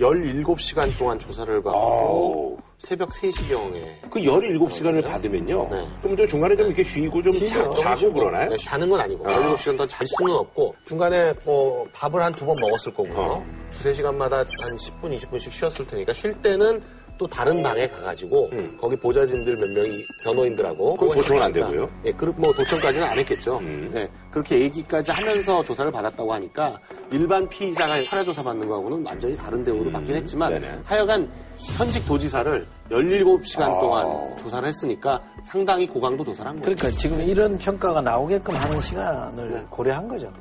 17시간 0.00 0.96
동안 0.98 1.18
조사를 1.18 1.62
받고 1.62 2.58
새벽 2.78 3.08
3시경에 3.10 4.10
그 4.10 4.20
17시간을 4.20 5.02
받으면요. 5.04 5.68
네. 5.70 5.86
그럼 6.02 6.16
저 6.16 6.26
중간에 6.26 6.56
좀 6.56 6.66
이렇게 6.66 6.82
쉬고 6.82 7.22
좀 7.22 7.32
쉬죠. 7.32 7.72
자, 7.74 7.94
고 7.94 8.12
그러나요? 8.12 8.50
네, 8.50 8.56
자는 8.58 8.88
건 8.90 9.00
아니고 9.00 9.24
17시간 9.24 9.78
더잘 9.78 10.06
수는 10.06 10.32
없고 10.34 10.74
중간에 10.84 11.32
뭐 11.44 11.86
밥을 11.92 12.20
한 12.22 12.32
두 12.34 12.44
번 12.46 12.54
먹었을 12.60 12.92
거고요. 12.94 13.18
어. 13.18 13.46
두세 13.72 13.92
시간마다 13.94 14.38
한 14.38 14.44
10분, 14.76 15.16
20분씩 15.18 15.50
쉬었을 15.50 15.86
테니까 15.86 16.12
쉴 16.12 16.32
때는 16.42 16.82
또 17.18 17.26
다른 17.26 17.62
방에 17.62 17.88
가가지고 17.88 18.50
거기 18.80 18.96
보좌진들 18.96 19.56
몇 19.56 19.68
명이 19.70 20.04
변호인들하고 20.24 20.92
음. 20.92 20.96
그건 20.96 21.16
도청은 21.16 21.42
안 21.42 21.52
되고요? 21.52 21.90
예, 22.04 22.12
그, 22.12 22.26
뭐 22.36 22.52
도청까지는 22.52 23.06
안 23.06 23.18
했겠죠. 23.18 23.60
예, 23.94 24.08
그렇게 24.30 24.60
얘기까지 24.60 25.10
하면서 25.10 25.62
조사를 25.62 25.90
받았다고 25.90 26.32
하니까 26.34 26.78
일반 27.10 27.48
피의자가 27.48 28.02
철야 28.02 28.24
조사 28.24 28.42
받는 28.42 28.68
거하고는 28.68 29.04
완전히 29.04 29.36
다른 29.36 29.64
대우를 29.64 29.92
받긴 29.92 30.16
했지만 30.16 30.50
네네. 30.50 30.80
하여간 30.84 31.28
현직 31.58 32.06
도지사를 32.06 32.66
17시간 32.90 33.80
동안 33.80 34.36
조사를 34.36 34.68
했으니까 34.68 35.22
상당히 35.44 35.86
고강도 35.86 36.22
조사를 36.24 36.48
한 36.48 36.60
거예요. 36.60 36.76
그러니까 36.76 36.98
지금 36.98 37.20
이런 37.22 37.56
평가가 37.58 38.00
나오게끔 38.00 38.54
하는 38.54 38.80
시간을 38.80 39.66
고려한 39.70 40.06
거죠. 40.08 40.32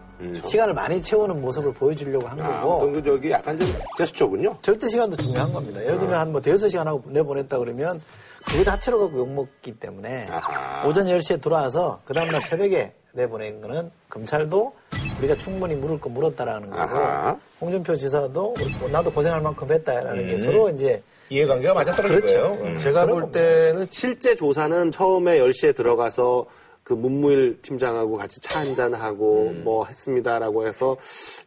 시간을 0.44 0.74
많이 0.74 1.02
채우는 1.02 1.42
모습을 1.42 1.74
보여주려고 1.74 2.28
한 2.28 2.40
아, 2.42 2.62
거고 2.62 3.02
저기 3.04 3.32
약간 3.32 3.60
좀 3.60 3.68
제스처군요. 3.98 4.58
절대 4.62 4.88
시간도 4.90 5.18
중요한 5.18 5.52
겁니다. 5.54 5.82
예를 5.84 6.00
들면 6.00 6.16
한 6.18 6.32
뭐 6.32 6.42
대여섯 6.42 6.70
시간 6.70 6.88
하고 6.88 7.04
내보냈다 7.08 7.58
그러면 7.58 8.02
그거 8.46 8.64
자체로 8.64 9.00
갖고 9.00 9.18
욕먹기 9.20 9.74
때문에 9.80 10.28
아하. 10.30 10.86
오전 10.88 11.06
10시에 11.08 11.42
들어와서 11.42 12.00
그 12.06 12.14
다음날 12.14 12.42
새벽에 12.42 12.94
내보낸 13.14 13.62
거는 13.62 13.90
검찰도 14.10 14.74
우리가 15.20 15.36
충분히 15.38 15.74
물을 15.76 16.00
거 16.00 16.10
물었다라는 16.10 16.70
거고 16.70 16.82
아하. 16.82 17.38
홍준표 17.62 17.96
지사도 17.96 18.54
우리- 18.60 18.92
나도 18.92 19.12
고생할 19.12 19.42
만큼 19.42 19.72
했다라는 19.72 20.28
게 20.28 20.38
서로 20.38 20.70
이제 20.70 21.02
이해관계가 21.30 21.74
맞아 21.74 21.92
떨어질 21.94 22.22
그렇죠. 22.22 22.42
거예요. 22.56 22.64
음. 22.66 22.78
제가 22.78 23.06
그런 23.06 23.22
볼 23.22 23.32
때는 23.32 23.88
실제 23.90 24.36
조사는 24.36 24.92
처음에 24.92 25.40
10시에 25.40 25.76
들어가서 25.76 26.46
그 26.86 26.94
문무일 26.94 27.62
팀장하고 27.64 28.16
같이 28.16 28.40
차 28.40 28.60
한잔하고 28.60 29.54
뭐 29.64 29.86
했습니다라고 29.88 30.68
해서 30.68 30.96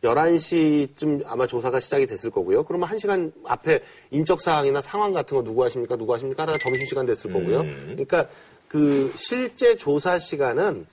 11시쯤 0.02 1.22
아마 1.26 1.46
조사가 1.46 1.78
시작이 1.78 2.08
됐을 2.08 2.30
거고요. 2.32 2.64
그러면 2.64 2.88
1시간 2.88 3.32
앞에 3.46 3.80
인적 4.10 4.42
사항이나 4.42 4.80
상황 4.80 5.12
같은 5.12 5.36
거 5.36 5.44
누구 5.44 5.62
하십니까? 5.62 5.94
누구 5.96 6.12
하십니까? 6.12 6.42
하다가 6.42 6.58
점심시간 6.58 7.06
됐을 7.06 7.32
거고요. 7.32 7.62
그러니까 7.62 8.26
그 8.66 9.12
실제 9.14 9.76
조사 9.76 10.18
시간은 10.18 10.84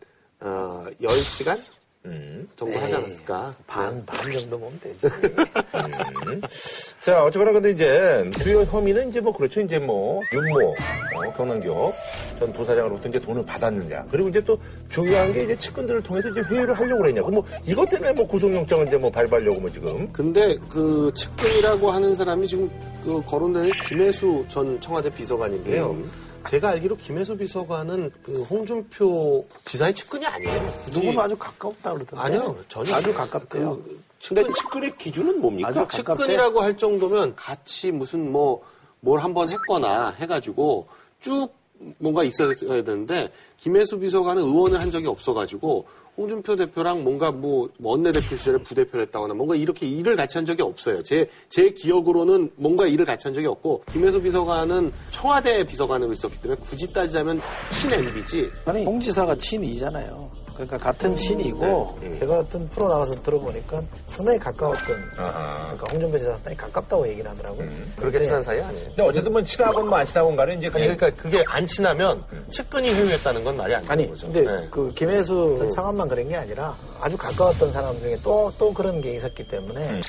어 0.41 0.85
10시간 1.01 1.63
정도 2.55 2.77
하지 2.79 2.95
않았을까? 2.95 3.53
반, 3.67 4.05
반 4.05 4.31
정도 4.31 4.59
보면 4.59 4.79
되지. 4.79 5.07
자, 7.01 7.23
어쨌거나 7.23 7.51
근데 7.51 7.71
이제 7.71 8.29
주요 8.39 8.63
혐의는 8.63 9.09
이제 9.09 9.19
뭐 9.19 9.33
그렇죠. 9.33 9.61
이제 9.61 9.79
뭐 9.79 10.21
윤모, 10.33 10.59
어, 10.69 11.33
경남기업 11.35 11.93
전 12.39 12.51
부사장으로부터 12.51 13.09
이제 13.09 13.19
돈을 13.19 13.45
받았느냐. 13.45 14.05
그리고 14.11 14.29
이제 14.29 14.43
또 14.43 14.57
중요한 14.89 15.33
게 15.33 15.43
이제 15.43 15.57
측근들을 15.57 16.01
통해서 16.03 16.29
이제 16.29 16.41
회유를 16.41 16.77
하려고 16.77 17.01
그랬냐고. 17.01 17.31
뭐 17.31 17.45
이것 17.65 17.89
때문에 17.89 18.13
뭐 18.13 18.27
구속영장을 18.27 18.87
이제 18.87 18.97
뭐 18.97 19.09
발부하려고 19.09 19.59
뭐 19.61 19.71
지금. 19.71 20.11
근데 20.11 20.55
그 20.69 21.11
측근이라고 21.15 21.91
하는 21.91 22.15
사람이 22.15 22.47
지금 22.47 22.69
그 23.03 23.21
거론되는 23.25 23.71
김혜수 23.87 24.45
전 24.47 24.79
청와대 24.79 25.09
비서관인데요. 25.09 25.95
제가 26.49 26.69
알기로 26.69 26.97
김혜수 26.97 27.37
비서관은 27.37 28.11
그 28.23 28.43
홍준표 28.43 29.45
지사의 29.65 29.93
측근이 29.93 30.25
아니에요. 30.25 30.73
누구는 30.91 31.19
아주 31.19 31.35
가깝다 31.37 31.93
그러던데. 31.93 32.17
아니요, 32.17 32.55
전혀 32.67 32.95
아주 32.95 33.13
가깝대요. 33.13 33.77
그 33.83 34.01
측근, 34.19 34.43
측근의 34.53 34.97
기준은 34.97 35.39
뭡니까? 35.41 35.69
아주. 35.69 35.85
측근이라고 35.91 36.61
할 36.61 36.77
정도면 36.77 37.35
같이 37.35 37.91
무슨 37.91 38.31
뭐 38.31 38.75
뭘 39.05 39.19
한번 39.23 39.51
했거나 39.51 40.09
해가지고 40.11 40.87
쭉 41.21 41.49
뭔가 41.99 42.23
있어야 42.23 42.51
되는데 42.83 43.31
김혜수 43.57 43.99
비서관은 43.99 44.41
의원을 44.41 44.81
한 44.81 44.89
적이 44.89 45.07
없어가지고 45.07 45.85
홍준표 46.17 46.55
대표랑 46.55 47.03
뭔가 47.03 47.31
뭐 47.31 47.69
원내대표 47.81 48.35
시절에 48.35 48.57
부대표를 48.59 49.05
했다거나 49.07 49.33
뭔가 49.33 49.55
이렇게 49.55 49.85
일을 49.85 50.15
같이 50.15 50.37
한 50.37 50.45
적이 50.45 50.63
없어요. 50.63 51.03
제, 51.03 51.27
제 51.49 51.69
기억으로는 51.71 52.51
뭔가 52.55 52.87
일을 52.87 53.05
같이 53.05 53.27
한 53.27 53.33
적이 53.33 53.47
없고 53.47 53.83
김혜수 53.91 54.21
비서관은 54.21 54.91
청와대 55.11 55.63
비서관으로 55.63 56.13
있었기 56.13 56.41
때문에 56.41 56.59
굳이 56.61 56.91
따지자면 56.91 57.41
친MB지 57.71 58.51
아니, 58.65 58.85
홍 58.85 58.99
지사가 58.99 59.35
친이잖아요. 59.35 60.44
그러니까 60.55 60.77
같은 60.77 61.15
친이고, 61.15 61.99
제가 62.19 62.39
어떤 62.39 62.67
프로 62.69 62.89
나가서 62.89 63.13
들어보니까 63.21 63.81
상당히 64.07 64.39
가까웠던, 64.39 64.95
그러니까 65.13 65.85
홍준표 65.91 66.17
지사 66.17 66.31
상당히 66.31 66.57
가깝다고 66.57 67.07
얘기를 67.09 67.29
하더라고요. 67.29 67.67
그렇게 67.95 68.11
근데 68.11 68.23
친한 68.23 68.41
사이 68.41 68.61
아니에요. 68.61 68.87
근데 68.87 69.03
어쨌든 69.03 69.31
뭐 69.33 69.43
친하건 69.43 69.87
뭐안 69.89 70.05
친하건 70.05 70.35
간에 70.35 70.53
이제 70.55 70.67
아니, 70.67 70.95
그러니까 70.95 71.09
그게 71.11 71.43
안 71.47 71.67
친하면 71.67 72.23
측근이 72.49 72.89
회유했다는 72.93 73.43
건 73.43 73.57
말이 73.57 73.75
안 73.75 73.81
되는 73.81 73.91
아니, 73.91 74.09
거죠. 74.09 74.27
근데 74.27 74.41
네. 74.41 74.67
그 74.71 74.91
김혜수 74.95 75.69
차관만 75.75 76.07
그런 76.07 76.27
게 76.29 76.35
아니라 76.35 76.75
아주 77.01 77.17
가까웠던 77.17 77.71
사람 77.71 77.99
중에 77.99 78.17
또, 78.23 78.51
또 78.57 78.73
그런 78.73 79.01
게 79.01 79.13
있었기 79.15 79.47
때문에 79.47 80.01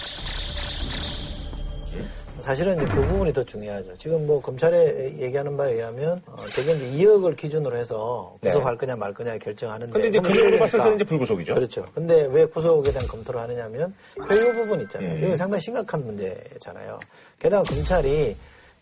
사실은 2.41 2.77
이제 2.77 2.85
그 2.95 3.01
부분이 3.03 3.33
더 3.33 3.43
중요하죠. 3.43 3.97
지금 3.97 4.27
뭐 4.27 4.41
검찰에 4.41 5.17
얘기하는 5.19 5.57
바에 5.57 5.73
의하면 5.75 6.21
어, 6.27 6.37
대개 6.55 6.73
이제 6.73 7.05
2억을 7.05 7.37
기준으로 7.37 7.77
해서 7.77 8.37
구속할 8.43 8.77
거냐 8.77 8.97
말 8.97 9.13
거냐 9.15 9.39
결정하는데 9.39 9.93
근데 9.93 10.09
이제 10.09 10.19
보면 10.21 10.33
금액으로 10.37 10.59
봤을 10.59 10.79
때는 10.81 10.95
이제 10.97 11.05
불구속이죠. 11.05 11.55
그렇죠. 11.55 11.85
근데 11.95 12.27
왜 12.31 12.45
구속에 12.47 12.91
대한 12.93 13.07
검토를 13.09 13.41
하느냐면 13.41 13.95
회유 14.31 14.53
부분 14.53 14.81
있잖아요. 14.83 15.19
이건 15.19 15.37
상당히 15.37 15.61
심각한 15.63 16.05
문제잖아요. 16.05 17.01
게다가 17.39 17.63
검찰이 17.65 18.37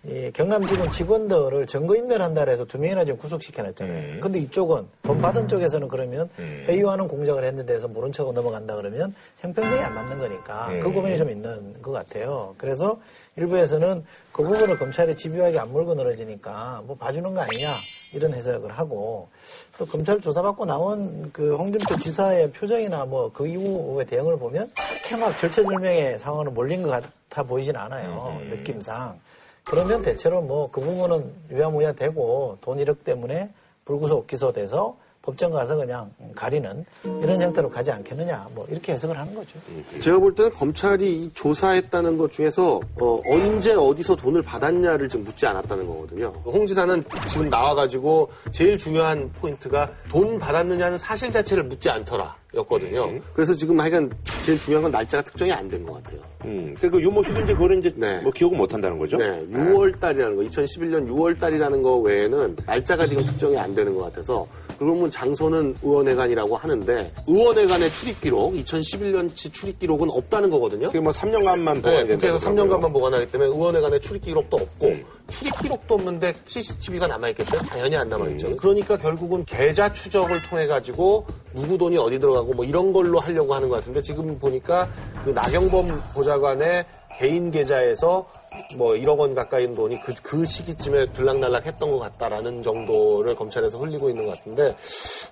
이 0.07 0.31
경남지검 0.35 0.91
직원들을 0.91 1.67
증거인멸한다 1.67 2.45
해서 2.45 2.67
두 2.67 2.77
명이나 2.77 3.07
지금 3.07 3.19
구속시켜놨잖아요. 3.21 4.21
근데 4.21 4.39
이쪽은 4.41 4.87
돈 5.03 5.23
받은 5.23 5.49
쪽에서는 5.49 5.89
그러면 5.89 6.29
회유하는 6.39 7.09
공작을 7.09 7.43
했는데 7.43 7.73
해서 7.75 7.89
모른 7.89 8.13
척하고 8.13 8.35
넘어간다 8.35 8.77
그러면 8.77 9.15
형평성이 9.39 9.81
안 9.81 9.95
맞는 9.95 10.19
거니까 10.19 10.69
그 10.83 10.93
고민이 10.93 11.17
좀 11.17 11.31
있는 11.31 11.81
것 11.81 11.93
같아요. 11.93 12.55
그래서 12.59 13.01
일부에서는 13.37 14.05
그 14.33 14.43
부분을 14.43 14.79
검찰이 14.79 15.17
집요하게 15.17 15.59
안 15.59 15.73
물고 15.73 15.95
늘어지니까 15.95 16.83
뭐 16.87 16.97
봐주는 16.97 17.35
거 17.35 17.41
아니냐 17.41 17.77
이런 18.13 18.33
해석을 18.33 18.71
하고 18.71 19.29
또 19.77 19.87
검찰 19.87 20.21
조사받고 20.21 20.65
나온 20.65 21.31
그 21.33 21.57
홍준표 21.57 21.97
지사의 21.97 22.53
표정이나 22.53 23.05
뭐 23.07 23.31
그 23.33 23.47
이후의 23.47 24.07
대응을 24.07 24.39
보면 24.39 24.71
그렇게 24.75 25.17
막 25.17 25.37
절체절명의 25.39 26.19
상황으로 26.19 26.53
몰린 26.53 26.83
것 26.83 26.91
같아 26.91 27.43
보이진 27.43 27.75
않아요. 27.77 28.41
느낌상. 28.49 29.19
그러면 29.65 30.03
대체로 30.03 30.43
뭐 30.43 30.69
그 30.71 30.81
부분은 30.81 31.33
유야무야 31.51 31.93
되고 31.93 32.59
돈 32.61 32.79
1억 32.79 33.03
때문에 33.05 33.51
불구속 33.85 34.27
기소돼서 34.27 34.97
법정 35.25 35.51
가서 35.51 35.75
그냥 35.77 36.13
가리는 36.35 36.85
이런 37.23 37.41
형태로 37.41 37.71
가지 37.71 37.91
않겠느냐 37.91 38.47
뭐 38.55 38.67
이렇게 38.71 38.93
해석을 38.93 39.19
하는 39.19 39.35
거죠. 39.35 39.59
제가 40.01 40.19
볼 40.19 40.35
때는 40.35 40.53
검찰이 40.53 41.25
이 41.25 41.31
조사했다는 41.33 42.19
것 42.19 42.31
중에서 42.31 42.81
어, 43.01 43.21
언제 43.27 43.73
어디서 43.73 44.17
돈을 44.17 44.43
받았냐를 44.43 45.09
지금 45.09 45.25
묻지 45.25 45.47
않았다는 45.47 45.87
거거든요. 45.87 46.27
홍 46.45 46.67
지사는 46.67 47.03
지금 47.29 47.49
나와가지고 47.49 48.29
제일 48.53 48.77
중요한 48.77 49.33
포인트가 49.33 49.91
돈 50.11 50.39
받았느냐는 50.39 50.99
사실 50.99 51.33
자체를 51.33 51.65
묻지 51.65 51.89
않더라. 51.89 52.37
였거든요. 52.55 53.19
그래서 53.33 53.53
지금 53.53 53.81
하여간 53.81 54.13
제일 54.45 54.59
중요한 54.61 54.83
건 54.85 54.93
날짜가 54.93 55.25
특정이 55.25 55.51
안 55.53 55.69
된 55.69 55.85
것 55.85 55.95
같아요. 55.95 56.21
음, 56.45 56.75
그러니까 56.79 56.91
그 56.91 57.03
윤모 57.03 57.23
씨도 57.25 57.41
이제 57.41 57.53
그거를 57.53 57.79
이제 57.79 57.93
네. 57.97 58.21
뭐 58.21 58.31
기억을 58.31 58.57
못 58.57 58.73
한다는 58.73 58.97
거죠? 58.99 59.17
네, 59.17 59.45
6월 59.51 59.99
달이라는 59.99 60.37
거, 60.37 60.43
2011년 60.43 61.09
6월 61.09 61.41
달이라는 61.41 61.83
거 61.83 61.97
외에는 61.97 62.57
날짜가 62.65 63.07
지금 63.09 63.25
특정이 63.25 63.59
안 63.59 63.75
되는 63.75 63.93
것 63.95 64.03
같아서 64.05 64.47
그러면 64.79 65.11
장소는 65.11 65.77
의원회관이라고 65.83 66.57
하는데 66.57 67.13
의원회관의 67.27 67.93
출입 67.93 68.21
기록, 68.21 68.55
2011년치 68.55 69.53
출입 69.53 69.79
기록은 69.79 70.11
없다는 70.11 70.51
거거든요. 70.51 70.89
그게 70.89 71.01
뭐 71.01 71.13
3년간만 71.13 71.77
보관이 71.77 72.09
네. 72.09 72.15
국회에서 72.15 72.37
3년간만 72.49 72.93
보관하기 72.93 73.31
때문에 73.31 73.51
의원회관에 73.51 73.99
출입 74.01 74.25
기록도 74.25 74.57
없고 74.57 74.93
출입 75.29 75.59
기록도 75.61 75.95
없는데 75.95 76.35
CCTV가 76.47 77.07
남아있겠어요? 77.07 77.61
당연히 77.63 77.97
안 77.97 78.09
남아있죠. 78.09 78.57
그러니까 78.57 78.97
결국은 78.97 79.45
계좌 79.45 79.93
추적을 79.93 80.43
통해 80.49 80.67
가지고 80.67 81.27
누구 81.55 81.79
돈이 81.79 81.97
어디 81.97 82.19
들어가고 82.19 82.53
뭐 82.55 82.65
이런 82.65 82.93
걸로 82.93 83.21
하려고 83.21 83.55
하는 83.55 83.69
것 83.69 83.77
같은데 83.77 84.03
지금 84.03 84.39
보니까 84.39 84.89
그 85.25 85.31
나경범 85.31 86.03
보좌관의 86.15 86.85
개인 87.19 87.51
계좌에서 87.51 88.27
뭐 88.77 88.93
1억 88.93 89.19
원 89.19 89.35
가까이 89.35 89.73
돈이 89.75 90.01
그, 90.01 90.15
그 90.23 90.45
시기쯤에 90.45 91.13
들락날락 91.13 91.67
했던 91.67 91.91
것 91.91 91.99
같다라는 91.99 92.63
정도를 92.63 93.35
검찰에서 93.37 93.79
흘리고 93.79 94.09
있는 94.11 94.27
것 94.27 94.37
같은데 94.39 94.75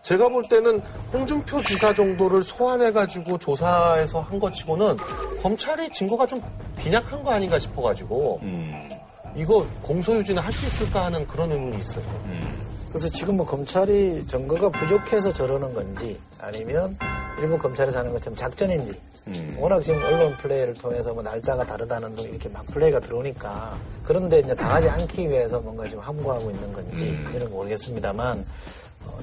제가 0.03 0.29
볼 0.29 0.43
때는 0.49 0.81
홍준표 1.13 1.63
지사 1.63 1.93
정도를 1.95 2.43
소환해가지고 2.43 3.39
조사해서 3.39 4.21
한 4.21 4.39
것 4.41 4.53
치고는 4.55 4.97
검찰이 5.43 5.91
증거가 5.93 6.27
좀 6.27 6.43
빈약한 6.77 7.23
거 7.23 7.31
아닌가 7.33 7.59
싶어가지고 7.59 8.41
이거 9.37 9.67
공소유지는 9.83 10.43
할 10.43 10.53
수 10.53 10.67
있을까 10.67 11.05
하는 11.07 11.27
그런 11.27 11.51
의문이 11.53 11.79
있어요. 11.81 12.05
그래서 12.93 13.09
지금 13.09 13.39
뭐 13.39 13.47
검찰이 13.47 14.27
증거가 14.27 14.69
부족해서 14.69 15.33
저러는 15.33 15.73
건지 15.73 16.21
아니면 16.39 16.97
일부 17.41 17.57
검찰에서 17.57 18.01
하는 18.01 18.13
것처럼 18.13 18.37
작전인지 18.37 18.93
워낙 19.57 19.81
지금 19.81 20.03
언론 20.05 20.37
플레이를 20.37 20.75
통해서 20.75 21.15
뭐 21.15 21.23
날짜가 21.23 21.65
다르다는 21.65 22.15
등 22.15 22.25
이렇게 22.25 22.51
막 22.51 22.67
플레이가 22.67 23.01
들어오니까 23.01 23.79
그런데 24.05 24.41
이제 24.41 24.55
당하지 24.55 24.91
않기 24.91 25.31
위해서 25.31 25.59
뭔가 25.61 25.85
지금 25.89 26.01
함구하고 26.01 26.51
있는 26.51 26.71
건지 26.73 27.19
이런 27.35 27.51
모르겠습니다만 27.51 28.39
어, 28.39 28.45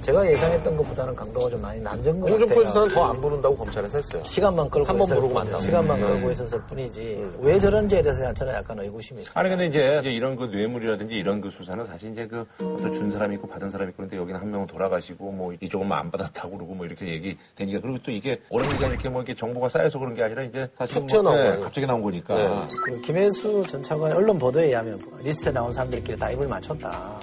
제가 0.02 0.26
예상했던 0.32 0.78
것보다는 0.78 1.14
강도가 1.14 1.50
좀 1.50 1.62
많이 1.62 1.82
낮은 1.82 2.20
것 2.22 2.32
같아요. 2.32 2.66
지사는 2.66 2.88
더안 2.90 3.20
부른다고 3.22 3.58
검찰에서 3.58 3.98
했어요. 3.98 4.24
시간만 4.26 4.70
끌고 4.70 4.88
한번 4.88 5.08
부르고 5.08 5.28
뿐- 5.28 5.34
만나고. 5.36 5.60
시간만 5.60 6.02
음. 6.02 6.08
끌고 6.08 6.32
있었을 6.32 6.62
뿐이지 6.62 7.26
왜 7.40 7.60
저런지에 7.60 8.02
대해서 8.02 8.34
저는 8.34 8.54
약간 8.54 8.80
의구심이 8.80 9.22
있습니다. 9.22 9.38
아니 9.40 9.50
근데 9.50 9.66
이제, 9.66 9.98
이제 10.00 10.12
이런 10.12 10.38
그 10.38 10.46
뇌물이라든지 10.46 11.16
이런 11.16 11.42
그 11.42 11.50
수사는 11.50 11.86
사실 11.86 12.12
이제 12.12 12.26
그 12.28 12.46
어떤 12.60 12.94
준 12.94 13.12
사람이 13.12 13.36
있고 13.36 13.48
받은 13.48 13.70
사람이 13.70 13.90
있고 13.90 13.98
그런데 13.98 14.16
여기는 14.18 14.40
한 14.40 14.50
명은 14.50 14.68
돌아가시고 14.68 15.32
뭐 15.32 15.54
이쪽은 15.60 15.86
뭐안 15.88 16.10
받았다고 16.10 16.56
그러고 16.58 16.76
뭐 16.76 16.86
이렇게 16.86 17.08
얘기 17.10 17.38
되니까 17.58 17.82
그리고 17.82 17.98
또 18.02 18.10
이게 18.12 18.40
오랜 18.50 18.70
기간 18.70 18.92
이렇게 18.92 19.10
뭐 19.10 19.22
이렇게 19.22 19.36
정보가 19.36 19.68
쌓여서 19.68 20.00
그런 20.00 20.14
게 20.16 20.24
아니라 20.24 20.44
이제 20.44 20.70
사실 20.78 20.96
툭 21.02 21.08
튀어나온 21.08 21.36
거예요. 21.36 21.60
갑자기 21.60 21.86
나온 21.86 22.02
거니까 22.02 22.36
네. 22.36 22.68
그 22.86 23.02
김혜수 23.02 23.66
전 23.68 23.84
차관의 23.84 24.16
언론 24.16 24.40
보도에 24.40 24.68
의하면 24.68 24.98
리스트에 25.22 25.52
나온 25.52 25.74
사람들끼리 25.74 26.18
다 26.18 26.32
입을 26.32 26.48
맞췄다 26.48 27.20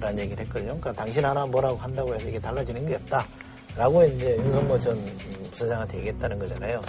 라는 0.00 0.18
얘기를 0.20 0.44
했거든요. 0.44 0.68
그러니까 0.78 0.92
당신 0.92 1.24
하나 1.24 1.46
뭐라고 1.46 1.76
한다고 1.76 2.14
해서 2.14 2.28
이게 2.28 2.38
달라지는 2.38 2.86
게 2.86 2.94
없다. 2.96 3.26
라고 3.76 4.02
이제 4.04 4.36
윤석모 4.38 4.80
전 4.80 4.98
부사장한테 5.50 5.98
얘기했다는 5.98 6.38
거잖아요. 6.38 6.80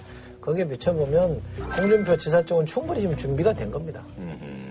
거기에 0.41 0.65
비춰보면 0.69 1.41
홍준표 1.77 2.17
지사 2.17 2.41
쪽은 2.41 2.65
충분히 2.65 3.01
지금 3.01 3.17
준비가 3.17 3.51
된 3.51 3.69
겁니다. 3.69 4.01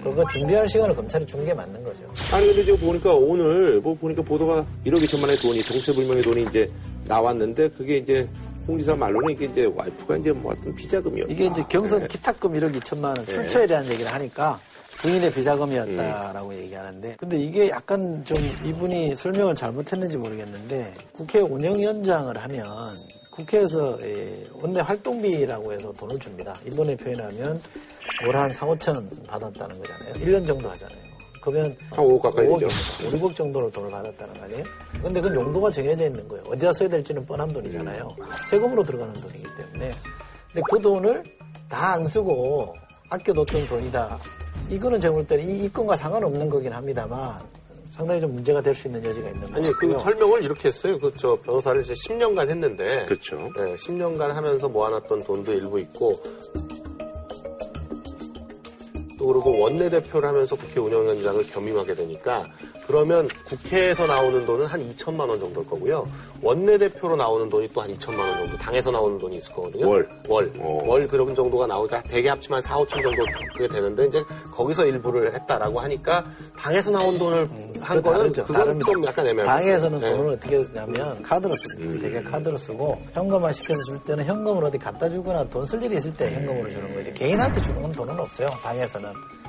그거 0.03 0.24
준비할 0.28 0.66
시간을 0.68 0.95
검찰이 0.97 1.26
준 1.26 1.45
게 1.45 1.53
맞는 1.53 1.84
거죠. 1.84 2.01
아니 2.32 2.47
근데 2.47 2.64
지금 2.64 2.78
보니까 2.78 3.12
오늘 3.12 3.80
뭐 3.80 3.95
보니까 3.95 4.22
보도가 4.22 4.64
1억 4.87 5.03
2천만의 5.05 5.41
돈이 5.43 5.62
정체불명의 5.62 6.22
돈이 6.22 6.45
이제 6.45 6.70
나왔는데 7.05 7.68
그게 7.70 7.99
이제 7.99 8.26
홍 8.66 8.78
지사 8.78 8.95
말로는 8.95 9.34
이게 9.34 9.45
이제 9.47 9.70
와이프가 9.76 10.16
이제 10.16 10.32
뭐 10.32 10.53
어떤 10.53 10.74
비자금이었다. 10.74 11.30
이게 11.32 11.47
이제 11.47 11.62
경선 11.68 12.09
기탁금 12.09 12.53
1억 12.53 12.80
2천만 12.80 13.16
원 13.16 13.26
출처에 13.26 13.66
대한 13.66 13.84
얘기를 13.87 14.11
하니까 14.11 14.59
부인의 15.01 15.32
비자금이었다라고 15.32 16.55
얘기하는데 16.55 17.16
근데 17.18 17.38
이게 17.38 17.68
약간 17.70 18.24
좀 18.24 18.36
이분이 18.64 19.14
설명을 19.14 19.55
잘못했는지 19.55 20.16
모르겠는데 20.16 20.94
국회 21.12 21.40
운영위원장을 21.40 22.36
하면 22.36 22.99
국회에서 23.30 23.99
예, 24.03 24.44
원내 24.55 24.80
활동비라고 24.80 25.72
해서 25.72 25.92
돈을 25.92 26.18
줍니다. 26.18 26.55
일본에 26.64 26.97
표현하면 26.97 27.61
월한 28.26 28.51
4, 28.53 28.66
5천 28.66 29.26
받았다는 29.26 29.78
거잖아요. 29.78 30.14
1년 30.14 30.47
정도 30.47 30.70
하잖아요. 30.70 30.99
그러면 31.42 31.76
한 31.90 32.05
5억 32.05 32.20
가까이 32.22 32.49
되죠. 32.49 32.66
5억, 32.66 33.14
5, 33.14 33.18
6억 33.28 33.34
정도를 33.36 33.70
돈을 33.70 33.90
받았다는 33.90 34.34
거 34.34 34.44
아니에요? 34.44 34.64
근데 35.03 35.20
그건 35.20 35.34
용도가 35.40 35.70
정해져 35.70 36.07
있는 36.07 36.26
거예요. 36.26 36.42
어디다 36.49 36.72
써야 36.72 36.88
될지는 36.88 37.26
뻔한 37.26 37.53
돈이잖아요. 37.53 38.09
세금으로 38.49 38.82
들어가는 38.82 39.12
돈이기 39.12 39.42
때문에. 39.42 39.92
근데 40.53 40.62
그 40.70 40.80
돈을 40.80 41.22
다 41.68 41.92
안 41.92 42.05
쓰고 42.07 42.74
아껴뒀던 43.11 43.66
돈이다. 43.68 44.18
이거는 44.70 45.00
제가 45.00 45.14
볼 45.14 45.26
때는 45.26 45.48
이 45.48 45.64
입건과 45.64 45.96
상관없는 45.96 46.48
거긴 46.50 46.72
합니다만 46.72 47.38
상당히 47.90 48.20
좀 48.20 48.34
문제가 48.34 48.61
될 48.61 48.74
수 48.74 48.88
있는 48.88 49.02
여지가 49.04 49.28
있는 49.28 49.54
아니, 49.54 49.68
것그 49.68 49.88
같고요. 49.88 50.00
설명을 50.00 50.42
이렇게 50.42 50.68
했어요. 50.68 50.98
그, 50.98 51.12
저, 51.16 51.38
변호사를 51.40 51.80
이제 51.80 51.94
10년간 51.94 52.50
했는데. 52.50 53.07
그렇죠. 53.07 53.36
네, 53.57 53.74
10년간 53.74 54.28
하면서 54.28 54.68
모아놨던 54.68 55.24
돈도 55.24 55.52
일부 55.54 55.80
있고. 55.80 56.20
또 59.18 59.26
그리고 59.26 59.58
원내대표를 59.60 60.28
하면서 60.28 60.56
국회 60.56 60.78
운영위원장을 60.80 61.42
겸임하게 61.46 61.94
되니까 61.94 62.44
그러면 62.86 63.28
국회에서 63.46 64.06
나오는 64.06 64.44
돈은 64.46 64.66
한 64.66 64.80
2천만 64.94 65.28
원 65.28 65.40
정도일 65.40 65.66
거고요. 65.66 66.06
원내대표로 66.42 67.16
나오는 67.16 67.48
돈이 67.48 67.68
또 67.72 67.80
한 67.80 67.96
2천만 67.96 68.18
원 68.20 68.38
정도, 68.38 68.56
당에서 68.58 68.90
나오는 68.90 69.18
돈이 69.18 69.36
있을 69.36 69.52
거거든요. 69.54 69.88
월. 69.88 70.08
월. 70.28 70.52
어. 70.58 70.82
월 70.86 71.08
그런 71.08 71.34
정도가 71.34 71.66
나오니까 71.66 72.02
대개 72.02 72.28
합치면 72.28 72.56
한 72.56 72.62
4, 72.62 72.76
5천 72.76 73.02
정도 73.02 73.22
그게 73.54 73.68
되는데 73.68 74.06
이제 74.06 74.22
거기서 74.52 74.84
일부를 74.86 75.34
했다라고 75.34 75.80
하니까 75.80 76.24
당에서 76.58 76.90
나온 76.90 77.18
돈을 77.18 77.48
한 77.80 77.96
그거 77.98 78.10
거는 78.10 78.18
다르죠. 78.18 78.42
그건 78.44 78.56
다릅니다. 78.62 78.92
좀 78.92 79.04
약간 79.04 79.26
애매해요. 79.26 79.46
당에서는 79.46 80.00
네. 80.00 80.10
돈을 80.14 80.30
어떻게 80.34 80.64
쓰냐면 80.64 81.22
카드로 81.22 81.54
씁니다. 81.56 82.02
되게 82.08 82.22
카드로 82.22 82.56
쓰고 82.58 82.98
현금화 83.14 83.52
시켜서 83.52 83.82
줄 83.84 83.98
때는 84.04 84.24
현금으로 84.24 84.66
어디 84.68 84.78
갖다 84.78 85.08
주거나 85.08 85.44
돈 85.48 85.64
쓸 85.66 85.82
일이 85.82 85.96
있을 85.96 86.14
때 86.14 86.32
현금으로 86.32 86.70
주는 86.70 86.94
거지. 86.94 87.12
개인한테 87.14 87.60
주는 87.62 87.82
건 87.82 87.92
돈은 87.92 88.18
없어요. 88.20 88.50
당에서는. 88.62 89.05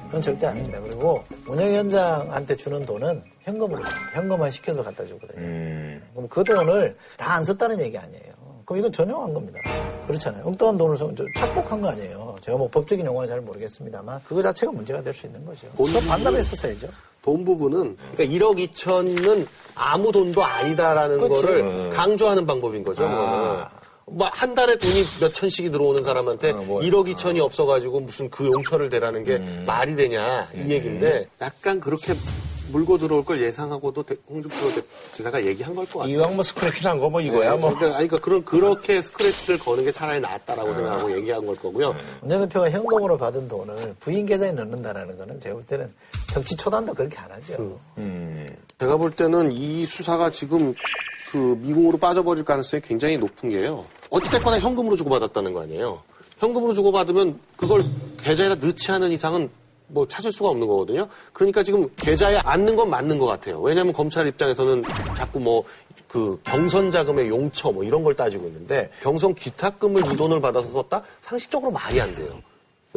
그건 0.08 0.22
절대 0.22 0.46
아닙니다. 0.48 0.80
그리고 0.82 1.24
운영위원장한테 1.48 2.56
주는 2.56 2.86
돈은 2.86 3.22
현금으로 3.42 3.82
줍니다. 3.84 4.12
현금화 4.14 4.50
시켜서 4.50 4.84
갖다 4.84 5.06
주거든요. 5.06 6.00
그럼 6.14 6.28
그 6.30 6.44
돈을 6.44 6.96
다 7.18 7.36
안 7.36 7.44
썼다는 7.44 7.80
얘기 7.82 7.98
아니에요. 7.98 8.34
그럼 8.66 8.80
이건 8.80 8.92
전용한 8.92 9.34
겁니다. 9.34 9.60
그렇잖아요. 10.08 10.46
엉뚱한 10.46 10.78
돈을 10.78 10.98
착복한 11.38 11.80
거 11.82 11.90
아니에요. 11.90 12.36
제가 12.42 12.58
뭐 12.58 12.70
법적인 12.70 13.06
용어는 13.06 13.28
잘 13.28 13.42
모르겠습니다만 13.42 14.22
그거 14.28 14.42
자체가 14.42 14.72
문제가 14.72 15.02
될 15.02 15.14
수 15.14 15.26
있는 15.26 15.46
거죠. 15.46 15.68
그 15.78 15.84
반납했었어야죠. 16.08 16.88
돈 17.22 17.44
부분은 17.44 17.98
그러니까 18.16 18.24
1억 18.46 18.58
2천은 18.74 19.46
아무 19.76 20.12
돈도 20.12 20.42
아니다라는 20.44 21.18
그치. 21.18 21.42
거를 21.42 21.90
강조하는 21.90 22.46
방법인 22.46 22.84
거죠. 22.84 23.04
그거는. 23.08 23.77
뭐 24.10 24.30
한 24.32 24.56
달에 24.56 24.78
돈이 24.78 25.06
몇 25.20 25.34
천씩이 25.34 25.70
들어오는 25.72 26.04
사람한테 26.04 26.54
1억 26.54 27.14
2천이 27.14 27.40
없어가지고 27.40 28.00
무슨 28.02 28.30
그 28.30 28.46
용처를 28.46 28.90
대라는 28.90 29.24
게 29.24 29.38
말이 29.66 29.96
되냐 29.96 30.48
이 30.56 30.70
얘기인데 30.72 31.28
약간 31.42 31.80
그렇게 31.80 32.14
물고 32.72 32.98
들어올 32.98 33.24
걸 33.24 33.42
예상하고도 33.42 34.04
대- 34.04 34.16
홍준표 34.30 34.56
대- 34.76 34.82
지사가 35.14 35.44
얘기한 35.46 35.74
걸 35.74 35.86
것 35.86 36.00
같아요. 36.00 36.14
이왕 36.14 36.36
뭐 36.36 36.44
스크래치 36.44 36.84
난 36.84 37.00
거 37.00 37.10
뭐 37.10 37.22
이거야 37.22 37.56
뭐. 37.56 37.70
그러니까, 37.74 37.92
그러니까 37.98 38.18
그런 38.20 38.44
그렇게 38.46 39.02
스크래치를 39.02 39.60
거는 39.60 39.86
게 39.86 39.92
차라리 39.94 40.20
낫다라고 40.20 40.74
생각하고 40.74 41.16
얘기한 41.16 41.46
걸 41.46 41.56
거고요. 41.56 41.96
원내대표가 42.22 42.70
현금으로 42.70 43.18
받은 43.18 43.48
돈을 43.48 43.96
부인 44.02 44.26
계좌에 44.26 44.52
넣는다라는 44.52 45.18
거는 45.18 45.40
제가 45.40 45.56
볼 45.56 45.64
때는 45.66 45.94
정치 46.34 46.56
초단도 46.58 46.94
그렇게 46.94 47.18
안 47.18 47.32
하죠. 47.32 47.80
제가 48.80 48.98
볼 48.98 49.12
때는 49.12 49.54
이 49.54 49.86
수사가 49.86 50.30
지금 50.30 50.74
그 51.32 51.58
미궁으로 51.62 51.98
빠져버릴 51.98 52.44
가능성이 52.44 52.82
굉장히 52.82 53.18
높은 53.18 53.50
게요. 53.50 53.86
어찌됐거나 54.10 54.60
현금으로 54.60 54.96
주고받았다는 54.96 55.54
거 55.54 55.62
아니에요. 55.62 56.02
현금으로 56.40 56.74
주고받으면 56.74 57.40
그걸 57.56 57.84
계좌에다 58.22 58.56
넣지 58.56 58.92
않은 58.92 59.12
이상은 59.12 59.50
뭐 59.90 60.08
찾을 60.08 60.32
수가 60.32 60.50
없는 60.50 60.68
거거든요. 60.68 61.08
그러니까 61.34 61.64
지금 61.64 61.90
계좌에 61.96 62.38
앉는 62.38 62.76
건 62.76 62.90
맞는 62.90 63.20
것 63.20 63.26
같아요. 63.26 63.62
왜냐하면 63.62 63.94
검찰 63.94 64.28
입장에서는 64.28 64.84
자꾸 65.16 65.40
뭐 65.40 65.64
그 66.08 66.40
경선 66.44 66.90
자금의 66.90 67.28
용처 67.28 67.72
뭐 67.72 67.84
이런 67.84 68.04
걸 68.04 68.16
따지고 68.16 68.48
있는데 68.48 68.90
경선 69.02 69.36
기탁금을 69.36 70.12
이 70.12 70.16
돈을 70.16 70.40
받아서 70.40 70.70
썼다? 70.70 71.04
상식적으로 71.22 71.72
말이 71.72 72.00
안 72.00 72.16
돼요. 72.16 72.42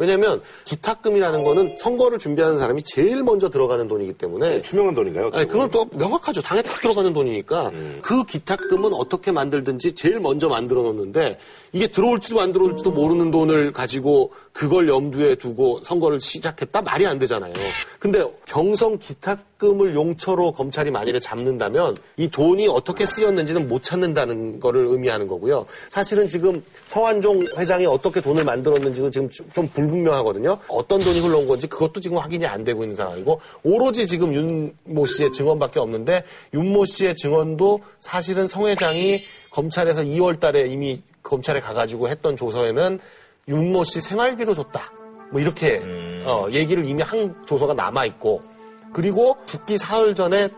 왜냐하면 0.01 0.41
기탁금이라는 0.65 1.43
거는 1.43 1.77
선거를 1.77 2.17
준비하는 2.17 2.57
사람이 2.57 2.81
제일 2.81 3.21
먼저 3.21 3.51
들어가는 3.51 3.87
돈이기 3.87 4.13
때문에 4.13 4.63
투명한 4.63 4.95
돈인가요? 4.95 5.29
아니, 5.31 5.47
그건 5.47 5.69
또 5.69 5.85
명확하죠. 5.91 6.41
당에 6.41 6.63
딱 6.63 6.79
들어가는 6.81 7.13
돈이니까 7.13 7.71
그 8.01 8.23
기탁금은 8.25 8.95
어떻게 8.95 9.31
만들든지 9.31 9.93
제일 9.93 10.19
먼저 10.19 10.49
만들어 10.49 10.81
놓는데 10.81 11.37
이게 11.73 11.87
들어올지도 11.87 12.41
안 12.41 12.51
들어올지도 12.51 12.91
모르는 12.91 13.31
돈을 13.31 13.71
가지고 13.71 14.31
그걸 14.51 14.89
염두에 14.89 15.35
두고 15.35 15.79
선거를 15.83 16.19
시작했다? 16.19 16.81
말이 16.81 17.05
안 17.07 17.17
되잖아요. 17.19 17.53
근데 17.99 18.21
경선 18.45 18.99
기탁금을 18.99 19.95
용처로 19.95 20.51
검찰이 20.51 20.91
만일에 20.91 21.19
잡는다면 21.19 21.95
이 22.17 22.27
돈이 22.27 22.67
어떻게 22.67 23.05
쓰였는지는 23.05 23.69
못 23.69 23.83
찾는다는 23.83 24.59
거를 24.59 24.87
의미하는 24.87 25.27
거고요. 25.27 25.65
사실은 25.89 26.27
지금 26.27 26.61
성환종 26.87 27.47
회장이 27.57 27.85
어떻게 27.85 28.19
돈을 28.19 28.43
만들었는지도 28.43 29.09
지금 29.09 29.29
좀 29.53 29.67
불분명하거든요. 29.69 30.57
어떤 30.67 30.99
돈이 30.99 31.21
흘러온 31.21 31.47
건지 31.47 31.67
그것도 31.67 32.01
지금 32.01 32.17
확인이 32.17 32.45
안 32.45 32.63
되고 32.65 32.83
있는 32.83 32.95
상황이고 32.95 33.39
오로지 33.63 34.05
지금 34.07 34.33
윤 34.33 34.73
모 34.83 35.05
씨의 35.05 35.31
증언밖에 35.31 35.79
없는데 35.79 36.23
윤 36.53 36.71
모 36.73 36.85
씨의 36.85 37.15
증언도 37.15 37.79
사실은 37.99 38.47
성 38.47 38.67
회장이 38.67 39.23
검찰에서 39.51 40.01
2월 40.03 40.39
달에 40.39 40.67
이미 40.67 41.01
검찰에 41.23 41.59
가가지고 41.59 42.07
했던 42.09 42.35
조서에는 42.35 42.99
윤모 43.47 43.83
씨 43.83 44.01
생활비로 44.01 44.53
줬다. 44.55 44.81
뭐 45.31 45.39
이렇게 45.39 45.81
어, 46.25 46.47
얘기를 46.51 46.85
이미 46.85 47.01
한 47.03 47.35
조서가 47.45 47.73
남아 47.73 48.05
있고 48.05 48.41
그리고 48.93 49.37
죽기 49.45 49.77
사흘 49.77 50.13
전에 50.15 50.49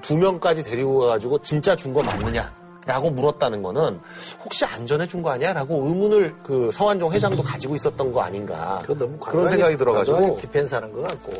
두 0.00 0.16
명까지 0.16 0.62
데리고 0.62 1.00
가가지고 1.00 1.42
진짜 1.42 1.74
준 1.76 1.92
거 1.92 2.02
맞느냐 2.02 2.52
라고 2.86 3.10
물었다는 3.10 3.62
거는 3.62 4.00
혹시 4.44 4.64
안 4.64 4.84
전해 4.86 5.06
준 5.06 5.22
거 5.22 5.30
아니야? 5.30 5.52
라고 5.52 5.86
의문을 5.86 6.34
그 6.42 6.70
성완종 6.72 7.12
회장도 7.12 7.40
가지고 7.42 7.76
있었던 7.76 8.12
거 8.12 8.20
아닌가. 8.22 8.80
그거 8.82 8.94
너무 8.94 9.16
그런 9.18 9.46
생각이 9.46 9.76
들어가지고. 9.76 10.36
defense 10.36 10.74
하는 10.74 10.92
것 10.92 11.02
같고. 11.02 11.32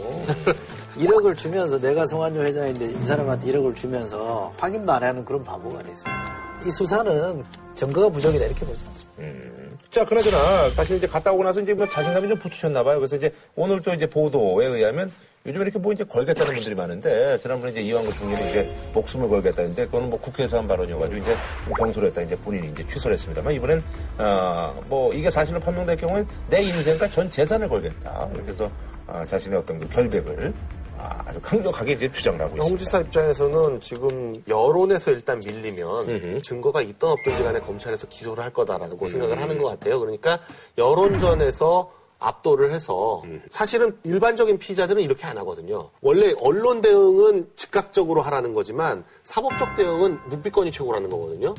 1억을 0.98 1.36
주면서 1.36 1.80
내가 1.80 2.06
성완종 2.06 2.44
회장인데 2.44 2.92
이 2.92 3.04
사람한테 3.06 3.50
1억을 3.50 3.74
주면서 3.74 4.52
확인도 4.58 4.92
안 4.92 5.02
하는 5.02 5.24
그런 5.24 5.42
바보가 5.42 5.82
됐습니다. 5.82 6.51
이 6.66 6.70
수사는 6.70 7.44
증거가 7.74 8.08
부족이다 8.08 8.44
이렇게 8.44 8.64
보지 8.64 8.78
않습니다. 8.88 9.52
자, 9.90 10.06
그나저나 10.06 10.70
사실 10.70 10.96
이제 10.96 11.06
갔다 11.06 11.32
오고 11.32 11.44
나서 11.44 11.60
이제 11.60 11.74
뭐 11.74 11.86
자신감이 11.86 12.26
좀 12.28 12.38
붙으셨나 12.38 12.82
봐요. 12.82 12.98
그래서 12.98 13.16
이제 13.16 13.32
오늘 13.54 13.82
또 13.82 13.92
이제 13.92 14.06
보도에 14.06 14.66
의하면 14.66 15.12
요즘 15.44 15.60
이렇게 15.60 15.78
뭐 15.78 15.92
이제 15.92 16.04
걸겠다는 16.04 16.54
분들이 16.54 16.74
많은데 16.74 17.36
지난번에 17.42 17.72
이제 17.72 17.82
이왕구 17.82 18.14
총리는 18.14 18.48
이제 18.48 18.72
목숨을 18.94 19.28
걸겠다는데 19.28 19.86
그거는 19.86 20.08
뭐 20.08 20.18
국회에서 20.20 20.58
한 20.58 20.68
발언이어가지고 20.68 21.20
이제 21.20 21.36
좀 21.64 21.74
경솔 21.74 22.06
했다 22.06 22.22
이제 22.22 22.36
본인이 22.36 22.70
이제 22.70 22.86
취소를 22.86 23.14
했습니다만 23.14 23.52
이번엔 23.52 23.82
아뭐 24.18 25.12
이게 25.12 25.30
사실로 25.30 25.58
판명될 25.58 25.96
경우엔 25.96 26.26
내 26.48 26.62
인생과 26.62 27.08
전 27.08 27.28
재산을 27.28 27.68
걸겠다 27.68 28.30
이렇게 28.32 28.50
해서 28.50 28.70
아, 29.06 29.26
자신의 29.26 29.58
어떤 29.58 29.80
그 29.80 29.88
결백을 29.88 30.54
아, 30.98 31.22
아주 31.26 31.40
강력하게 31.40 31.92
이제 31.92 32.10
주장을 32.10 32.40
하고 32.40 32.56
있습니다. 32.56 32.68
홍 32.68 32.78
지사 32.78 33.00
입장에서는 33.00 33.80
지금 33.80 34.42
여론에서 34.46 35.10
일단 35.10 35.40
밀리면 35.40 36.42
증거가 36.42 36.80
있던 36.82 37.10
없든지 37.10 37.42
간에 37.42 37.60
검찰에서 37.60 38.06
기소를 38.08 38.42
할 38.44 38.52
거다라고 38.52 39.08
생각을 39.08 39.40
하는 39.40 39.58
것 39.58 39.68
같아요. 39.68 39.98
그러니까 39.98 40.38
여론전에서 40.78 41.90
압도를 42.18 42.72
해서 42.72 43.22
사실은 43.50 43.98
일반적인 44.04 44.58
피의자들은 44.58 45.02
이렇게 45.02 45.26
안 45.26 45.36
하거든요. 45.38 45.90
원래 46.00 46.32
언론 46.40 46.80
대응은 46.80 47.50
즉각적으로 47.56 48.22
하라는 48.22 48.54
거지만 48.54 49.04
사법적 49.24 49.74
대응은 49.74 50.18
묵비권이 50.28 50.70
최고라는 50.70 51.10
거거든요. 51.10 51.54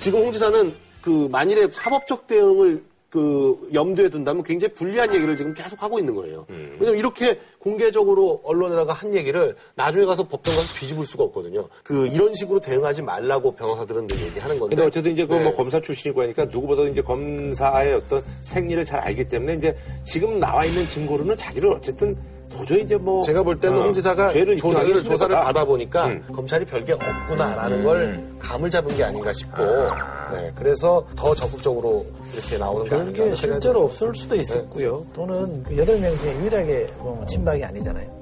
지금 0.00 0.20
홍 0.20 0.32
지사는 0.32 0.74
그 1.00 1.28
만일에 1.30 1.68
사법적 1.70 2.26
대응을 2.26 2.84
그 3.16 3.70
염두에 3.72 4.10
둔다면 4.10 4.42
굉장히 4.42 4.74
불리한 4.74 5.14
얘기를 5.14 5.34
지금 5.38 5.54
계속 5.54 5.82
하고 5.82 5.98
있는 5.98 6.14
거예요. 6.14 6.44
왜냐면 6.78 6.98
이렇게 6.98 7.40
공개적으로 7.58 8.42
언론에다가 8.44 8.92
한 8.92 9.14
얘기를 9.14 9.56
나중에 9.74 10.04
가서 10.04 10.28
법정 10.28 10.54
가서 10.54 10.74
뒤집을 10.74 11.06
수가 11.06 11.24
없거든요. 11.24 11.66
그 11.82 12.06
이런 12.08 12.34
식으로 12.34 12.60
대응하지 12.60 13.00
말라고 13.00 13.54
변호사들은 13.54 14.06
늘 14.06 14.20
얘기하는 14.20 14.58
건데. 14.58 14.76
근데 14.76 14.86
어쨌든 14.86 15.12
이제 15.12 15.24
그뭐 15.24 15.40
네. 15.40 15.52
검사 15.54 15.80
출신이고 15.80 16.20
하니까 16.20 16.44
누구보다 16.44 16.82
이제 16.82 17.00
검사의 17.00 17.94
어떤 17.94 18.22
생리를 18.42 18.84
잘 18.84 19.00
알기 19.00 19.26
때문에 19.26 19.54
이제 19.54 19.74
지금 20.04 20.38
나와 20.38 20.66
있는 20.66 20.86
증거로는 20.86 21.36
자기를 21.36 21.70
어쨌든 21.70 22.14
도저히 22.50 22.82
이제 22.82 22.96
뭐 22.96 23.22
제가 23.22 23.42
볼 23.42 23.58
때는 23.58 23.78
어, 23.78 23.82
홍 23.82 23.92
지사가 23.92 24.30
죄를 24.30 24.56
조사를, 24.56 24.88
조사를 25.02 25.20
힘들다. 25.20 25.44
받아 25.44 25.64
보니까 25.64 26.06
음. 26.06 26.24
검찰이 26.32 26.64
별게 26.64 26.92
없구나라는 26.92 27.84
걸 27.84 28.24
감을 28.38 28.70
잡은 28.70 28.94
게 28.96 29.04
아닌가 29.04 29.32
싶고, 29.32 29.62
네, 30.32 30.52
그래서 30.54 31.04
더 31.16 31.34
적극적으로 31.34 32.04
이렇게 32.32 32.58
나오는 32.58 32.88
거 32.88 32.96
아닌가 32.96 33.34
실제로. 33.34 33.84
없을 33.84 34.14
수도 34.14 34.34
있었고요. 34.36 35.04
또는 35.14 35.62
그 35.62 35.74
8명 35.74 36.18
중에 36.20 36.36
유일하게 36.40 36.90
뭐 36.98 37.24
친박이 37.26 37.64
아니잖아요. 37.64 38.16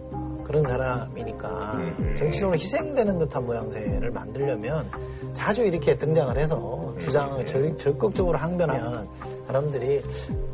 그런 0.45 0.63
사람이니까 0.63 1.81
정치적으로 2.17 2.57
희생되는 2.57 3.19
듯한 3.19 3.47
모양새를 3.47 4.11
만들려면 4.11 4.89
자주 5.33 5.65
이렇게 5.65 5.97
등장을 5.97 6.37
해서 6.39 6.95
주장을 7.01 7.45
절, 7.47 7.77
적극적으로 7.79 8.37
항변하면 8.39 9.09
사람들이 9.47 10.03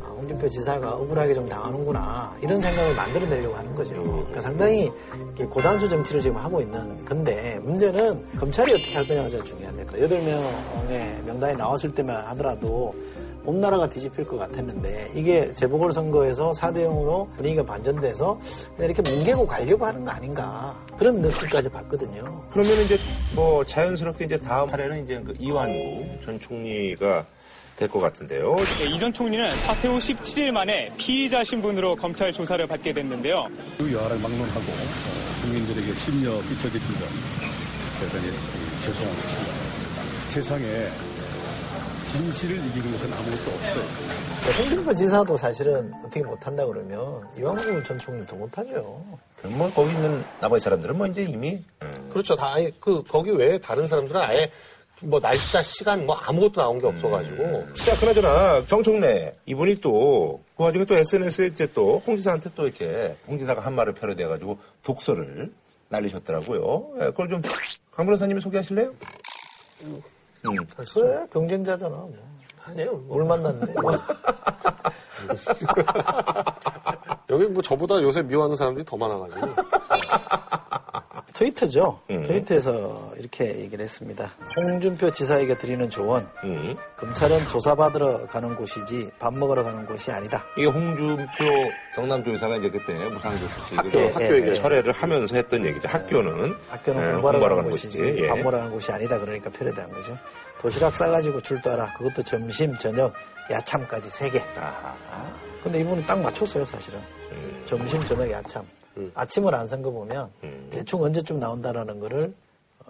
홍준표 0.31 0.49
지사가 0.49 0.95
억울하게 0.95 1.33
좀 1.33 1.49
당하는구나 1.49 2.35
이런 2.41 2.61
생각을 2.61 2.95
만들어내려고 2.95 3.55
하는 3.55 3.75
거죠. 3.75 3.95
그러니까 3.95 4.41
상당히 4.41 4.89
고단수 5.49 5.89
정치를 5.89 6.21
지금 6.21 6.37
하고 6.37 6.61
있는 6.61 7.03
건데 7.05 7.59
문제는 7.63 8.37
검찰이 8.37 8.73
어떻게 8.73 8.95
할 8.95 9.07
거냐가 9.07 9.29
제일 9.29 9.43
중요한데 9.43 9.85
8명의 9.85 11.23
명단이 11.25 11.57
나왔을 11.57 11.91
때만 11.91 12.25
하더라도 12.27 12.95
온 13.43 13.59
나라가 13.59 13.89
뒤집힐 13.89 14.25
것 14.25 14.37
같았는데 14.37 15.11
이게 15.15 15.53
재보궐선거에서 15.55 16.51
4대 16.51 16.85
0으로 16.85 17.27
분위기가 17.35 17.63
반전돼서 17.63 18.39
이렇게 18.79 19.01
뭉개고 19.01 19.47
가려고 19.47 19.85
하는 19.85 20.05
거 20.05 20.11
아닌가 20.11 20.75
그런 20.97 21.21
느낌까지 21.21 21.69
받거든요. 21.69 22.43
그러면 22.51 22.73
이제 22.85 22.97
뭐 23.35 23.65
자연스럽게 23.65 24.25
이제 24.25 24.37
다음 24.37 24.69
차례는 24.69 25.03
이제 25.03 25.21
그 25.25 25.33
이완구 25.39 26.23
전 26.23 26.39
총리가 26.39 27.25
될 27.81 27.89
것 27.89 27.99
같은데요. 27.99 28.55
네, 28.77 28.85
이전 28.85 29.11
총리는 29.11 29.57
사퇴 29.57 29.87
후 29.87 29.97
17일 29.97 30.51
만에 30.51 30.91
피의자 30.97 31.43
신분으로 31.43 31.95
검찰 31.95 32.31
조사를 32.31 32.65
받게 32.67 32.93
됐는데요. 32.93 33.47
그 33.79 33.91
여하를 33.91 34.19
막론하고 34.19 34.59
어, 34.59 35.41
국민들에게 35.41 35.91
심려 35.95 36.29
끼쳐드린 36.43 36.81
점 36.99 37.07
대단히 37.99 38.27
이, 38.27 38.81
죄송하고 38.83 39.17
있습니다. 39.17 39.53
세상에 40.29 40.87
진실을 42.07 42.57
이기는 42.57 42.91
것은 42.91 43.11
아무것도 43.13 43.51
없어요. 43.51 43.83
홍준표 44.59 44.93
지사도 44.93 45.37
사실은 45.37 45.91
어떻게 46.03 46.21
못한다 46.21 46.65
그러면 46.65 47.27
이왕구 47.37 47.83
전 47.83 47.97
총리도 47.97 48.35
못하죠. 48.35 49.03
그럼 49.37 49.57
뭐 49.57 49.71
거기 49.73 49.91
있는 49.91 50.23
나머지 50.39 50.63
사람들은 50.63 50.97
뭐 50.97 51.07
이제 51.07 51.23
이미 51.23 51.63
그렇죠. 52.11 52.35
다 52.35 52.53
아예 52.53 52.69
그 52.79 53.03
거기 53.07 53.31
외에 53.31 53.57
다른 53.57 53.87
사람들은 53.87 54.19
아예 54.21 54.51
뭐 55.03 55.19
날짜 55.19 55.61
시간 55.63 56.05
뭐 56.05 56.15
아무것도 56.15 56.61
나온 56.61 56.79
게 56.79 56.87
없어가지고 56.87 57.73
자, 57.73 57.97
그나저나 57.99 58.65
정청래 58.67 59.35
이분이 59.45 59.75
또 59.75 60.39
그 60.61 60.65
와중에 60.65 60.85
또 60.85 60.95
SNS에 60.95 61.47
이제 61.47 61.65
또 61.73 61.97
홍지사한테 62.05 62.51
또 62.53 62.67
이렇게 62.67 63.15
홍지사가 63.27 63.61
한 63.61 63.73
말을 63.73 63.93
패러디해가지고 63.93 64.59
독서를 64.83 65.51
날리셨더라고요. 65.89 66.91
예, 66.99 67.05
그걸 67.05 67.29
좀 67.29 67.41
강 67.91 68.05
변호사님이 68.05 68.39
소개하실래요? 68.39 68.93
음. 69.81 70.01
그래 70.93 71.25
경쟁자잖아. 71.33 71.93
뭐. 71.95 72.13
아니에요. 72.63 72.91
뭐. 72.93 73.17
뭘 73.17 73.25
만났네. 73.25 73.73
여기 77.29 77.45
뭐 77.47 77.61
저보다 77.61 78.01
요새 78.01 78.21
미워하는 78.21 78.55
사람들이 78.55 78.85
더 78.85 78.95
많아가지고 78.97 79.47
트위터죠. 81.41 81.99
음. 82.11 82.23
트위터에서 82.27 83.13
이렇게 83.17 83.57
얘기를 83.59 83.83
했습니다. 83.83 84.31
홍준표 84.55 85.11
지사에게 85.11 85.57
드리는 85.57 85.89
조언. 85.89 86.27
음. 86.43 86.75
검찰은 86.97 87.47
조사받으러 87.47 88.27
가는 88.27 88.55
곳이지 88.55 89.09
밥 89.17 89.33
먹으러 89.33 89.63
가는 89.63 89.85
곳이 89.87 90.11
아니다. 90.11 90.45
이게 90.55 90.67
홍준표 90.67 91.25
경남조사가 91.95 92.57
이제 92.57 92.69
그때 92.69 92.93
무상조사식 92.93 93.77
학교, 93.77 93.99
학교 94.09 94.23
예, 94.23 94.49
예. 94.49 94.53
철회를 94.53 94.93
하면서 94.93 95.35
했던 95.35 95.65
얘기죠. 95.65 95.87
학교는 95.87 96.55
학교는 96.69 97.07
예, 97.07 97.11
공부하러 97.13 97.39
가는 97.39 97.55
가는 97.55 97.69
곳이지. 97.71 98.15
예. 98.19 98.27
밥 98.27 98.37
먹으러 98.37 98.57
가는 98.59 98.71
곳이 98.71 98.91
아니다. 98.91 99.19
그러니까 99.19 99.49
패러디한 99.49 99.89
거죠. 99.91 100.17
도시락 100.59 100.95
싸가지고 100.95 101.41
출두하라. 101.41 101.93
그것도 101.97 102.21
점심, 102.21 102.75
저녁, 102.77 103.13
야참까지 103.49 104.09
세 104.11 104.29
개. 104.29 104.39
아하. 104.57 104.95
근데 105.63 105.79
이분은 105.79 106.05
딱 106.05 106.21
맞췄어요, 106.21 106.65
사실은. 106.65 106.99
음. 107.31 107.63
점심, 107.65 108.03
저녁, 108.05 108.29
야참. 108.29 108.63
아침을 109.13 109.53
안 109.55 109.65
산 109.67 109.81
거 109.81 109.91
보면 109.91 110.29
음. 110.43 110.67
대충 110.71 111.01
언제쯤 111.03 111.39
나온다라는 111.39 111.99
거를 111.99 112.33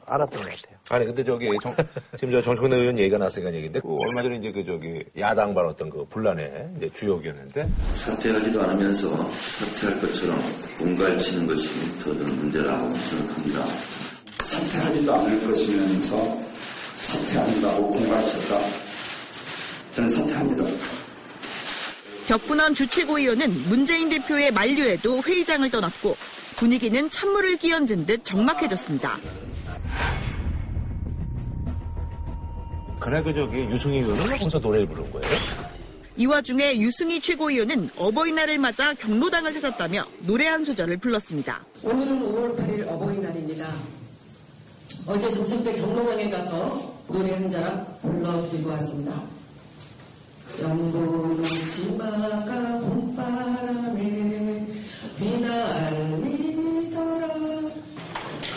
알았던 0.06 0.42
것 0.42 0.50
같아요. 0.50 0.78
아니 0.90 1.06
근데 1.06 1.24
저기 1.24 1.48
정, 1.62 1.74
지금 2.18 2.32
저 2.32 2.42
정청래 2.42 2.76
의원 2.76 2.98
얘기가 2.98 3.18
나왔으니까 3.18 3.54
얘기인데 3.54 3.80
그 3.80 3.88
얼마 4.08 4.24
전에 4.24 4.36
이제 4.38 4.52
그 4.52 4.66
저기 4.66 5.04
야당발 5.18 5.66
어떤 5.66 5.90
그 5.90 6.04
분란의 6.10 6.70
이제 6.78 6.90
주역이었는데 6.94 7.70
사퇴하지도 7.96 8.62
않으면서 8.62 9.10
사퇴할 9.32 10.02
것처럼 10.02 10.40
공갈치는 10.80 11.48
것이 11.48 12.00
더 12.00 12.14
저는 12.14 12.36
문제라고 12.36 12.94
생각합니다. 12.96 13.66
사퇴하지도 14.44 15.14
않을 15.14 15.48
것이면서 15.48 16.38
사퇴한다고 16.96 17.88
공갈쳤다. 17.92 18.60
저는 19.96 20.10
사퇴합니다. 20.10 20.64
격분한 22.28 22.76
주최고위원은 22.76 23.50
문재인 23.70 24.10
대표의 24.10 24.52
만류에도 24.52 25.22
회의장을 25.22 25.70
떠났고 25.70 26.16
분위기는 26.58 27.10
찬물을 27.10 27.58
끼얹은 27.58 28.06
듯 28.06 28.24
적막해졌습니다. 28.24 29.18
그래 33.00 33.24
그 33.24 33.34
저기 33.34 33.58
유승희 33.62 33.98
의원은 34.00 34.38
거기서 34.38 34.60
노래를 34.60 34.88
부른 34.88 35.12
거예요. 35.12 35.36
이 36.18 36.26
와중에 36.28 36.78
유승희 36.78 37.20
최고위원은 37.20 37.90
어버이날을 37.98 38.60
맞아 38.60 38.94
경로당을 38.94 39.54
찾았다며 39.54 40.06
노래 40.28 40.46
한 40.46 40.64
소절을 40.64 40.98
불렀습니다. 40.98 41.64
오늘은 41.84 42.20
5월 42.22 42.58
8일 42.58 42.88
어버이날입니다. 42.88 43.66
어제 45.08 45.30
점심 45.32 45.64
때 45.64 45.74
경로당에 45.74 46.30
가서 46.30 46.94
노래 47.08 47.32
한 47.34 47.50
자락 47.50 48.02
불러드리고 48.04 48.70
왔습니다. 48.70 49.41
연보는 50.60 51.44
치마가 51.66 52.80
봄바람에 52.82 54.66
휘날리더라 55.20 57.28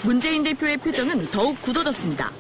문재인 0.05 0.43
대표의 0.43 0.77
표정은 0.79 1.31
더욱 1.31 1.61
굳어졌습니다. 1.63 2.31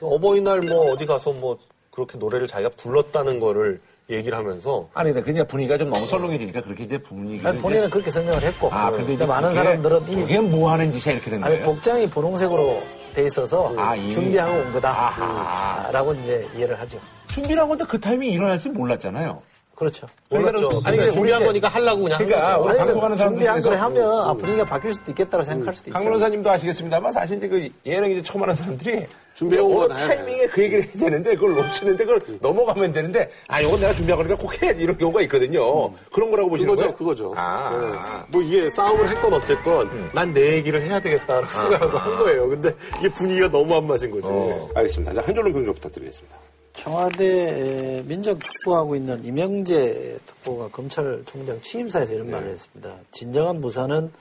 어버이날 0.00 0.60
뭐 0.62 0.92
어디 0.92 1.06
가서 1.06 1.32
뭐 1.32 1.58
그렇게 1.90 2.18
노래를 2.18 2.46
자기가 2.46 2.70
불렀다는 2.76 3.40
거를 3.40 3.80
얘기를 4.10 4.36
하면서 4.36 4.88
아니, 4.92 5.12
근데 5.12 5.24
그냥 5.24 5.46
분위기가 5.46 5.78
좀 5.78 5.88
너무 5.88 6.04
썰렁해지니까 6.06 6.60
그렇게 6.62 6.84
이제 6.84 6.98
분위기를. 6.98 7.46
아니, 7.48 7.58
본인은 7.60 7.88
그렇게 7.90 8.10
설명을 8.10 8.42
했고. 8.42 8.68
아, 8.70 8.90
근데 8.90 9.14
이제 9.14 9.24
많은 9.24 9.48
그게- 9.50 9.60
사람들은 9.62 10.02
이미 10.08 10.22
그게 10.22 10.40
뭐 10.40 10.70
하는 10.70 10.92
짓이야, 10.92 11.14
이렇게 11.14 11.30
된 11.30 11.42
아니, 11.42 11.54
거예요. 11.56 11.66
복장이 11.72 12.06
분홍색으로 12.10 12.82
돼 13.14 13.24
있어서 13.26 13.72
아. 13.78 13.94
준비하고 13.96 14.52
온 14.52 14.72
거다. 14.72 14.90
아하. 14.90 15.90
라고 15.92 16.12
이제 16.14 16.46
이해를 16.56 16.78
하죠. 16.80 16.98
준비를 17.28 17.62
한 17.62 17.68
건데 17.68 17.84
그 17.88 17.98
타이밍이 17.98 18.32
일어날 18.32 18.58
줄 18.58 18.72
몰랐잖아요. 18.72 19.40
그렇죠. 19.74 20.06
몰랐죠. 20.28 20.66
아니, 20.68 20.68
그러니까 20.68 20.90
근데 20.90 21.10
준비한 21.10 21.42
우리 21.42 21.46
거니까 21.48 21.68
하려고 21.68 22.02
그냥 22.04 22.18
한 22.20 22.26
그러니까 22.26 22.58
거죠. 22.58 22.68
우리 22.70 22.78
방송하는 22.78 23.16
사람들 23.16 23.36
준비한 23.38 23.54
걸 23.60 23.62
중에서 23.72 23.84
하면 23.84 24.12
아, 24.24 24.34
분위기가 24.34 24.64
바뀔 24.64 24.94
수도 24.94 25.10
있겠다고 25.10 25.44
생각할 25.44 25.74
수도 25.74 25.90
있죠. 25.90 25.94
강 25.94 26.04
변호사님도 26.04 26.50
아시겠습니다만 26.50 27.12
사실 27.12 27.36
이제 27.38 27.48
그 27.48 27.68
예능 27.84 28.10
이제 28.10 28.22
처음 28.22 28.42
하는 28.42 28.54
사람들이 28.54 29.06
준비해온 29.34 29.90
해야 29.90 30.06
타이밍에 30.06 30.46
그 30.46 30.62
얘기를 30.62 30.84
해야 30.84 30.92
되는데 30.92 31.34
그걸 31.34 31.54
놓치는데 31.56 32.04
그걸 32.04 32.38
넘어가면 32.40 32.92
되는데 32.92 33.30
아 33.48 33.60
이건 33.60 33.80
내가 33.80 33.92
준비한 33.94 34.16
거니까 34.18 34.36
꼭 34.36 34.62
해야지 34.62 34.82
이런 34.82 34.96
경우가 34.96 35.22
있거든요. 35.22 35.92
그런 36.12 36.30
거라고 36.30 36.50
보시는 36.50 36.70
그거죠, 36.76 36.84
거예요? 36.84 36.96
그거죠. 36.96 37.34
아, 37.36 37.70
네. 37.76 37.98
아. 37.98 38.24
뭐 38.28 38.42
이게 38.42 38.70
싸움을 38.70 39.08
할건 39.08 39.32
어쨌건 39.32 40.10
난내 40.12 40.40
얘기를 40.52 40.80
해야 40.82 41.00
되겠다라고 41.00 41.46
생각하고 41.46 41.98
한 41.98 42.18
거예요. 42.18 42.48
근데 42.48 42.72
이게 43.00 43.12
분위기가 43.12 43.48
너무 43.50 43.74
안 43.74 43.86
맞은 43.88 44.10
거지. 44.12 44.28
어, 44.30 44.68
알겠습니다. 44.76 45.14
자, 45.14 45.22
한 45.26 45.34
줄로 45.34 45.52
평좀 45.52 45.74
부탁드리겠습니다. 45.74 46.36
청와대 46.74 48.02
민정특보하고 48.06 48.96
있는 48.96 49.24
이명재 49.24 50.18
특보가 50.26 50.68
검찰총장 50.68 51.60
취임사에서 51.62 52.12
이런 52.14 52.30
말을 52.30 52.50
했습니다. 52.50 52.96
진정한 53.10 53.60
무사는 53.60 54.12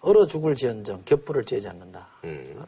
얼어 0.00 0.26
죽을 0.26 0.54
지언정 0.54 1.02
겹불을 1.04 1.44
쬐지 1.44 1.68
않는다. 1.68 2.06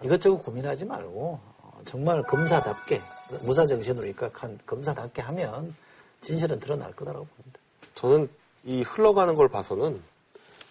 이것저것 0.03 0.39
고민하지 0.39 0.85
말고 0.85 1.41
어, 1.63 1.81
정말 1.85 2.23
검사답게 2.23 3.01
무사 3.43 3.67
정신으로 3.67 4.07
입각한 4.09 4.59
검사답게 4.67 5.23
하면 5.23 5.75
진실은 6.21 6.61
드러날 6.61 6.93
거다라고 6.93 7.27
봅니다. 7.27 7.59
저는 7.95 8.29
이 8.65 8.83
흘러가는 8.83 9.35
걸 9.35 9.49
봐서는 9.49 10.01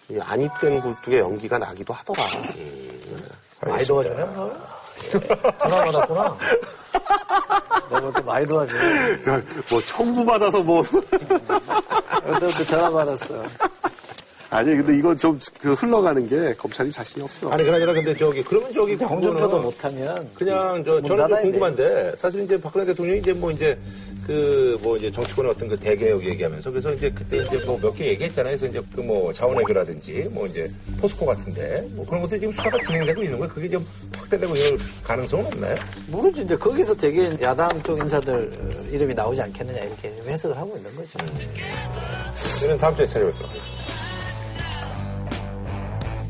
이 0.10 0.20
안입된 0.20 0.82
굴뚝에 0.82 1.20
연기가 1.20 1.58
나기도 1.58 1.94
하더라. 1.94 2.24
많이 3.62 3.86
도와주네, 3.86 4.16
너. 4.34 4.79
전화 5.60 5.86
받았구나. 5.86 6.38
내가 7.90 8.12
또 8.12 8.24
많이 8.24 8.46
도와줘. 8.48 8.74
뭐 9.70 9.82
청구 9.82 10.26
받아서 10.26 10.62
뭐 10.62 10.84
너또 12.26 12.66
전화 12.66 12.90
받았어. 12.90 13.44
아니 14.52 14.76
근데 14.76 14.98
이건 14.98 15.16
좀 15.16 15.40
그 15.62 15.74
흘러가는 15.74 16.28
게 16.28 16.56
검찰이 16.56 16.92
자신이 16.92 17.24
없어. 17.24 17.50
아니 17.52 17.64
그나저나 17.64 17.94
근데 17.94 18.16
저기 18.16 18.42
그러면 18.44 18.74
저기 18.74 18.96
홍준표도 18.96 19.36
그거는 19.36 19.64
못하면 19.64 20.30
그냥 20.34 20.84
저문 20.84 21.06
저는 21.06 21.30
좀 21.30 21.42
궁금한데 21.42 22.14
사실 22.18 22.44
이제 22.44 22.60
박근혜 22.60 22.86
대통령이 22.86 23.20
이제 23.20 23.34
뭐 23.34 23.52
이제 23.52 23.78
그 24.30 24.78
뭐 24.84 24.96
이제 24.96 25.10
정치권의 25.12 25.52
어떤 25.52 25.68
그 25.68 25.78
대개혁 25.80 26.24
얘기하면서 26.24 26.70
그래서 26.70 26.94
이제 26.94 27.10
그때 27.10 27.38
이제 27.38 27.58
뭐 27.66 27.78
몇 27.80 27.96
개 27.96 28.06
얘기했잖아요. 28.10 28.56
그래서 28.58 28.68
이제 28.68 28.82
그 28.96 29.02
뭐 29.02 29.34
자원외교라든지 29.34 30.28
뭐 30.30 30.46
이제 30.46 30.72
포스코 31.02 31.26
같은데 31.26 31.84
뭐 31.92 32.06
그런 32.06 32.22
것들이 32.22 32.40
지금 32.42 32.54
수사가 32.54 32.78
진행되고 32.86 33.24
있는 33.24 33.40
거예요. 33.40 33.52
그게 33.52 33.68
좀 33.68 33.84
확대되고 34.16 34.56
이럴 34.56 34.78
가능성은 35.04 35.46
없나요? 35.48 35.76
모르지 36.08 36.44
이제 36.44 36.56
거기서 36.56 36.94
되게 36.96 37.28
야당 37.42 37.82
쪽 37.82 37.98
인사들 37.98 38.52
어, 38.60 38.88
이름이 38.92 39.16
나오지 39.16 39.42
않겠느냐 39.42 39.80
이렇게 39.80 40.10
해석을 40.28 40.56
하고 40.56 40.78
있는 40.78 40.96
거죠. 40.96 41.18
저는 42.62 42.78
다음 42.78 42.96
주에 42.96 43.08
찾아뵙도록 43.08 43.50
하겠습니다. 43.50 43.79